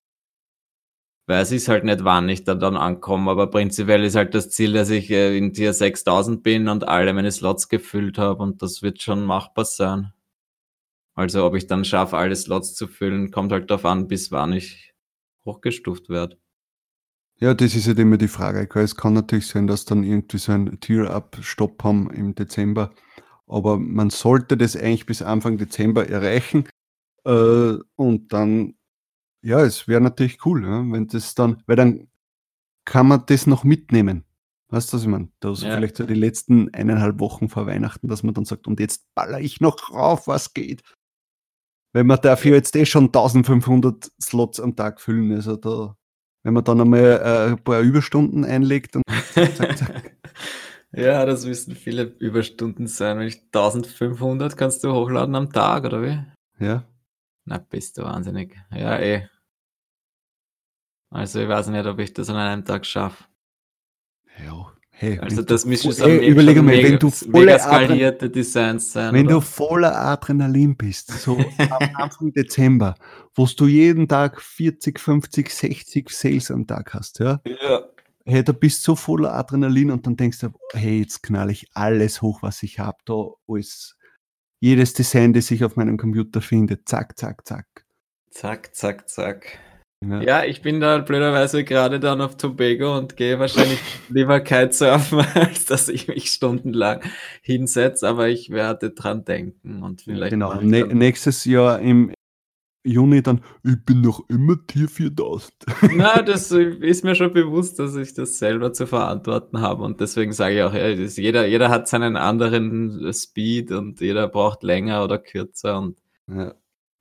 weiß 1.27 1.53
ich 1.53 1.69
halt 1.69 1.85
nicht, 1.85 2.05
wann 2.05 2.29
ich 2.29 2.45
da 2.45 2.55
dann 2.55 2.77
ankomme, 2.77 3.31
aber 3.31 3.49
prinzipiell 3.49 4.05
ist 4.05 4.17
halt 4.17 4.35
das 4.35 4.51
Ziel, 4.51 4.73
dass 4.73 4.91
ich 4.91 5.11
äh, 5.11 5.37
in 5.37 5.53
Tier 5.53 5.73
6000 5.73 6.43
bin 6.43 6.69
und 6.69 6.87
alle 6.89 7.13
meine 7.15 7.33
Slots 7.33 7.69
gefüllt 7.69 8.19
habe 8.19 8.43
und 8.43 8.63
das 8.63 8.83
wird 8.83 9.01
schon 9.03 9.25
machbar 9.25 9.65
sein. 9.65 10.13
Also 11.15 11.45
ob 11.45 11.55
ich 11.55 11.67
dann 11.67 11.85
schaffe, 11.85 12.17
alle 12.17 12.37
Slots 12.37 12.75
zu 12.75 12.89
füllen, 12.89 13.31
kommt 13.31 13.53
halt 13.53 13.71
darauf 13.71 13.85
an, 13.85 14.09
bis 14.09 14.31
wann 14.31 14.53
ich 14.53 14.95
hochgestuft 15.45 16.09
werde. 16.09 16.39
Ja, 17.37 17.55
das 17.55 17.75
ist 17.75 17.89
halt 17.89 17.99
immer 17.99 18.19
die 18.19 18.29
Frage. 18.29 18.69
Es 18.81 18.97
kann 18.97 19.15
natürlich 19.15 19.49
sein, 19.49 19.67
dass 19.67 19.85
dann 19.85 20.05
irgendwie 20.05 20.39
so 20.39 20.53
ein 20.53 20.79
Tier-Up-Stopp 20.79 21.83
haben 21.83 22.09
im 22.11 22.35
Dezember. 22.35 22.93
Aber 23.47 23.79
man 23.79 24.11
sollte 24.11 24.57
das 24.57 24.77
eigentlich 24.77 25.07
bis 25.07 25.23
Anfang 25.23 25.59
Dezember 25.59 26.09
erreichen. 26.09 26.69
Äh, 27.25 27.75
und 27.97 28.33
dann, 28.33 28.75
ja, 29.43 29.61
es 29.61 29.89
wäre 29.89 30.01
natürlich 30.01 30.45
cool, 30.47 30.65
ja, 30.65 30.85
wenn 30.91 31.09
das 31.09 31.35
dann, 31.35 31.63
weil 31.67 31.77
dann 31.77 32.09
kann 32.85 33.09
man 33.09 33.25
das 33.27 33.47
noch 33.47 33.65
mitnehmen. 33.65 34.25
Weißt 34.69 34.93
du, 34.93 34.97
was 34.97 35.03
ich 35.03 35.09
meine? 35.09 35.29
Da 35.41 35.55
so 35.55 35.67
ja. 35.67 35.75
vielleicht 35.75 35.97
so 35.97 36.05
die 36.05 36.15
letzten 36.15 36.73
eineinhalb 36.73 37.21
Wochen 37.21 37.49
vor 37.49 37.67
Weihnachten, 37.67 38.09
dass 38.09 38.23
man 38.23 38.35
dann 38.35 38.45
sagt, 38.45 38.67
und 38.67 38.81
jetzt 38.81 39.05
baller 39.15 39.41
ich 39.41 39.61
noch 39.61 39.93
rauf, 39.93 40.27
was 40.27 40.55
geht. 40.55 40.83
Wenn 41.93 42.07
man 42.07 42.21
dafür 42.21 42.55
jetzt 42.57 42.75
eh 42.75 42.87
schon 42.87 43.07
1500 43.07 44.11
Slots 44.21 44.61
am 44.61 44.75
Tag 44.75 45.01
füllen, 45.01 45.33
also 45.33 45.57
da, 45.57 45.97
wenn 46.43 46.55
man 46.55 46.65
dann 46.65 46.81
einmal 46.81 47.01
äh, 47.01 47.51
ein 47.53 47.63
paar 47.63 47.81
Überstunden 47.81 48.45
einlegt 48.45 48.97
und 48.97 49.03
zack, 49.33 49.77
zack. 49.77 50.17
ja, 50.93 51.27
das 51.27 51.45
müssen 51.45 51.75
viele 51.77 52.05
Überstunden 52.05 52.87
sein. 52.87 53.19
Wenn 53.19 53.29
ich 53.29 53.43
1500 53.53 54.57
kannst 54.57 54.85
du 54.85 54.93
hochladen 54.93 55.35
am 55.35 55.53
Tag, 55.53 55.85
oder 55.85 56.03
wie? 56.03 56.19
Ja. 56.65 56.85
Na, 57.45 57.59
bist 57.59 57.99
du 57.99 58.03
wahnsinnig. 58.03 58.57
Ja, 58.71 58.99
eh. 58.99 59.29
Also 61.11 61.41
ich 61.41 61.49
weiß 61.49 61.69
nicht, 61.69 61.87
ob 61.87 61.99
ich 61.99 62.15
das 62.15 62.31
an 62.31 62.37
einem 62.37 62.65
Tag 62.65 62.87
schaffe. 62.87 63.25
Ja, 64.43 64.73
Hey, 65.03 65.19
also 65.19 65.43
das 65.43 65.65
müsste 65.65 65.89
hey, 66.05 66.29
überlege 66.29 66.63
mal, 66.63 66.81
wenn 66.81 66.97
du 66.97 67.11
voller 67.11 67.59
skalierte 67.59 68.31
Designs 68.31 68.93
sein. 68.93 69.13
Wenn 69.13 69.27
oder? 69.27 69.35
du 69.35 69.41
voller 69.41 69.97
Adrenalin 70.01 70.77
bist, 70.77 71.11
so 71.11 71.37
am 71.59 71.91
Anfang 71.97 72.33
Dezember, 72.33 72.95
wo 73.35 73.45
du 73.47 73.67
jeden 73.67 74.07
Tag 74.07 74.41
40, 74.41 75.01
50, 75.01 75.51
60 75.51 76.09
Sales 76.09 76.53
am 76.53 76.69
Tag 76.69 76.95
hast, 76.95 77.19
ja? 77.19 77.41
Ja. 77.45 77.83
Hey, 78.25 78.45
da 78.45 78.53
bist 78.53 78.87
du 78.87 78.93
so 78.93 78.95
voller 78.97 79.35
Adrenalin 79.35 79.91
und 79.91 80.07
dann 80.07 80.17
denkst 80.17 80.39
du, 80.39 80.51
hey, 80.73 81.01
jetzt 81.01 81.25
knall 81.25 81.51
ich 81.51 81.67
alles 81.75 82.23
hoch, 82.23 82.41
was 82.45 82.63
ich 82.63 82.79
habe, 82.79 82.99
da 83.05 83.27
alles, 83.49 83.97
jedes 84.61 84.93
Design, 84.93 85.33
das 85.33 85.51
ich 85.51 85.65
auf 85.65 85.75
meinem 85.75 85.97
Computer 85.97 86.41
finde, 86.41 86.85
zack, 86.85 87.19
zack, 87.19 87.45
zack. 87.45 87.67
Zack, 88.31 88.73
zack, 88.77 89.09
zack. 89.09 89.59
Ja. 90.03 90.21
ja, 90.23 90.45
ich 90.45 90.63
bin 90.63 90.81
da 90.81 90.99
blöderweise 90.99 91.63
gerade 91.63 92.01
dann 92.01 92.21
auf 92.21 92.37
Tobago 92.37 92.97
und 92.97 93.17
gehe 93.17 93.39
wahrscheinlich 93.39 93.79
lieber 94.09 94.41
Kitesurfen, 94.41 95.21
als 95.35 95.67
dass 95.67 95.89
ich 95.89 96.09
mich 96.09 96.31
stundenlang 96.31 97.03
hinsetze, 97.41 98.09
aber 98.09 98.29
ich 98.29 98.51
werde 98.51 98.91
dran 98.91 99.25
denken 99.25 99.83
und 99.83 100.03
vielleicht. 100.03 100.31
Genau, 100.31 100.55
ne 100.55 100.87
nächstes 100.87 101.45
Jahr 101.45 101.79
im 101.79 102.13
Juni 102.85 103.23
dann, 103.23 103.43
ich 103.63 103.77
bin 103.85 104.01
noch 104.01 104.29
immer 104.29 104.57
Tier 104.67 104.89
4000. 104.89 105.53
Na, 105.95 106.21
das 106.21 106.51
ist 106.51 107.05
mir 107.05 107.15
schon 107.15 107.33
bewusst, 107.33 107.79
dass 107.79 107.95
ich 107.95 108.13
das 108.13 108.39
selber 108.39 108.73
zu 108.73 108.89
verantworten 108.89 109.61
habe 109.61 109.85
und 109.85 110.01
deswegen 110.01 110.33
sage 110.33 110.57
ich 110.57 110.63
auch, 110.63 110.75
ja, 110.75 110.89
jeder, 110.89 111.47
jeder 111.47 111.69
hat 111.69 111.87
seinen 111.87 112.17
anderen 112.17 113.13
Speed 113.13 113.71
und 113.71 114.01
jeder 114.01 114.27
braucht 114.27 114.65
länger 114.65 115.05
oder 115.05 115.19
kürzer 115.19 115.79
und 115.79 115.99
ja 116.29 116.55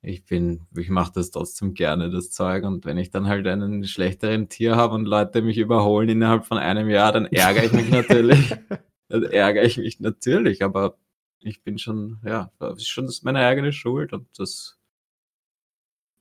ich 0.04 0.24
bin, 0.24 0.66
ich 0.76 0.90
mache 0.90 1.12
das 1.14 1.30
trotzdem 1.30 1.74
gerne, 1.74 2.10
das 2.10 2.30
Zeug. 2.30 2.64
Und 2.64 2.84
wenn 2.84 2.98
ich 2.98 3.10
dann 3.10 3.28
halt 3.28 3.46
einen 3.46 3.84
schlechteren 3.84 4.48
Tier 4.48 4.74
habe 4.74 4.96
und 4.96 5.06
Leute 5.06 5.42
mich 5.42 5.58
überholen 5.58 6.08
innerhalb 6.08 6.44
von 6.44 6.58
einem 6.58 6.90
Jahr, 6.90 7.12
dann 7.12 7.26
ärgere 7.26 7.64
ich 7.64 7.72
mich 7.72 7.88
natürlich. 7.90 8.54
dann 9.08 9.22
ärgere 9.22 9.62
ich 9.62 9.78
mich 9.78 10.00
natürlich, 10.00 10.64
aber 10.64 10.98
ich 11.38 11.62
bin 11.62 11.78
schon, 11.78 12.18
ja, 12.24 12.50
das 12.58 12.78
ist 12.78 12.88
schon 12.88 13.08
meine 13.22 13.40
eigene 13.46 13.72
Schuld 13.72 14.12
und 14.12 14.26
das, 14.38 14.78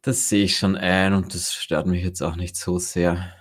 das 0.03 0.29
sehe 0.29 0.45
ich 0.45 0.57
schon 0.57 0.75
ein 0.75 1.13
und 1.13 1.33
das 1.33 1.53
stört 1.53 1.87
mich 1.87 2.03
jetzt 2.03 2.21
auch 2.21 2.35
nicht 2.35 2.55
so 2.55 2.77
sehr. 2.77 3.33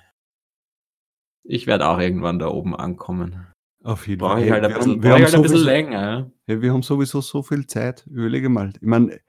Ich 1.43 1.67
werde 1.67 1.89
auch 1.89 1.99
irgendwann 1.99 2.39
da 2.39 2.49
oben 2.49 2.75
ankommen. 2.77 3.47
Auf 3.83 4.07
jeden 4.07 4.21
Fall. 4.21 4.37
Brauche 4.37 4.45
ich 4.45 4.51
halt 4.51 4.65
ein 4.65 4.75
bisschen, 4.75 5.03
wir 5.03 5.11
haben, 5.11 5.19
wir 5.19 5.25
halt 5.25 5.35
ein 5.35 5.43
bisschen 5.43 5.65
länger. 5.65 6.31
Ja, 6.47 6.61
wir 6.61 6.73
haben 6.73 6.83
sowieso 6.83 7.21
so 7.23 7.43
viel 7.43 7.67
Zeit. 7.67 8.07
Überlege 8.07 8.51
mal. 8.51 8.73
Ich 8.75 8.83
meine, 8.83 9.21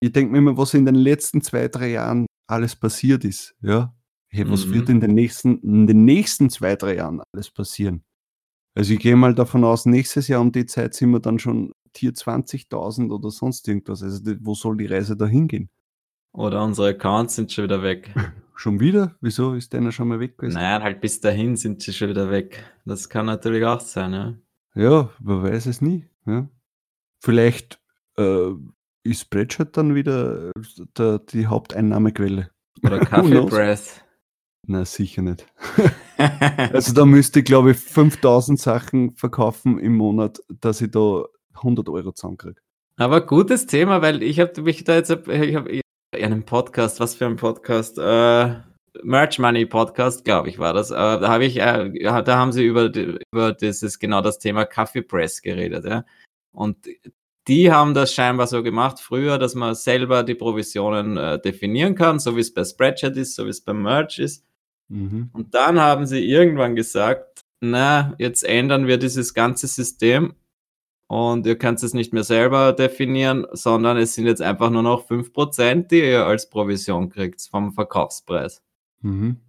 ich 0.00 0.12
denke 0.12 0.32
mir 0.32 0.38
immer, 0.38 0.56
was 0.56 0.74
in 0.74 0.86
den 0.86 0.94
letzten 0.94 1.40
zwei, 1.40 1.68
drei 1.68 1.90
Jahren 1.90 2.26
alles 2.46 2.76
passiert 2.76 3.24
ist. 3.24 3.54
Ja, 3.60 3.94
hey, 4.28 4.48
was 4.48 4.66
mhm. 4.66 4.74
wird 4.74 4.88
in 4.88 5.00
den, 5.00 5.14
nächsten, 5.14 5.58
in 5.60 5.86
den 5.86 6.04
nächsten 6.04 6.50
zwei, 6.50 6.76
drei 6.76 6.96
Jahren 6.96 7.22
alles 7.32 7.50
passieren? 7.50 8.04
Also 8.74 8.94
ich 8.94 9.00
gehe 9.00 9.16
mal 9.16 9.34
davon 9.34 9.64
aus, 9.64 9.86
nächstes 9.86 10.28
Jahr 10.28 10.40
um 10.40 10.52
die 10.52 10.66
Zeit 10.66 10.94
sind 10.94 11.10
wir 11.10 11.20
dann 11.20 11.38
schon 11.38 11.72
Tier 11.92 12.12
20.000 12.12 13.10
oder 13.10 13.30
sonst 13.30 13.66
irgendwas. 13.66 14.02
Also 14.02 14.22
wo 14.40 14.54
soll 14.54 14.76
die 14.76 14.86
Reise 14.86 15.16
da 15.16 15.26
hingehen? 15.26 15.68
Oder 16.32 16.62
unsere 16.62 16.90
Accounts 16.90 17.34
sind 17.34 17.50
schon 17.50 17.64
wieder 17.64 17.82
weg. 17.82 18.14
schon 18.54 18.78
wieder? 18.78 19.16
Wieso 19.20 19.54
ist 19.54 19.72
der 19.72 19.90
schon 19.90 20.08
mal 20.08 20.20
weg 20.20 20.38
gewesen? 20.38 20.54
Nein, 20.54 20.82
halt 20.82 21.00
bis 21.00 21.20
dahin 21.20 21.56
sind 21.56 21.82
sie 21.82 21.92
schon 21.92 22.10
wieder 22.10 22.30
weg. 22.30 22.62
Das 22.84 23.08
kann 23.08 23.26
natürlich 23.26 23.64
auch 23.64 23.80
sein, 23.80 24.12
ja. 24.12 24.34
Ja, 24.74 25.10
man 25.20 25.42
weiß 25.42 25.66
es 25.66 25.80
nie. 25.80 26.06
Ja. 26.26 26.48
Vielleicht 27.18 27.80
äh, 28.16 28.52
ist 29.10 29.22
Spreadshirt 29.22 29.76
dann 29.76 29.94
wieder 29.94 30.48
äh, 30.48 30.52
der, 30.96 31.18
die 31.18 31.46
Haupteinnahmequelle? 31.46 32.50
Oder 32.84 33.00
Kaffee 33.00 33.40
Breath? 33.40 34.04
Na, 34.66 34.84
sicher 34.84 35.22
nicht. 35.22 35.46
also 36.72 36.92
da 36.92 37.06
müsste 37.06 37.40
ich, 37.40 37.46
glaube 37.46 37.70
ich, 37.72 37.78
5000 37.78 38.60
Sachen 38.60 39.16
verkaufen 39.16 39.78
im 39.78 39.96
Monat, 39.96 40.40
dass 40.60 40.80
ich 40.80 40.90
da 40.90 41.24
100 41.54 41.88
Euro 41.88 42.12
zusammenkriege. 42.12 42.60
Aber 42.96 43.24
gutes 43.24 43.66
Thema, 43.66 44.02
weil 44.02 44.22
ich 44.22 44.40
habe 44.40 44.60
mich 44.62 44.84
da 44.84 44.96
jetzt, 44.96 45.10
ich 45.10 45.54
habe 45.54 45.80
einen 46.12 46.44
Podcast, 46.44 47.00
was 47.00 47.14
für 47.14 47.26
ein 47.26 47.36
Podcast? 47.36 47.98
Äh, 47.98 48.56
Merch 49.02 49.38
Money 49.38 49.66
Podcast, 49.66 50.24
glaube 50.24 50.48
ich, 50.48 50.58
war 50.58 50.72
das. 50.72 50.90
Äh, 50.90 50.94
da 50.94 51.28
habe 51.28 51.44
ich, 51.44 51.58
äh, 51.58 51.90
da 52.02 52.36
haben 52.36 52.52
sie 52.52 52.64
über, 52.64 52.92
über 53.32 53.52
dieses, 53.52 53.98
genau 53.98 54.20
das 54.20 54.38
Thema 54.38 54.64
Kaffee 54.64 55.02
Press 55.02 55.40
geredet, 55.42 55.84
ja. 55.84 56.04
Und 56.52 56.88
die 57.48 57.72
haben 57.72 57.94
das 57.94 58.12
scheinbar 58.12 58.46
so 58.46 58.62
gemacht 58.62 59.00
früher, 59.00 59.38
dass 59.38 59.54
man 59.54 59.74
selber 59.74 60.22
die 60.22 60.34
Provisionen 60.34 61.16
äh, 61.16 61.40
definieren 61.40 61.94
kann, 61.94 62.18
so 62.18 62.36
wie 62.36 62.40
es 62.40 62.52
bei 62.52 62.64
Spreadshirt 62.64 63.16
ist, 63.16 63.34
so 63.34 63.46
wie 63.46 63.50
es 63.50 63.62
beim 63.62 63.82
Merch 63.82 64.18
ist. 64.18 64.44
Mhm. 64.88 65.30
Und 65.32 65.54
dann 65.54 65.80
haben 65.80 66.06
sie 66.06 66.24
irgendwann 66.24 66.76
gesagt, 66.76 67.44
na, 67.60 68.14
jetzt 68.18 68.44
ändern 68.44 68.86
wir 68.86 68.98
dieses 68.98 69.34
ganze 69.34 69.66
System 69.66 70.34
und 71.08 71.46
ihr 71.46 71.56
könnt 71.56 71.82
es 71.82 71.94
nicht 71.94 72.12
mehr 72.12 72.22
selber 72.22 72.72
definieren, 72.72 73.46
sondern 73.52 73.96
es 73.96 74.14
sind 74.14 74.26
jetzt 74.26 74.42
einfach 74.42 74.70
nur 74.70 74.82
noch 74.82 75.08
5%, 75.08 75.88
die 75.88 76.00
ihr 76.00 76.26
als 76.26 76.50
Provision 76.50 77.08
kriegt 77.08 77.40
vom 77.50 77.72
Verkaufspreis. 77.72 78.62
Mhm. 79.00 79.40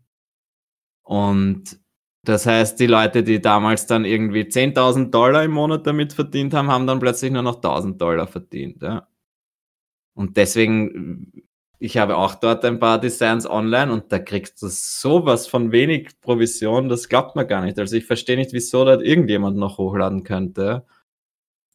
Und 1.04 1.80
das 2.30 2.46
heißt, 2.46 2.80
die 2.80 2.88
Leute, 2.88 3.24
die 3.24 3.42
damals 3.42 3.86
dann 3.86 4.06
irgendwie 4.06 4.44
10.000 4.44 5.10
Dollar 5.10 5.44
im 5.44 5.52
Monat 5.52 5.86
damit 5.88 6.14
verdient 6.14 6.54
haben, 6.54 6.70
haben 6.70 6.88
dann 6.88 7.00
plötzlich 7.00 7.32
nur 7.32 7.42
noch 7.42 7.62
1.000 7.62 7.98
Dollar 7.98 8.28
verdient. 8.28 8.82
Ja. 8.82 9.08
Und 10.14 10.38
deswegen, 10.38 11.32
ich 11.80 11.98
habe 11.98 12.18
auch 12.18 12.36
dort 12.36 12.66
ein 12.66 12.80
paar 12.80 13.00
Designs 13.00 13.50
online 13.50 13.92
und 13.92 14.12
da 14.12 14.20
kriegst 14.20 14.62
du 14.62 14.68
sowas 14.68 15.48
von 15.48 15.72
wenig 15.72 16.20
Provision, 16.22 16.90
das 16.90 17.10
glaubt 17.10 17.36
man 17.36 17.48
gar 17.48 17.64
nicht. 17.64 17.80
Also 17.80 17.96
ich 17.96 18.06
verstehe 18.06 18.38
nicht, 18.38 18.54
wieso 18.54 18.86
dort 18.86 19.02
irgendjemand 19.02 19.58
noch 19.58 19.78
hochladen 19.78 20.24
könnte. 20.24 20.86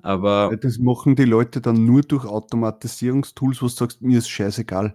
Aber. 0.02 0.54
Das 0.60 0.78
machen 0.78 1.16
die 1.16 1.24
Leute 1.24 1.60
dann 1.60 1.84
nur 1.86 2.02
durch 2.02 2.26
Automatisierungstools, 2.26 3.62
wo 3.62 3.66
du 3.66 3.72
sagst, 3.72 4.02
mir 4.02 4.18
ist 4.18 4.28
scheißegal. 4.28 4.94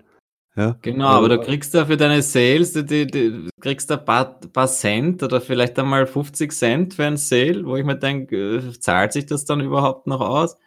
Ja? 0.56 0.78
Genau, 0.82 1.08
aber 1.08 1.30
du 1.30 1.40
kriegst 1.40 1.74
ja 1.74 1.86
für 1.86 1.98
deine 1.98 2.22
Sales, 2.22 2.74
die, 2.74 2.84
die, 2.86 3.08
die 3.08 3.50
kriegst 3.62 3.92
ein 3.92 4.04
paar, 4.04 4.40
paar 4.40 4.68
Cent 4.68 5.24
oder 5.24 5.42
vielleicht 5.42 5.78
einmal 5.80 6.08
50 6.08 6.52
Cent 6.52 6.94
für 6.96 7.06
ein 7.06 7.18
Sale, 7.18 7.66
wo 7.66 7.76
ich 7.76 7.86
mir 7.86 7.98
denke, 7.98 8.58
äh, 8.58 8.80
zahlt 8.80 9.14
sich 9.14 9.26
das 9.26 9.46
dann 9.46 9.62
überhaupt 9.62 10.08
noch 10.08 10.22
aus? 10.22 10.58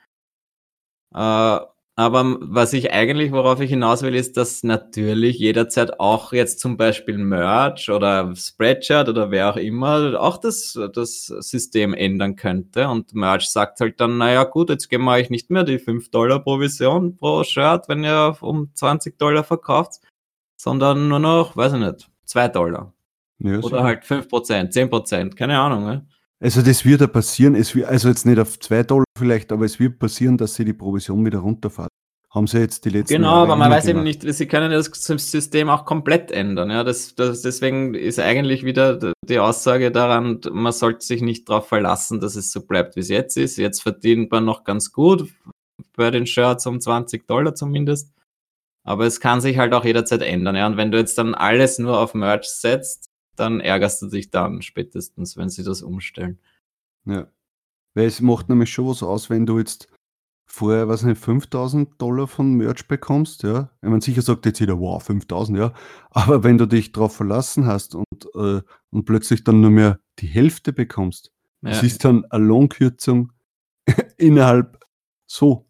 Äh, 1.15 1.61
aber 1.95 2.39
was 2.41 2.73
ich 2.73 2.91
eigentlich, 2.91 3.33
worauf 3.33 3.61
ich 3.61 3.69
hinaus 3.69 4.03
will, 4.03 4.15
ist, 4.15 4.39
dass 4.39 4.63
natürlich 4.63 5.39
jederzeit 5.39 6.01
auch 6.01 6.33
jetzt 6.33 6.59
zum 6.59 6.79
Beispiel 6.79 7.19
Merch 7.19 7.91
oder 7.91 8.35
Spreadshirt 8.35 9.11
oder 9.11 9.31
wer 9.31 9.51
auch 9.51 9.57
immer 9.57 10.19
auch 10.19 10.39
das, 10.39 10.79
das 10.95 11.27
System 11.27 11.93
ändern 11.93 12.37
könnte. 12.37 12.89
Und 12.89 13.15
Merch 13.15 13.51
sagt 13.51 13.81
halt 13.81 14.01
dann, 14.01 14.17
naja 14.17 14.45
gut, 14.45 14.71
jetzt 14.71 14.89
geben 14.89 15.05
wir 15.05 15.13
euch 15.13 15.29
nicht 15.29 15.51
mehr 15.51 15.65
die 15.65 15.79
5 15.79 16.11
Dollar 16.11 16.39
Provision 16.39 17.19
pro 17.19 17.45
Shirt, 17.45 17.89
wenn 17.89 18.05
ihr 18.05 18.39
um 18.41 18.71
20 18.75 19.19
Dollar 19.19 19.45
verkauft, 19.45 20.01
sondern 20.57 21.09
nur 21.09 21.19
noch, 21.19 21.59
weiß 21.59 21.75
ich 21.75 21.81
nicht, 21.81 22.11
2 22.25 22.49
Dollar. 22.49 22.95
Ja, 23.39 23.59
oder 23.59 23.79
so. 23.79 23.83
halt 23.83 24.05
5 24.07 24.29
Prozent, 24.29 24.73
10 24.73 24.89
Prozent, 24.89 25.37
keine 25.37 25.59
Ahnung. 25.59 25.85
Ne? 25.85 26.07
Also 26.43 26.61
das 26.61 26.85
wird 26.85 27.01
ja 27.01 27.07
passieren, 27.07 27.55
es 27.55 27.73
wird, 27.75 27.87
also 27.87 28.09
jetzt 28.09 28.27
nicht 28.27 28.39
auf 28.41 28.59
2 28.59 28.83
Dollar 28.83 29.05
vielleicht, 29.17 29.53
aber 29.53 29.65
es 29.65 29.79
wird 29.79 30.01
passieren, 30.01 30.37
dass 30.37 30.57
sie 30.57 30.65
die 30.65 30.73
Provision 30.73 31.25
wieder 31.25 31.39
runterfahren. 31.39 31.89
Haben 32.31 32.47
sie 32.49 32.59
jetzt 32.59 32.85
die 32.85 32.89
letzten 32.89 33.15
Genau, 33.15 33.29
Jahre 33.29 33.43
aber 33.43 33.57
man 33.57 33.71
weiß 33.71 33.85
gemacht. 33.85 33.97
eben 33.97 34.03
nicht, 34.05 34.35
sie 34.35 34.47
können 34.47 34.73
das 34.73 34.87
System 34.87 35.69
auch 35.69 35.85
komplett 35.85 36.33
ändern. 36.33 36.71
Ja, 36.71 36.83
das, 36.83 37.15
das, 37.15 37.43
deswegen 37.43 37.95
ist 37.95 38.19
eigentlich 38.19 38.65
wieder 38.65 39.13
die 39.29 39.39
Aussage 39.39 39.93
daran, 39.93 40.41
man 40.51 40.73
sollte 40.73 41.05
sich 41.05 41.23
nicht 41.23 41.49
darauf 41.49 41.69
verlassen, 41.69 42.21
dass 42.21 42.35
es 42.35 42.51
so 42.51 42.67
bleibt, 42.67 42.97
wie 42.97 43.01
es 43.01 43.09
jetzt 43.09 43.37
ist. 43.37 43.57
Jetzt 43.59 43.83
verdient 43.83 44.33
man 44.33 44.45
noch 44.45 44.65
ganz 44.65 44.93
gut, 44.93 45.29
bei 45.95 46.11
den 46.11 46.27
Shirts 46.27 46.67
um 46.67 46.81
20 46.81 47.29
Dollar 47.29 47.55
zumindest. 47.55 48.13
Aber 48.83 49.07
es 49.07 49.21
kann 49.21 49.41
sich 49.41 49.59
halt 49.59 49.75
auch 49.75 49.85
jederzeit 49.85 50.23
ändern. 50.23 50.57
Ja, 50.57 50.67
und 50.67 50.77
wenn 50.77 50.91
du 50.91 50.99
jetzt 50.99 51.19
dann 51.19 51.35
alles 51.35 51.79
nur 51.79 51.99
auf 52.01 52.15
Merch 52.15 52.49
setzt, 52.49 53.12
dann 53.37 53.61
ärgerst 53.61 54.03
du 54.03 54.09
dich 54.09 54.31
dann 54.31 54.63
spätestens, 54.63 55.37
wenn 55.37 55.49
sie 55.49 55.65
das 55.65 55.83
umstellen. 55.83 56.39
Ja. 57.05 57.29
Weil 57.95 58.07
es 58.07 58.21
macht 58.21 58.49
nämlich 58.49 58.71
schon 58.71 58.89
was 58.89 59.03
aus, 59.03 59.31
wenn 59.31 59.47
du 59.47 59.59
jetzt 59.59 59.89
vorher, 60.47 60.89
was 60.89 61.03
nicht, 61.03 61.19
5000 61.19 62.01
Dollar 62.01 62.29
von 62.29 62.55
Merch 62.55 62.87
bekommst, 62.87 63.43
ja. 63.43 63.71
Ich 63.83 63.89
meine, 63.89 64.03
sicher 64.03 64.23
sagt 64.23 64.45
jetzt 64.47 64.61
jeder, 64.61 64.79
wow, 64.79 65.03
5000, 65.03 65.59
ja. 65.59 65.73
Aber 66.11 66.45
wenn 66.45 66.59
du 66.59 66.67
dich 66.67 66.93
darauf 66.93 67.17
verlassen 67.17 67.67
hast 67.67 67.95
und, 67.95 68.07
äh, 68.35 68.61
und 68.91 69.05
plötzlich 69.05 69.45
dann 69.45 69.61
nur 69.61 69.71
mehr 69.71 69.99
die 70.19 70.27
Hälfte 70.27 70.73
bekommst, 70.73 71.33
ja. 71.63 71.71
das 71.71 71.83
ist 71.83 72.05
dann 72.05 72.25
eine 72.27 72.45
Lohnkürzung 72.45 73.33
innerhalb 74.19 74.79
so. 75.27 75.67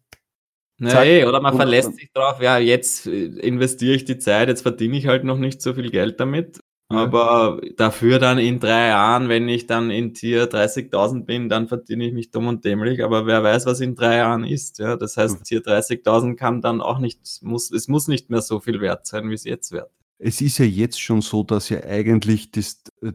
Nee, 0.79 1.23
oder 1.23 1.39
man 1.39 1.55
verlässt 1.55 1.95
sich 1.95 2.11
drauf, 2.11 2.41
ja, 2.41 2.57
jetzt 2.57 3.07
äh, 3.07 3.25
investiere 3.25 3.95
ich 3.95 4.03
die 4.03 4.17
Zeit, 4.17 4.49
jetzt 4.49 4.63
verdiene 4.63 4.97
ich 4.97 5.07
halt 5.07 5.23
noch 5.23 5.37
nicht 5.37 5.61
so 5.61 5.73
viel 5.73 5.91
Geld 5.91 6.19
damit 6.19 6.59
aber 6.89 7.61
dafür 7.75 8.19
dann 8.19 8.37
in 8.37 8.59
drei 8.59 8.89
Jahren, 8.89 9.29
wenn 9.29 9.47
ich 9.49 9.67
dann 9.67 9.89
in 9.89 10.13
Tier 10.13 10.49
30.000 10.49 11.25
bin, 11.25 11.49
dann 11.49 11.67
verdiene 11.67 12.05
ich 12.05 12.13
mich 12.13 12.31
dumm 12.31 12.47
und 12.47 12.65
dämlich. 12.65 13.03
Aber 13.03 13.25
wer 13.25 13.43
weiß, 13.43 13.65
was 13.65 13.79
in 13.79 13.95
drei 13.95 14.17
Jahren 14.17 14.43
ist. 14.43 14.79
Ja? 14.79 14.95
Das 14.95 15.17
heißt, 15.17 15.37
hm. 15.37 15.43
Tier 15.43 15.61
30.000 15.63 16.35
kann 16.35 16.61
dann 16.61 16.81
auch 16.81 16.99
nicht, 16.99 17.41
muss, 17.41 17.71
es 17.71 17.87
muss 17.87 18.07
nicht 18.07 18.29
mehr 18.29 18.41
so 18.41 18.59
viel 18.59 18.79
wert 18.81 19.07
sein, 19.07 19.29
wie 19.29 19.33
es 19.33 19.43
jetzt 19.43 19.71
wert. 19.71 19.91
Es 20.19 20.41
ist 20.41 20.57
ja 20.59 20.65
jetzt 20.65 21.01
schon 21.01 21.21
so, 21.21 21.43
dass 21.43 21.69
ja 21.69 21.83
eigentlich 21.83 22.51
das, 22.51 22.81
äh, 23.01 23.13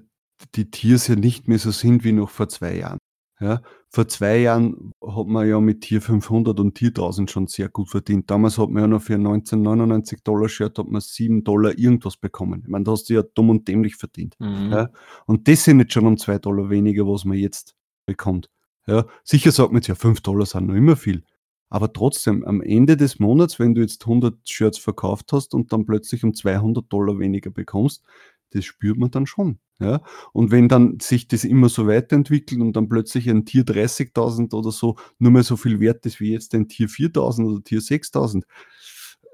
die 0.55 0.71
Tiers 0.71 1.07
ja 1.07 1.17
nicht 1.17 1.49
mehr 1.49 1.59
so 1.59 1.71
sind 1.71 2.05
wie 2.05 2.13
noch 2.13 2.31
vor 2.31 2.49
zwei 2.49 2.77
Jahren. 2.77 2.99
Ja, 3.41 3.63
vor 3.89 4.09
zwei 4.09 4.39
Jahren 4.39 4.93
hat 5.01 5.27
man 5.29 5.49
ja 5.49 5.61
mit 5.61 5.83
Tier 5.83 6.03
500 6.03 6.59
und 6.59 6.75
Tier 6.75 6.89
1000 6.89 7.31
schon 7.31 7.47
sehr 7.47 7.69
gut 7.69 7.89
verdient. 7.89 8.29
Damals 8.29 8.59
hat 8.59 8.69
man 8.69 8.83
ja 8.83 8.89
noch 8.89 9.03
für 9.03 9.15
1999 9.15 10.25
Dollar 10.25 10.49
Shirt 10.49 10.77
hat 10.79 10.89
man 10.89 11.01
7 11.01 11.45
Dollar 11.45 11.79
irgendwas 11.79 12.17
bekommen. 12.17 12.63
Ich 12.65 12.69
meine, 12.69 12.85
da 12.85 12.93
hast 12.93 13.09
du 13.09 13.15
ja 13.15 13.23
dumm 13.23 13.51
und 13.51 13.69
dämlich 13.69 13.95
verdient. 13.95 14.35
Mhm. 14.41 14.71
Ja, 14.73 14.91
und 15.27 15.47
das 15.47 15.65
sind 15.65 15.79
jetzt 15.79 15.93
schon 15.93 16.07
um 16.07 16.17
2 16.17 16.39
Dollar 16.39 16.69
weniger, 16.69 17.07
was 17.07 17.25
man 17.25 17.39
jetzt 17.39 17.77
bekommt. 18.07 18.51
Ja, 18.89 19.07
sicher 19.23 19.53
sagt 19.53 19.71
man 19.71 19.83
jetzt 19.83 19.89
ja, 19.89 19.95
5 19.95 20.21
Dollar 20.21 20.47
sind 20.47 20.67
noch 20.67 20.75
immer 20.75 20.97
viel. 20.97 21.23
Aber 21.71 21.93
trotzdem, 21.93 22.45
am 22.45 22.63
Ende 22.63 22.97
des 22.97 23.19
Monats, 23.19 23.59
wenn 23.59 23.75
du 23.75 23.83
jetzt 23.83 24.03
100 24.03 24.49
Shirts 24.49 24.79
verkauft 24.79 25.33
hast 25.33 25.55
und 25.55 25.73
dann 25.73 25.85
plötzlich 25.87 26.25
um 26.25 26.35
200 26.35 26.91
Dollar 26.91 27.19
weniger 27.19 27.51
bekommst, 27.51 28.03
das 28.51 28.65
spürt 28.65 28.99
man 28.99 29.11
dann 29.11 29.27
schon. 29.27 29.59
Ja? 29.81 30.03
Und 30.33 30.51
wenn 30.51 30.69
dann 30.69 30.99
sich 31.01 31.29
das 31.29 31.45
immer 31.45 31.69
so 31.69 31.87
weiterentwickelt 31.87 32.61
und 32.61 32.75
dann 32.75 32.89
plötzlich 32.89 33.29
ein 33.29 33.45
Tier 33.45 33.65
30.000 33.65 34.55
oder 34.55 34.73
so 34.73 34.97
nur 35.19 35.33
mehr 35.33 35.45
so 35.45 35.57
viel 35.57 35.81
wert 35.81 36.05
ist 36.07 36.21
wie 36.21 36.33
jetzt 36.33 36.55
ein 36.55 36.69
Tier 36.69 36.89
4.000 36.89 37.47
oder 37.47 37.63
Tier 37.63 37.81
6.000, 37.81 38.45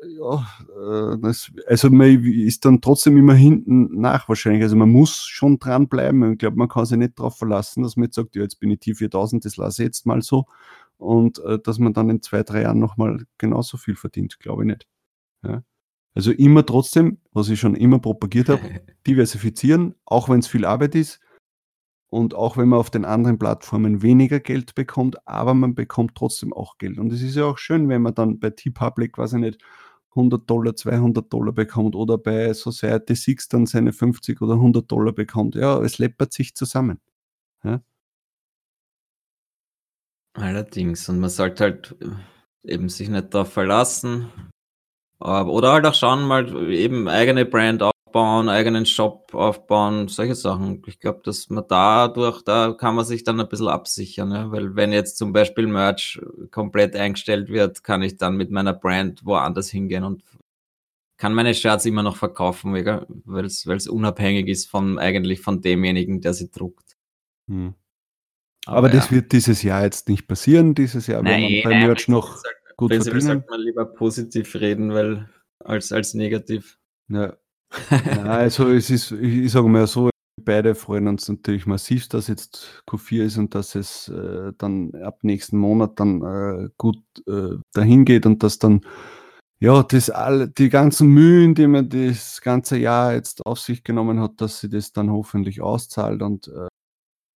ja, 0.07 1.15
äh, 1.15 1.19
das, 1.21 1.51
also 1.67 1.91
man 1.91 2.25
ist 2.25 2.65
dann 2.65 2.81
trotzdem 2.81 3.17
immer 3.17 3.35
hinten 3.35 4.01
nach 4.01 4.29
wahrscheinlich. 4.29 4.63
Also 4.63 4.77
man 4.77 4.91
muss 4.91 5.17
schon 5.25 5.59
dranbleiben. 5.59 6.33
Ich 6.33 6.39
glaube, 6.39 6.57
man 6.57 6.69
kann 6.69 6.87
sich 6.87 6.99
nicht 6.99 7.19
darauf 7.19 7.39
verlassen, 7.39 7.83
dass 7.83 7.97
man 7.97 8.07
jetzt 8.07 8.17
sagt, 8.17 8.37
ja, 8.37 8.43
jetzt 8.43 8.61
bin 8.61 8.71
ich 8.71 8.81
Tier 8.81 8.97
4000, 8.97 9.45
das 9.45 9.57
lasse 9.57 9.83
ich 9.83 9.87
jetzt 9.87 10.07
mal 10.07 10.23
so. 10.23 10.47
Und 10.99 11.39
äh, 11.41 11.59
dass 11.59 11.79
man 11.79 11.93
dann 11.93 12.11
in 12.11 12.23
zwei, 12.23 12.43
drei 12.43 12.63
Jahren 12.63 12.79
nochmal 12.79 13.25
genauso 13.39 13.77
viel 13.77 13.97
verdient, 13.97 14.39
glaube 14.41 14.63
ich 14.65 14.69
nicht. 14.69 14.87
Ja. 15.43 15.63
Also 16.15 16.31
immer 16.31 16.65
trotzdem, 16.65 17.19
was 17.33 17.49
ich 17.49 17.59
schon 17.59 17.75
immer 17.75 17.99
propagiert 17.99 18.49
habe, 18.49 18.61
diversifizieren, 19.07 19.95
auch 20.05 20.29
wenn 20.29 20.39
es 20.39 20.47
viel 20.47 20.65
Arbeit 20.65 20.95
ist 20.95 21.21
und 22.09 22.35
auch 22.35 22.57
wenn 22.57 22.69
man 22.69 22.79
auf 22.79 22.91
den 22.91 23.05
anderen 23.05 23.39
Plattformen 23.39 24.01
weniger 24.03 24.39
Geld 24.39 24.77
bekommt, 24.77 25.27
aber 25.27 25.55
man 25.55 25.75
bekommt 25.75 26.15
trotzdem 26.15 26.53
auch 26.53 26.79
Geld. 26.79 26.99
Und 26.99 27.13
es 27.13 27.23
ist 27.23 27.35
ja 27.35 27.45
auch 27.45 27.59
schön, 27.59 27.89
wenn 27.89 28.03
man 28.03 28.15
dann 28.15 28.39
bei 28.39 28.51
T-Public, 28.51 29.19
weiß 29.19 29.33
ich 29.33 29.41
nicht, 29.41 29.65
100 30.11 30.49
Dollar, 30.49 30.77
200 30.77 31.33
Dollar 31.33 31.53
bekommt 31.53 31.97
oder 31.97 32.17
bei 32.17 32.53
Society 32.55 33.17
6 33.17 33.49
dann 33.49 33.67
seine 33.67 33.93
50 33.93 34.41
oder 34.43 34.55
100 34.55 34.89
Dollar 34.91 35.13
bekommt. 35.13 35.57
Ja, 35.57 35.81
es 35.83 35.99
läppert 35.99 36.33
sich 36.33 36.55
zusammen. 36.55 37.01
Ja? 37.65 37.83
Allerdings, 40.35 41.09
und 41.09 41.19
man 41.19 41.31
sollte 41.31 41.65
halt 41.65 41.97
eben 42.63 42.89
sich 42.89 43.09
nicht 43.09 43.35
darauf 43.35 43.53
verlassen, 43.53 44.31
oder 45.25 45.73
halt 45.73 45.87
auch 45.87 45.95
schauen, 45.95 46.27
mal 46.27 46.71
eben 46.71 47.09
eigene 47.09 47.47
Brand 47.47 47.83
aufbauen, 47.83 48.49
eigenen 48.49 48.85
Shop 48.85 49.33
aufbauen, 49.33 50.09
solche 50.09 50.35
Sachen. 50.35 50.83
Ich 50.87 51.01
glaube, 51.01 51.23
dass 51.25 51.49
man 51.49 51.65
dadurch, 51.67 52.43
da 52.43 52.73
kann 52.73 52.95
man 52.95 53.07
sich 53.07 53.25
dann 53.25 53.41
ein 53.41 53.49
bisschen 53.49 53.69
absichern, 53.69 54.31
ja? 54.33 54.53
weil 54.53 54.77
wenn 54.77 54.93
jetzt 54.93 55.17
zum 55.17 55.33
Beispiel 55.33 55.67
Merch 55.67 56.21
komplett 56.51 56.95
eingestellt 56.95 57.49
wird, 57.49 57.83
kann 57.83 58.03
ich 58.03 58.19
dann 58.19 58.37
mit 58.37 58.51
meiner 58.51 58.75
Brand 58.75 59.25
woanders 59.25 59.71
hingehen 59.71 60.05
und 60.05 60.23
kann 61.17 61.33
meine 61.33 61.55
Shirts 61.55 61.87
immer 61.87 62.03
noch 62.03 62.17
verkaufen, 62.17 62.75
weil 62.75 63.45
es 63.47 63.89
unabhängig 63.89 64.49
ist 64.49 64.69
von 64.69 64.99
eigentlich 64.99 65.41
von 65.41 65.63
demjenigen, 65.63 66.21
der 66.21 66.35
sie 66.35 66.51
druckt. 66.51 66.97
Hm. 67.49 67.75
Aber, 68.67 68.79
Aber, 68.79 68.89
das 68.91 69.07
ja. 69.07 69.17
wird 69.17 69.33
dieses 69.33 69.63
Jahr 69.63 69.85
jetzt 69.85 70.09
nicht 70.09 70.27
passieren. 70.27 70.75
Dieses 70.75 71.07
Jahr, 71.07 71.25
wenn 71.25 71.43
man 71.43 71.63
bei 71.65 71.87
Merch 71.87 72.09
noch 72.09 72.43
halt 72.43 72.57
gut 72.77 72.91
Prinzipiell 72.91 73.21
verdienen. 73.21 73.41
sollte 73.41 73.51
man 73.51 73.61
lieber 73.61 73.85
positiv 73.87 74.55
reden, 74.55 74.93
weil 74.93 75.29
als, 75.61 75.93
als 75.93 76.15
negativ. 76.15 76.79
Ja. 77.09 77.35
ja 77.91 78.25
also 78.25 78.69
es 78.71 78.91
ist, 78.91 79.13
ich, 79.13 79.39
ich 79.45 79.53
sage 79.53 79.69
mal 79.69 79.87
so, 79.87 80.11
beide 80.41 80.75
freuen 80.75 81.09
uns 81.09 81.29
natürlich 81.29 81.67
massiv, 81.67 82.09
dass 82.09 82.29
jetzt 82.29 82.83
Q4 82.89 83.25
ist 83.25 83.39
und 83.39 83.55
dass 83.55 83.75
es 83.75 84.09
äh, 84.09 84.53
dann 84.59 84.95
ab 84.97 85.19
nächsten 85.23 85.59
Monat 85.59 85.99
dann 86.01 86.23
äh, 86.23 86.69
gut 86.77 87.03
äh, 87.27 87.57
dahin 87.73 88.05
geht 88.05 88.27
und 88.27 88.43
dass 88.43 88.59
dann 88.59 88.83
ja, 89.61 89.83
das 89.83 90.11
all, 90.11 90.49
die 90.49 90.69
ganzen 90.69 91.09
Mühen, 91.09 91.55
die 91.55 91.67
man 91.67 91.89
das 91.89 92.41
ganze 92.43 92.77
Jahr 92.77 93.15
jetzt 93.15 93.47
auf 93.47 93.61
sich 93.61 93.83
genommen 93.85 94.21
hat, 94.21 94.41
dass 94.41 94.61
sie 94.61 94.69
das 94.69 94.93
dann 94.93 95.11
hoffentlich 95.11 95.63
auszahlt 95.63 96.23
und 96.23 96.49
äh, 96.49 96.69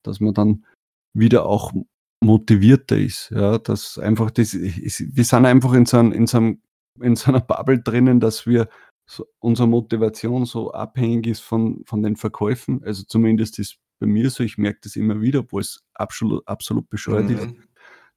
dass 0.04 0.20
man 0.20 0.34
dann 0.34 0.66
wieder 1.14 1.46
auch 1.46 1.72
motivierter 2.20 2.98
ist. 2.98 3.30
Ja, 3.30 3.58
dass 3.58 3.98
einfach 3.98 4.30
das, 4.30 4.54
ist, 4.54 5.16
wir 5.16 5.24
sind 5.24 5.46
einfach 5.46 5.72
in 5.72 5.86
so, 5.86 5.98
einem, 5.98 6.12
in, 6.12 6.26
so 6.26 6.38
einem, 6.38 6.62
in 7.00 7.16
so 7.16 7.30
einer 7.30 7.40
Bubble 7.40 7.80
drinnen, 7.80 8.20
dass 8.20 8.46
wir 8.46 8.68
so, 9.06 9.26
unsere 9.38 9.68
Motivation 9.68 10.44
so 10.44 10.72
abhängig 10.72 11.26
ist 11.26 11.40
von, 11.40 11.82
von 11.86 12.02
den 12.02 12.16
Verkäufen. 12.16 12.82
Also 12.84 13.04
zumindest 13.04 13.58
ist 13.58 13.78
bei 13.98 14.06
mir 14.06 14.30
so, 14.30 14.44
ich 14.44 14.58
merke 14.58 14.80
das 14.82 14.96
immer 14.96 15.20
wieder, 15.20 15.40
obwohl 15.40 15.62
es 15.62 15.82
absolut, 15.94 16.46
absolut 16.46 16.88
bescheuert 16.90 17.28
mhm. 17.28 17.36
ist, 17.36 17.54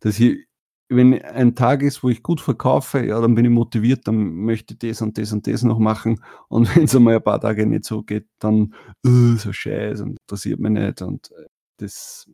dass 0.01 0.19
ich, 0.19 0.47
wenn 0.89 1.21
ein 1.23 1.55
Tag 1.55 1.83
ist, 1.83 2.03
wo 2.03 2.09
ich 2.09 2.21
gut 2.21 2.41
verkaufe, 2.41 3.05
ja, 3.05 3.21
dann 3.21 3.33
bin 3.33 3.45
ich 3.45 3.51
motiviert, 3.51 4.07
dann 4.07 4.17
möchte 4.17 4.73
ich 4.73 4.79
das 4.79 5.01
und 5.01 5.17
das 5.17 5.31
und 5.31 5.47
das 5.47 5.63
noch 5.63 5.79
machen. 5.79 6.21
Und 6.49 6.65
wenn 6.75 6.83
es 6.83 6.95
einmal 6.95 7.15
ein 7.15 7.23
paar 7.23 7.39
Tage 7.39 7.65
nicht 7.65 7.85
so 7.85 8.03
geht, 8.03 8.27
dann 8.39 8.73
uh, 9.05 9.37
so 9.37 9.53
scheiße 9.53 10.03
und 10.03 10.17
interessiert 10.19 10.59
mich 10.59 10.71
nicht. 10.71 11.01
Und 11.01 11.31
äh, 11.31 11.45
das. 11.77 12.29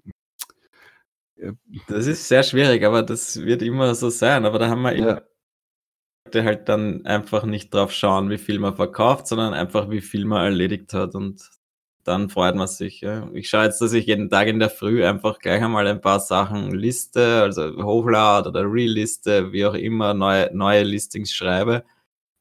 Das 1.88 2.08
ist 2.08 2.28
sehr 2.28 2.44
schwierig, 2.44 2.84
aber 2.84 3.04
das 3.04 3.42
wird 3.42 3.62
immer 3.62 3.94
so 3.96 4.10
sein. 4.10 4.46
Aber 4.46 4.60
da 4.60 4.70
haben 4.70 4.82
wir 4.82 4.98
ja. 4.98 6.44
halt 6.44 6.68
dann 6.70 7.06
einfach 7.06 7.44
nicht 7.46 7.74
drauf 7.74 7.92
schauen, 7.92 8.30
wie 8.30 8.38
viel 8.38 8.60
man 8.60 8.76
verkauft, 8.76 9.28
sondern 9.28 9.54
einfach, 9.54 9.90
wie 9.90 10.02
viel 10.02 10.26
man 10.26 10.44
erledigt 10.44 10.94
hat. 10.94 11.16
Und 11.16 11.50
dann 12.04 12.30
freut 12.30 12.56
man 12.56 12.68
sich. 12.68 13.02
Ja. 13.02 13.30
Ich 13.34 13.50
schaue 13.50 13.66
jetzt, 13.66 13.82
dass 13.82 13.94
ich 13.94 14.06
jeden 14.06 14.30
Tag 14.30 14.48
in 14.48 14.60
der 14.60 14.70
Früh 14.70 15.06
einfach 15.06 15.40
gleich 15.40 15.62
einmal 15.62 15.88
ein 15.88 16.02
paar 16.02 16.20
Sachen 16.20 16.72
liste, 16.72 17.42
also 17.42 17.84
hochlade 17.84 18.50
oder 18.50 18.64
reliste, 18.64 19.52
wie 19.52 19.66
auch 19.66 19.74
immer, 19.74 20.14
neue, 20.14 20.50
neue 20.54 20.84
Listings 20.84 21.34
schreibe, 21.34 21.84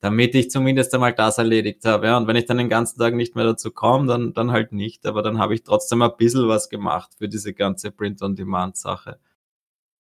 damit 0.01 0.35
ich 0.35 0.51
zumindest 0.51 0.95
einmal 0.95 1.15
das 1.15 1.39
erledigt 1.39 1.85
habe. 1.85 2.07
Ja. 2.07 2.17
Und 2.17 2.27
wenn 2.27 2.37
ich 2.37 2.47
dann 2.47 2.59
den 2.59 2.69
ganzen 2.69 2.99
Tag 2.99 3.15
nicht 3.15 3.35
mehr 3.35 3.45
dazu 3.45 3.71
komme, 3.71 4.07
dann, 4.07 4.33
dann 4.35 4.53
halt 4.53 4.73
nicht. 4.73 5.07
Aber 5.07 5.23
dann 5.23 5.39
habe 5.39 5.55
ich 5.55 5.63
trotzdem 5.63 6.03
ein 6.03 6.17
bisschen 6.17 6.49
was 6.49 6.69
gemacht 6.69 7.13
für 7.17 7.29
diese 7.29 7.55
ganze 7.55 7.91
Print-on-Demand-Sache. 7.91 9.19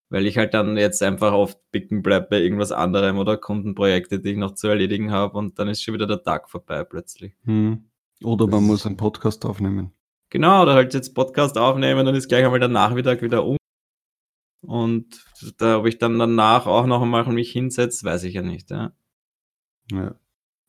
Weil 0.08 0.26
ich 0.26 0.38
halt 0.38 0.54
dann 0.54 0.76
jetzt 0.76 1.02
einfach 1.02 1.32
oft 1.32 1.58
bicken 1.72 2.02
bleibe 2.02 2.28
bei 2.30 2.40
irgendwas 2.40 2.70
anderem 2.70 3.18
oder 3.18 3.36
Kundenprojekte, 3.36 4.20
die 4.20 4.32
ich 4.32 4.36
noch 4.36 4.54
zu 4.54 4.68
erledigen 4.68 5.10
habe 5.10 5.36
und 5.36 5.58
dann 5.58 5.66
ist 5.68 5.82
schon 5.82 5.94
wieder 5.94 6.06
der 6.06 6.22
Tag 6.22 6.48
vorbei 6.48 6.84
plötzlich. 6.84 7.32
Hm. 7.44 7.90
Oder 8.22 8.46
man 8.46 8.62
muss 8.62 8.86
einen 8.86 8.96
Podcast 8.96 9.44
aufnehmen. 9.44 9.92
Genau, 10.30 10.62
oder 10.62 10.74
halt 10.74 10.94
jetzt 10.94 11.14
Podcast 11.14 11.58
aufnehmen, 11.58 12.06
dann 12.06 12.14
ist 12.14 12.28
gleich 12.28 12.44
einmal 12.44 12.60
der 12.60 12.68
Nachmittag 12.68 13.22
wieder 13.22 13.44
um. 13.44 13.56
Und 14.62 15.24
da, 15.58 15.78
ob 15.78 15.86
ich 15.86 15.98
dann 15.98 16.18
danach 16.18 16.66
auch 16.66 16.86
noch 16.86 17.02
einmal 17.02 17.26
mich 17.26 17.52
hinsetze, 17.52 18.04
weiß 18.04 18.24
ich 18.24 18.34
ja 18.34 18.42
nicht. 18.42 18.70
Ja. 18.70 18.92
Ja. 19.90 20.14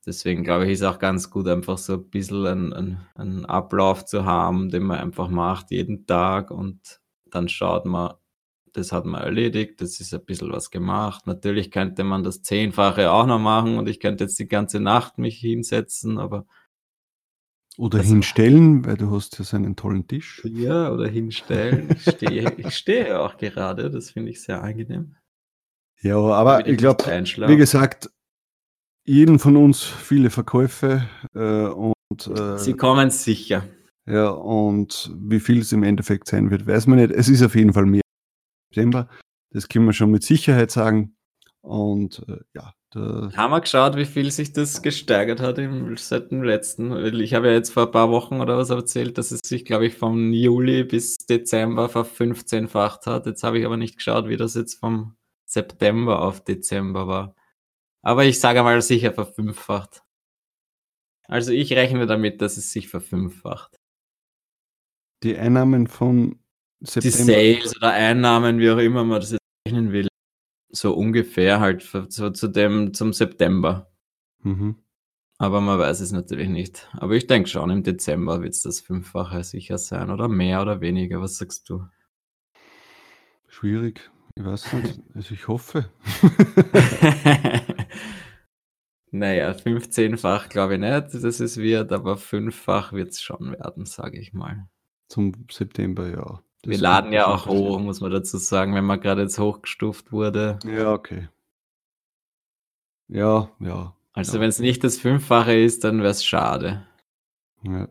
Deswegen 0.06 0.46
glaube 0.46 0.66
ich, 0.66 0.72
ist 0.72 0.84
auch 0.84 1.00
ganz 1.00 1.30
gut, 1.30 1.50
einfach 1.50 1.78
so 1.78 1.96
ein 1.96 2.10
bisschen 2.10 2.46
einen, 2.46 2.74
einen, 2.74 3.08
einen 3.16 3.46
Ablauf 3.46 4.06
zu 4.06 4.24
haben, 4.24 4.70
den 4.70 4.84
man 4.84 5.00
einfach 5.00 5.28
macht 5.28 5.70
jeden 5.72 6.06
Tag 6.06 6.50
und 6.50 7.02
dann 7.26 7.50
schaut 7.50 7.86
man, 7.86 8.14
das 8.72 8.94
hat 8.94 9.06
man 9.06 9.22
erledigt, 9.22 9.82
das 9.82 10.00
ist 10.00 10.14
ein 10.14 10.24
bisschen 10.24 10.50
was 10.52 10.72
gemacht. 10.72 11.28
Natürlich 11.28 11.72
könnte 11.72 12.06
man 12.06 12.24
das 12.24 12.42
Zehnfache 12.42 13.12
auch 13.12 13.26
noch 13.26 13.40
machen 13.40 13.78
und 13.78 13.90
ich 13.90 14.00
könnte 14.00 14.24
jetzt 14.24 14.40
die 14.40 14.48
ganze 14.48 14.80
Nacht 14.80 15.18
mich 15.18 15.40
hinsetzen, 15.40 16.20
aber 16.20 16.46
oder 17.78 18.00
also, 18.00 18.10
hinstellen, 18.10 18.86
weil 18.86 18.98
du 18.98 19.12
hast 19.12 19.38
ja 19.38 19.46
so 19.46 19.56
einen 19.56 19.76
tollen 19.76 20.08
Tisch. 20.08 20.42
Ja, 20.46 20.90
oder 20.92 21.08
hinstellen. 21.08 21.90
Ich 21.92 22.14
stehe, 22.16 22.54
ich 22.58 22.76
stehe 22.76 23.20
auch 23.20 23.38
gerade, 23.38 23.92
das 23.92 24.12
finde 24.12 24.32
ich 24.32 24.42
sehr 24.42 24.64
angenehm. 24.64 25.16
Ja, 26.02 26.18
aber 26.18 26.62
ich, 26.62 26.74
ich 26.74 26.78
glaube, 26.78 27.04
wie 27.06 27.58
gesagt, 27.58 28.10
jeden 29.08 29.40
von 29.40 29.56
uns 29.56 29.84
viele 29.84 30.30
Verkäufe 30.30 31.08
äh, 31.34 31.68
und 31.68 32.28
äh, 32.28 32.58
Sie 32.58 32.74
kommen 32.74 33.10
sicher. 33.10 33.64
Ja, 34.06 34.30
und 34.30 35.12
wie 35.18 35.40
viel 35.40 35.60
es 35.60 35.72
im 35.72 35.84
Endeffekt 35.84 36.28
sein 36.28 36.52
wird, 36.52 36.68
weiß 36.68 36.88
man 36.88 37.00
nicht. 37.00 37.12
Es 37.12 37.28
ist 37.28 37.42
auf 37.44 37.56
jeden 37.56 37.74
Fall 37.74 37.86
mehr 37.86 38.02
September. 38.70 39.10
Das 39.52 39.68
können 39.68 39.86
wir 39.86 39.94
schon 39.94 40.12
mit 40.12 40.24
Sicherheit 40.24 40.72
sagen. 40.72 41.16
Und 41.62 42.24
äh, 42.28 42.38
ja, 42.54 42.74
da 42.92 43.30
Haben 43.36 43.52
wir 43.52 43.62
geschaut, 43.62 43.98
wie 43.98 44.06
viel 44.06 44.32
sich 44.32 44.54
das 44.54 44.82
gesteigert 44.82 45.42
hat 45.42 45.58
im, 45.58 45.98
seit 45.98 46.32
dem 46.32 46.44
letzten? 46.44 46.96
Ich 47.16 47.34
habe 47.34 47.48
ja 47.48 47.54
jetzt 47.54 47.72
vor 47.72 47.88
ein 47.88 47.92
paar 47.92 48.10
Wochen 48.10 48.40
oder 48.40 48.58
was 48.58 48.70
erzählt, 48.70 49.18
dass 49.18 49.32
es 49.32 49.42
sich, 49.44 49.66
glaube 49.66 49.88
ich, 49.88 49.96
vom 49.96 50.32
Juli 50.32 50.86
bis 50.86 51.18
Dezember 51.18 51.90
verfünfzehnfacht 51.90 53.06
hat. 53.06 53.26
Jetzt 53.26 53.44
habe 53.44 53.60
ich 53.60 53.66
aber 53.66 53.76
nicht 53.76 53.98
geschaut, 53.98 54.30
wie 54.30 54.38
das 54.38 54.54
jetzt 54.54 54.76
vom 54.76 55.16
September 55.46 56.22
auf 56.22 56.42
Dezember 56.42 57.08
war. 57.08 57.36
Aber 58.02 58.26
ich 58.26 58.40
sage 58.40 58.64
mal 58.64 58.82
sicher 58.82 59.14
verfünffacht. 59.14 60.04
Also 61.28 61.52
ich 61.52 61.74
rechne 61.74 62.06
damit, 62.06 62.42
dass 62.42 62.58
es 62.58 62.72
sich 62.72 62.88
verfünffacht. 62.88 63.78
Die 65.24 65.38
Einnahmen 65.38 65.88
von 65.88 66.40
September. 66.80 67.18
Die 67.18 67.24
Sales 67.24 67.76
oder 67.78 67.92
Einnahmen, 67.92 68.60
wie 68.60 68.70
auch 68.70 68.78
immer 68.78 69.04
man 69.04 69.20
das 69.20 69.32
jetzt 69.32 69.42
rechnen 69.68 69.92
will. 69.92 70.08
So 70.70 70.94
ungefähr 70.94 71.60
halt 71.60 71.82
so 72.10 72.30
zu 72.30 72.48
dem, 72.48 72.94
zum 72.94 73.14
September. 73.14 73.92
Mhm. 74.40 74.76
Aber 75.40 75.62
man 75.62 75.78
weiß 75.78 76.00
es 76.00 76.12
natürlich 76.12 76.50
nicht. 76.50 76.88
Aber 76.94 77.14
ich 77.14 77.28
denke 77.28 77.50
schon, 77.50 77.70
im 77.70 77.84
Dezember 77.84 78.42
wird 78.42 78.54
es 78.54 78.62
das 78.62 78.80
Fünffache 78.80 79.44
sicher 79.44 79.78
sein. 79.78 80.10
Oder 80.10 80.28
mehr 80.28 80.62
oder 80.62 80.82
weniger. 80.82 81.22
Was 81.22 81.38
sagst 81.38 81.70
du? 81.70 81.86
Schwierig. 83.48 84.10
Ich 84.36 84.44
weiß 84.44 84.74
nicht. 84.74 85.00
Also 85.16 85.34
ich 85.34 85.48
hoffe. 85.48 85.90
naja, 89.12 89.52
15-fach 89.52 90.50
glaube 90.50 90.76
ich 90.76 90.80
nicht, 90.80 91.14
dass 91.14 91.40
es 91.40 91.58
wird, 91.58 91.92
aber 91.92 92.18
fünffach 92.18 92.94
wird 92.94 93.12
es 93.12 93.22
schon 93.22 93.52
werden, 93.52 93.86
sage 93.86 94.20
ich 94.20 94.34
mal. 94.34 94.68
Zum 95.08 95.34
September, 95.50 96.10
ja. 96.10 96.42
Wir 96.64 96.78
laden 96.78 97.14
ja 97.14 97.28
auch 97.28 97.46
hoch, 97.46 97.80
muss 97.80 98.02
man 98.02 98.12
dazu 98.12 98.38
sagen, 98.38 98.76
wenn 98.76 98.84
man 98.84 99.00
gerade 99.00 99.22
jetzt 99.22 99.40
hochgestuft 99.40 100.12
wurde. 100.12 100.60
Ja, 100.66 100.94
okay. 100.94 101.30
Ja, 103.08 103.50
ja. 103.60 103.96
Also 104.12 104.36
ja. 104.36 104.42
wenn 104.42 104.50
es 104.50 104.60
nicht 104.60 104.84
das 104.84 104.98
Fünffache 104.98 105.54
ist, 105.54 105.84
dann 105.84 106.00
wäre 106.00 106.10
es 106.10 106.26
schade. 106.26 106.86
Ja. 107.64 107.88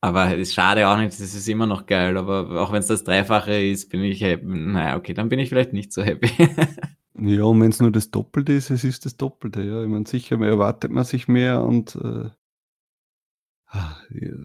Aber 0.00 0.26
es 0.32 0.38
ist 0.38 0.54
schade 0.54 0.88
auch 0.88 0.96
nicht, 0.96 1.12
das 1.12 1.20
ist 1.20 1.48
immer 1.48 1.66
noch 1.66 1.86
geil. 1.86 2.16
Aber 2.16 2.60
auch 2.60 2.72
wenn 2.72 2.80
es 2.80 2.86
das 2.86 3.04
Dreifache 3.04 3.60
ist, 3.60 3.90
bin 3.90 4.02
ich 4.02 4.20
happy. 4.20 4.46
Naja, 4.46 4.96
okay, 4.96 5.14
dann 5.14 5.28
bin 5.28 5.38
ich 5.38 5.48
vielleicht 5.48 5.72
nicht 5.72 5.92
so 5.92 6.02
happy. 6.02 6.30
ja, 7.20 7.44
und 7.44 7.60
wenn 7.60 7.70
es 7.70 7.80
nur 7.80 7.92
das 7.92 8.10
Doppelte 8.10 8.52
ist, 8.52 8.70
es 8.70 8.84
ist 8.84 9.04
das 9.04 9.16
Doppelte. 9.16 9.62
Ja, 9.62 9.82
ich 9.82 9.88
meine, 9.88 10.06
sicher 10.06 10.36
mehr 10.36 10.50
erwartet 10.50 10.90
man 10.90 11.04
sich 11.04 11.28
mehr 11.28 11.62
und 11.62 11.96
äh, 11.96 12.30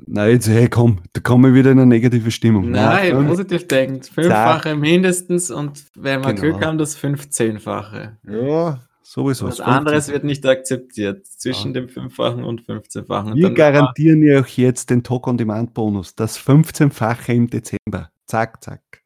Nein, 0.05 0.31
jetzt, 0.31 0.49
hey, 0.49 0.67
komm, 0.67 0.99
da 1.13 1.21
kommen 1.21 1.45
wir 1.45 1.53
wieder 1.53 1.71
in 1.71 1.79
eine 1.79 1.87
negative 1.87 2.29
Stimmung. 2.29 2.69
Nein, 2.71 3.13
Nein 3.13 3.27
positiv 3.27 3.67
denkt. 3.67 4.07
Fünffache 4.07 4.69
Zack. 4.71 4.79
mindestens 4.79 5.49
und 5.49 5.85
wenn 5.95 6.21
wir 6.21 6.33
genau. 6.33 6.41
Glück 6.41 6.65
haben, 6.65 6.77
das 6.77 6.95
fünfzehnfache. 6.95 8.17
Ja, 8.27 8.79
sowieso. 9.01 9.47
Was 9.47 9.61
anderes 9.61 10.09
wird 10.09 10.25
nicht 10.25 10.45
akzeptiert 10.45 11.25
zwischen 11.25 11.73
ja. 11.73 11.81
dem 11.81 11.89
fünffachen 11.89 12.43
und 12.43 12.61
fünfzehnfachen. 12.61 13.35
Wir 13.35 13.51
garantieren 13.51 14.23
ja 14.23 14.41
auch 14.41 14.47
jetzt 14.47 14.89
den 14.89 15.03
Talk-on-Demand-Bonus, 15.03 16.15
das 16.15 16.37
15-fache 16.37 17.31
im 17.31 17.49
Dezember. 17.49 18.11
Zack, 18.25 18.61
zack. 18.61 19.02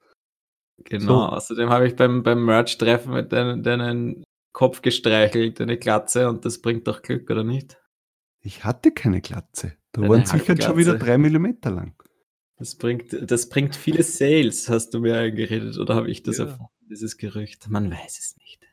Genau, 0.86 1.06
so. 1.06 1.36
außerdem 1.36 1.70
habe 1.70 1.88
ich 1.88 1.96
beim, 1.96 2.24
beim 2.24 2.46
Merch-Treffen 2.46 3.13
mit 3.13 3.32
deinen, 3.32 3.63
deinen 3.63 4.24
Kopf 4.54 4.82
gestreichelt, 4.82 5.60
deine 5.60 5.78
Glatze 5.78 6.30
und 6.30 6.46
das 6.46 6.62
bringt 6.62 6.88
doch 6.88 7.02
Glück, 7.02 7.30
oder 7.30 7.44
nicht? 7.44 7.78
Ich 8.42 8.63
hatte 8.63 8.92
keine 8.92 9.22
Glatze. 9.22 9.74
Da 9.92 10.08
waren 10.08 10.26
sicher 10.26 10.60
schon 10.62 10.78
wieder 10.78 10.98
drei 10.98 11.18
Millimeter 11.18 11.72
lang. 11.72 11.96
Das 12.58 12.76
bringt, 12.76 13.16
das 13.30 13.50
bringt 13.50 13.76
viele 13.76 14.04
Sales, 14.04 14.68
hast 14.70 14.94
du 14.94 15.00
mir 15.00 15.18
eingeredet, 15.18 15.78
oder 15.78 15.96
habe 15.96 16.10
ich 16.10 16.24
das 16.24 16.38
ja. 16.38 16.46
erfunden, 16.46 16.72
dieses 16.90 17.18
Gerücht? 17.18 17.70
Man 17.70 17.92
weiß 17.92 18.20
es 18.20 18.36
nicht. 18.38 18.66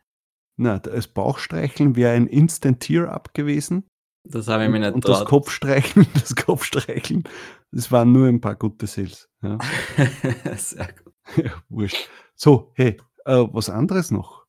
Na, 0.56 0.78
das 0.78 1.08
Bauchstreicheln 1.08 1.96
wäre 1.96 2.12
ein 2.12 2.26
Instant 2.26 2.80
Tear-Up 2.80 3.34
gewesen. 3.34 3.84
Das 4.26 4.48
habe 4.48 4.64
ich 4.64 4.70
mir 4.70 4.78
nicht 4.78 4.94
Und 4.94 5.04
traut. 5.04 5.20
das 5.20 5.24
Kopfstreicheln, 5.26 6.06
das 6.14 6.34
Kopfstreicheln, 6.34 7.24
das 7.72 7.92
waren 7.92 8.12
nur 8.12 8.26
ein 8.28 8.40
paar 8.40 8.56
gute 8.56 8.86
Sales. 8.86 9.28
Ja. 9.42 9.58
Sehr 10.56 10.86
gut. 10.86 11.03
Ja, 11.36 11.62
wurscht. 11.68 12.08
So, 12.34 12.72
hey, 12.74 12.96
äh, 13.24 13.44
was 13.50 13.70
anderes 13.70 14.10
noch. 14.10 14.46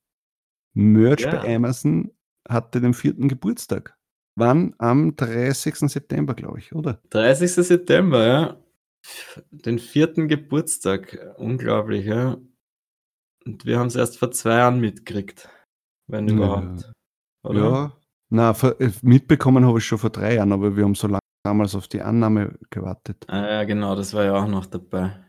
Merch 0.74 1.22
ja. 1.22 1.32
bei 1.32 1.56
Amazon 1.56 2.12
hatte 2.48 2.82
den 2.82 2.94
vierten 2.94 3.28
Geburtstag. 3.28 3.98
Wann? 4.36 4.76
Am 4.78 5.16
30. 5.16 5.76
September, 5.76 6.34
glaube 6.34 6.60
ich, 6.60 6.76
oder? 6.76 7.00
30. 7.10 7.52
September, 7.54 8.28
ja. 8.28 8.58
Den 9.52 9.80
vierten 9.80 10.28
Geburtstag. 10.28 11.36
Unglaublich, 11.38 12.06
ja. 12.06 12.38
Und 13.46 13.66
wir 13.66 13.80
haben 13.80 13.88
es 13.88 13.96
erst 13.96 14.20
vor 14.20 14.32
zwei 14.32 14.58
Jahren 14.58 14.80
mitgekriegt. 14.80 15.50
Wenn 16.08 16.28
überhaupt. 16.28 16.92
Oder? 17.44 17.62
Ja. 17.62 17.98
Na, 18.30 18.52
äh, 18.52 18.92
mitbekommen 19.02 19.66
habe 19.66 19.78
ich 19.78 19.86
schon 19.86 20.00
vor 20.00 20.10
drei 20.10 20.36
Jahren, 20.36 20.52
aber 20.52 20.76
wir 20.76 20.84
haben 20.84 20.96
so 20.96 21.08
lange 21.08 21.20
damals 21.44 21.76
auf 21.76 21.88
die 21.88 22.02
Annahme 22.02 22.58
gewartet. 22.70 23.24
Ah, 23.28 23.48
ja, 23.48 23.64
genau, 23.64 23.96
das 23.96 24.14
war 24.14 24.26
ja 24.26 24.34
auch 24.36 24.48
noch 24.48 24.66
dabei. 24.66 25.25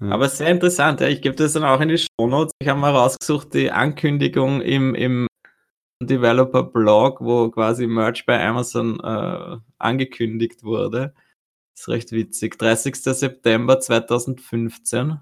Aber 0.00 0.28
sehr 0.28 0.48
interessant, 0.48 1.00
ja. 1.00 1.08
Ich 1.08 1.22
gebe 1.22 1.36
das 1.36 1.52
dann 1.52 1.64
auch 1.64 1.80
in 1.80 1.88
die 1.88 1.98
Show 1.98 2.26
Notes. 2.26 2.52
Ich 2.58 2.68
habe 2.68 2.80
mal 2.80 2.90
rausgesucht, 2.94 3.54
die 3.54 3.70
Ankündigung 3.70 4.60
im, 4.60 4.94
im 4.94 5.26
Developer 6.00 6.64
Blog, 6.64 7.20
wo 7.20 7.50
quasi 7.50 7.86
Merch 7.86 8.26
bei 8.26 8.44
Amazon 8.44 9.00
äh, 9.00 9.58
angekündigt 9.78 10.64
wurde. 10.64 11.14
ist 11.76 11.88
recht 11.88 12.12
witzig. 12.12 12.58
30. 12.58 12.96
September 12.96 13.80
2015. 13.80 15.20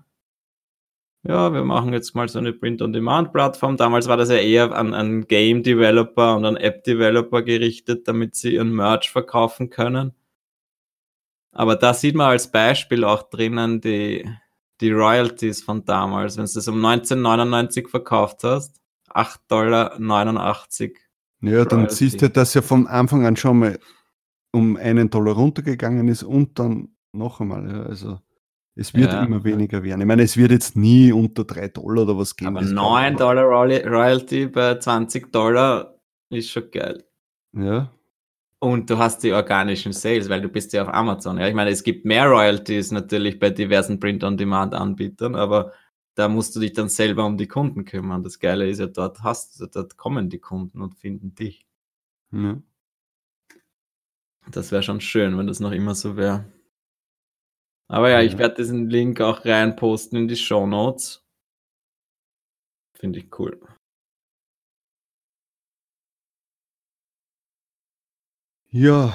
Ja, 1.23 1.53
wir 1.53 1.65
machen 1.65 1.93
jetzt 1.93 2.15
mal 2.15 2.29
so 2.29 2.39
eine 2.39 2.55
Print-on-Demand-Plattform. 2.55 3.77
Damals 3.77 4.09
war 4.09 4.17
das 4.17 4.31
ja 4.31 4.37
eher 4.37 4.73
an, 4.75 4.95
an 4.95 5.27
Game-Developer 5.27 6.37
und 6.37 6.47
an 6.47 6.57
App-Developer 6.57 7.43
gerichtet, 7.43 8.09
damit 8.09 8.37
sie 8.37 8.55
ihren 8.55 8.73
Merch 8.73 9.11
verkaufen 9.11 9.69
können. 9.69 10.15
Aber 11.53 11.77
da 11.77 11.93
sieht 11.93 12.15
man 12.15 12.31
als 12.31 12.51
Beispiel 12.51 13.05
auch 13.05 13.25
drinnen 13.29 13.83
die, 13.83 14.25
die 14.81 14.91
Royalties 14.93 15.63
von 15.63 15.85
damals, 15.85 16.37
wenn 16.37 16.47
du 16.47 16.53
das 16.53 16.69
um 16.69 16.83
1999 16.85 17.89
verkauft 17.89 18.45
hast, 18.45 18.81
8,89 19.11 19.49
Dollar. 19.49 19.93
Ja, 21.43 21.65
dann 21.65 21.81
Royalty. 21.81 21.95
siehst 21.95 22.23
du, 22.23 22.29
dass 22.31 22.55
er 22.55 22.63
von 22.63 22.87
Anfang 22.87 23.25
an 23.27 23.37
schon 23.37 23.59
mal 23.59 23.79
um 24.53 24.77
einen 24.77 25.11
Dollar 25.11 25.35
runtergegangen 25.35 26.09
ist 26.09 26.23
und 26.23 26.59
dann 26.59 26.89
noch 27.13 27.41
einmal. 27.41 27.69
Ja, 27.71 27.83
also 27.85 28.19
es 28.75 28.95
wird 28.95 29.13
Ja. 29.13 29.23
immer 29.25 29.43
weniger 29.45 29.83
werden. 29.83 30.01
Ich 30.01 30.07
meine, 30.07 30.23
es 30.23 30.37
wird 30.37 30.51
jetzt 30.51 30.77
nie 30.77 31.13
unter 31.13 31.45
3 31.45 31.69
Dollar 31.69 32.03
oder 32.05 32.17
was 32.19 32.35
gehen. 32.37 32.49
Aber 32.49 32.61
das 32.61 32.71
9 32.71 33.03
kann- 33.11 33.17
Dollar 33.17 33.45
Royal- 33.45 33.87
Royalty 33.89 34.47
bei 34.47 34.79
20 34.79 35.31
Dollar 35.33 35.95
ist 36.31 36.51
schon 36.51 36.71
geil. 36.71 37.05
Ja, 37.57 37.91
Und 38.63 38.91
du 38.91 38.99
hast 38.99 39.23
die 39.23 39.33
organischen 39.33 39.93
Sales, 39.93 40.29
weil 40.29 40.43
du 40.43 40.49
bist 40.51 40.73
ja 40.75 40.83
auf 40.83 40.89
Amazon. 40.89 41.39
Ja, 41.39 41.49
ich 41.49 41.55
meine, 41.55 41.71
es 41.71 41.83
gibt 41.83 42.05
mehr 42.05 42.27
Royalties 42.27 42.93
natürlich 42.93 43.39
bei 43.39 43.49
diversen 43.51 43.99
Print-on-Demand-Anbietern, 43.99 45.35
aber 45.35 45.73
da 46.15 46.29
musst 46.29 46.55
du 46.55 46.61
dich 46.61 46.75
dann 46.75 46.91
selber 46.91 47.25
um 47.25 47.39
die 47.39 47.49
Kunden 47.49 47.87
kümmern. 47.87 48.23
Das 48.23 48.39
Geile 48.39 48.69
ist 48.69 48.79
ja, 48.79 48.87
dort 48.87 49.23
hast, 49.23 49.59
dort 49.75 49.97
kommen 49.97 50.29
die 50.29 50.39
Kunden 50.41 50.83
und 50.83 50.95
finden 50.95 51.35
dich. 51.35 51.67
ja. 52.33 52.61
Das 54.51 54.73
wäre 54.73 54.83
schon 54.83 55.01
schön, 55.01 55.39
wenn 55.39 55.47
das 55.47 55.61
noch 55.61 55.71
immer 55.71 55.95
so 55.95 56.17
wäre. 56.17 56.45
Aber 57.89 58.11
ja, 58.11 58.21
ich 58.21 58.33
Ja. 58.33 58.39
werde 58.39 58.57
diesen 58.57 58.89
Link 58.89 59.21
auch 59.21 59.45
reinposten 59.45 60.19
in 60.19 60.29
die 60.29 60.37
Show 60.37 60.67
Notes. 60.67 61.25
Finde 62.99 63.21
ich 63.21 63.39
cool. 63.39 63.61
Ja, 68.73 69.13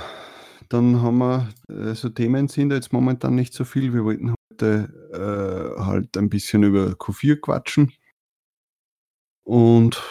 dann 0.68 1.01
haben 1.01 1.20
wir, 1.20 1.49
äh, 1.70 1.95
so 1.95 2.10
Themen 2.10 2.49
sind 2.49 2.72
jetzt 2.74 2.91
momentan 2.91 3.36
nicht 3.36 3.53
so 3.53 3.64
viel. 3.64 3.93
Wir 3.93 4.03
wollten 4.03 4.34
heute 4.51 5.78
äh, 5.78 5.82
halt 5.82 6.18
ein 6.18 6.30
bisschen 6.30 6.64
über 6.64 6.88
Q4 6.91 7.38
quatschen. 7.39 7.93
Und 9.45 10.03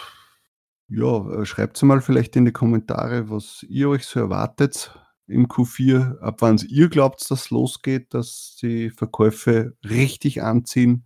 ja, 0.87 1.41
äh, 1.41 1.45
schreibt 1.45 1.81
mal 1.83 2.01
vielleicht 2.01 2.35
in 2.35 2.45
die 2.45 2.53
Kommentare, 2.53 3.29
was 3.29 3.63
ihr 3.69 3.89
euch 3.89 4.05
so 4.05 4.19
erwartet 4.19 4.97
im 5.27 5.47
Q4, 5.47 6.19
ab 6.19 6.37
wann 6.41 6.57
ihr 6.67 6.89
glaubt, 6.89 7.29
dass 7.29 7.49
losgeht, 7.51 8.13
dass 8.13 8.57
die 8.61 8.89
Verkäufe 8.89 9.75
richtig 9.83 10.41
anziehen. 10.43 11.05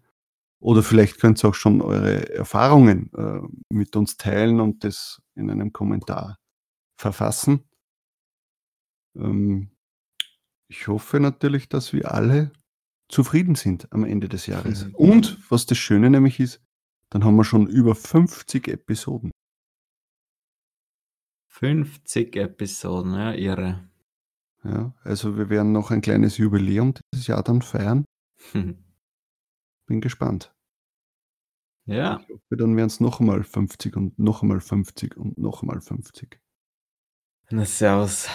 Oder 0.61 0.83
vielleicht 0.83 1.19
könnt 1.19 1.43
ihr 1.43 1.49
auch 1.49 1.55
schon 1.55 1.81
eure 1.81 2.29
Erfahrungen 2.33 3.11
äh, 3.17 3.41
mit 3.73 3.95
uns 3.97 4.17
teilen 4.17 4.61
und 4.61 4.83
das 4.85 5.21
in 5.35 5.49
einem 5.49 5.73
Kommentar 5.73 6.37
verfassen. 6.97 7.68
Ähm, 9.20 9.70
ich 10.67 10.88
hoffe 10.88 11.20
natürlich, 11.20 11.70
dass 11.70 11.93
wir 11.93 12.11
alle 12.13 12.51
zufrieden 13.09 13.55
sind 13.55 13.91
am 13.91 14.03
Ende 14.03 14.30
des 14.30 14.45
Jahres. 14.45 14.86
Mhm. 14.86 14.95
Und 14.95 15.51
was 15.51 15.65
das 15.65 15.78
Schöne 15.78 16.09
nämlich 16.09 16.39
ist, 16.39 16.61
dann 17.09 17.24
haben 17.24 17.36
wir 17.36 17.43
schon 17.43 17.67
über 17.67 17.95
50 17.95 18.67
Episoden. 18.67 19.32
50 21.47 22.36
Episoden, 22.36 23.13
ja, 23.15 23.34
irre. 23.34 23.89
Ja, 24.63 24.93
also 25.03 25.38
wir 25.38 25.49
werden 25.49 25.72
noch 25.72 25.89
ein 25.91 26.01
kleines 26.01 26.38
Jubiläum 26.38 26.93
dieses 27.13 27.28
Jahr 27.28 27.43
dann 27.43 27.61
feiern. 27.61 28.05
Bin 28.53 30.01
gespannt. 30.01 30.53
ja, 31.86 32.20
Ich 32.22 32.30
hoffe, 32.30 32.57
dann 32.57 32.76
werden 32.78 32.88
es 32.88 32.99
noch 32.99 33.20
einmal 33.20 33.43
50 33.43 33.95
und 33.95 34.20
noch 34.20 34.43
einmal 34.43 34.61
50 34.61 35.17
und 35.17 35.38
noch 35.38 35.63
einmal 35.63 35.82
50. 35.82 36.39
na 37.49 37.65
servus. 37.65 38.28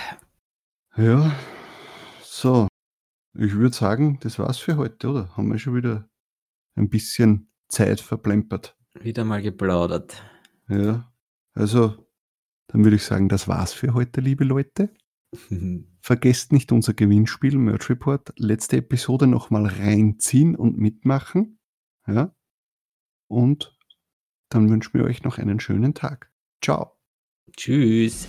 Ja, 0.97 1.35
so. 2.23 2.69
Ich 3.37 3.55
würde 3.55 3.75
sagen, 3.75 4.19
das 4.21 4.39
war's 4.39 4.59
für 4.59 4.77
heute, 4.77 5.09
oder? 5.09 5.37
Haben 5.37 5.51
wir 5.51 5.59
schon 5.59 5.75
wieder 5.75 6.09
ein 6.77 6.89
bisschen 6.89 7.51
Zeit 7.69 8.01
verplempert. 8.01 8.77
Wieder 9.01 9.25
mal 9.25 9.43
geplaudert. 9.43 10.23
Ja, 10.69 11.13
also 11.53 12.07
dann 12.69 12.85
würde 12.85 12.97
ich 12.97 13.03
sagen, 13.03 13.29
das 13.29 13.49
war's 13.49 13.73
für 13.73 13.93
heute, 13.95 14.21
liebe 14.21 14.45
Leute. 14.45 14.95
Vergesst 16.01 16.53
nicht 16.53 16.71
unser 16.71 16.95
Gewinnspiel 16.95 17.59
Merch 17.59 17.91
Report, 17.91 18.33
letzte 18.37 18.77
Episode 18.77 19.27
nochmal 19.27 19.67
reinziehen 19.67 20.55
und 20.55 20.79
mitmachen. 20.79 21.59
Ja. 22.07 22.33
Und 23.27 23.77
dann 24.49 24.71
wünschen 24.71 24.95
wir 24.95 25.05
euch 25.05 25.25
noch 25.25 25.39
einen 25.39 25.59
schönen 25.59 25.95
Tag. 25.95 26.31
Ciao. 26.63 26.97
Tschüss. 27.57 28.29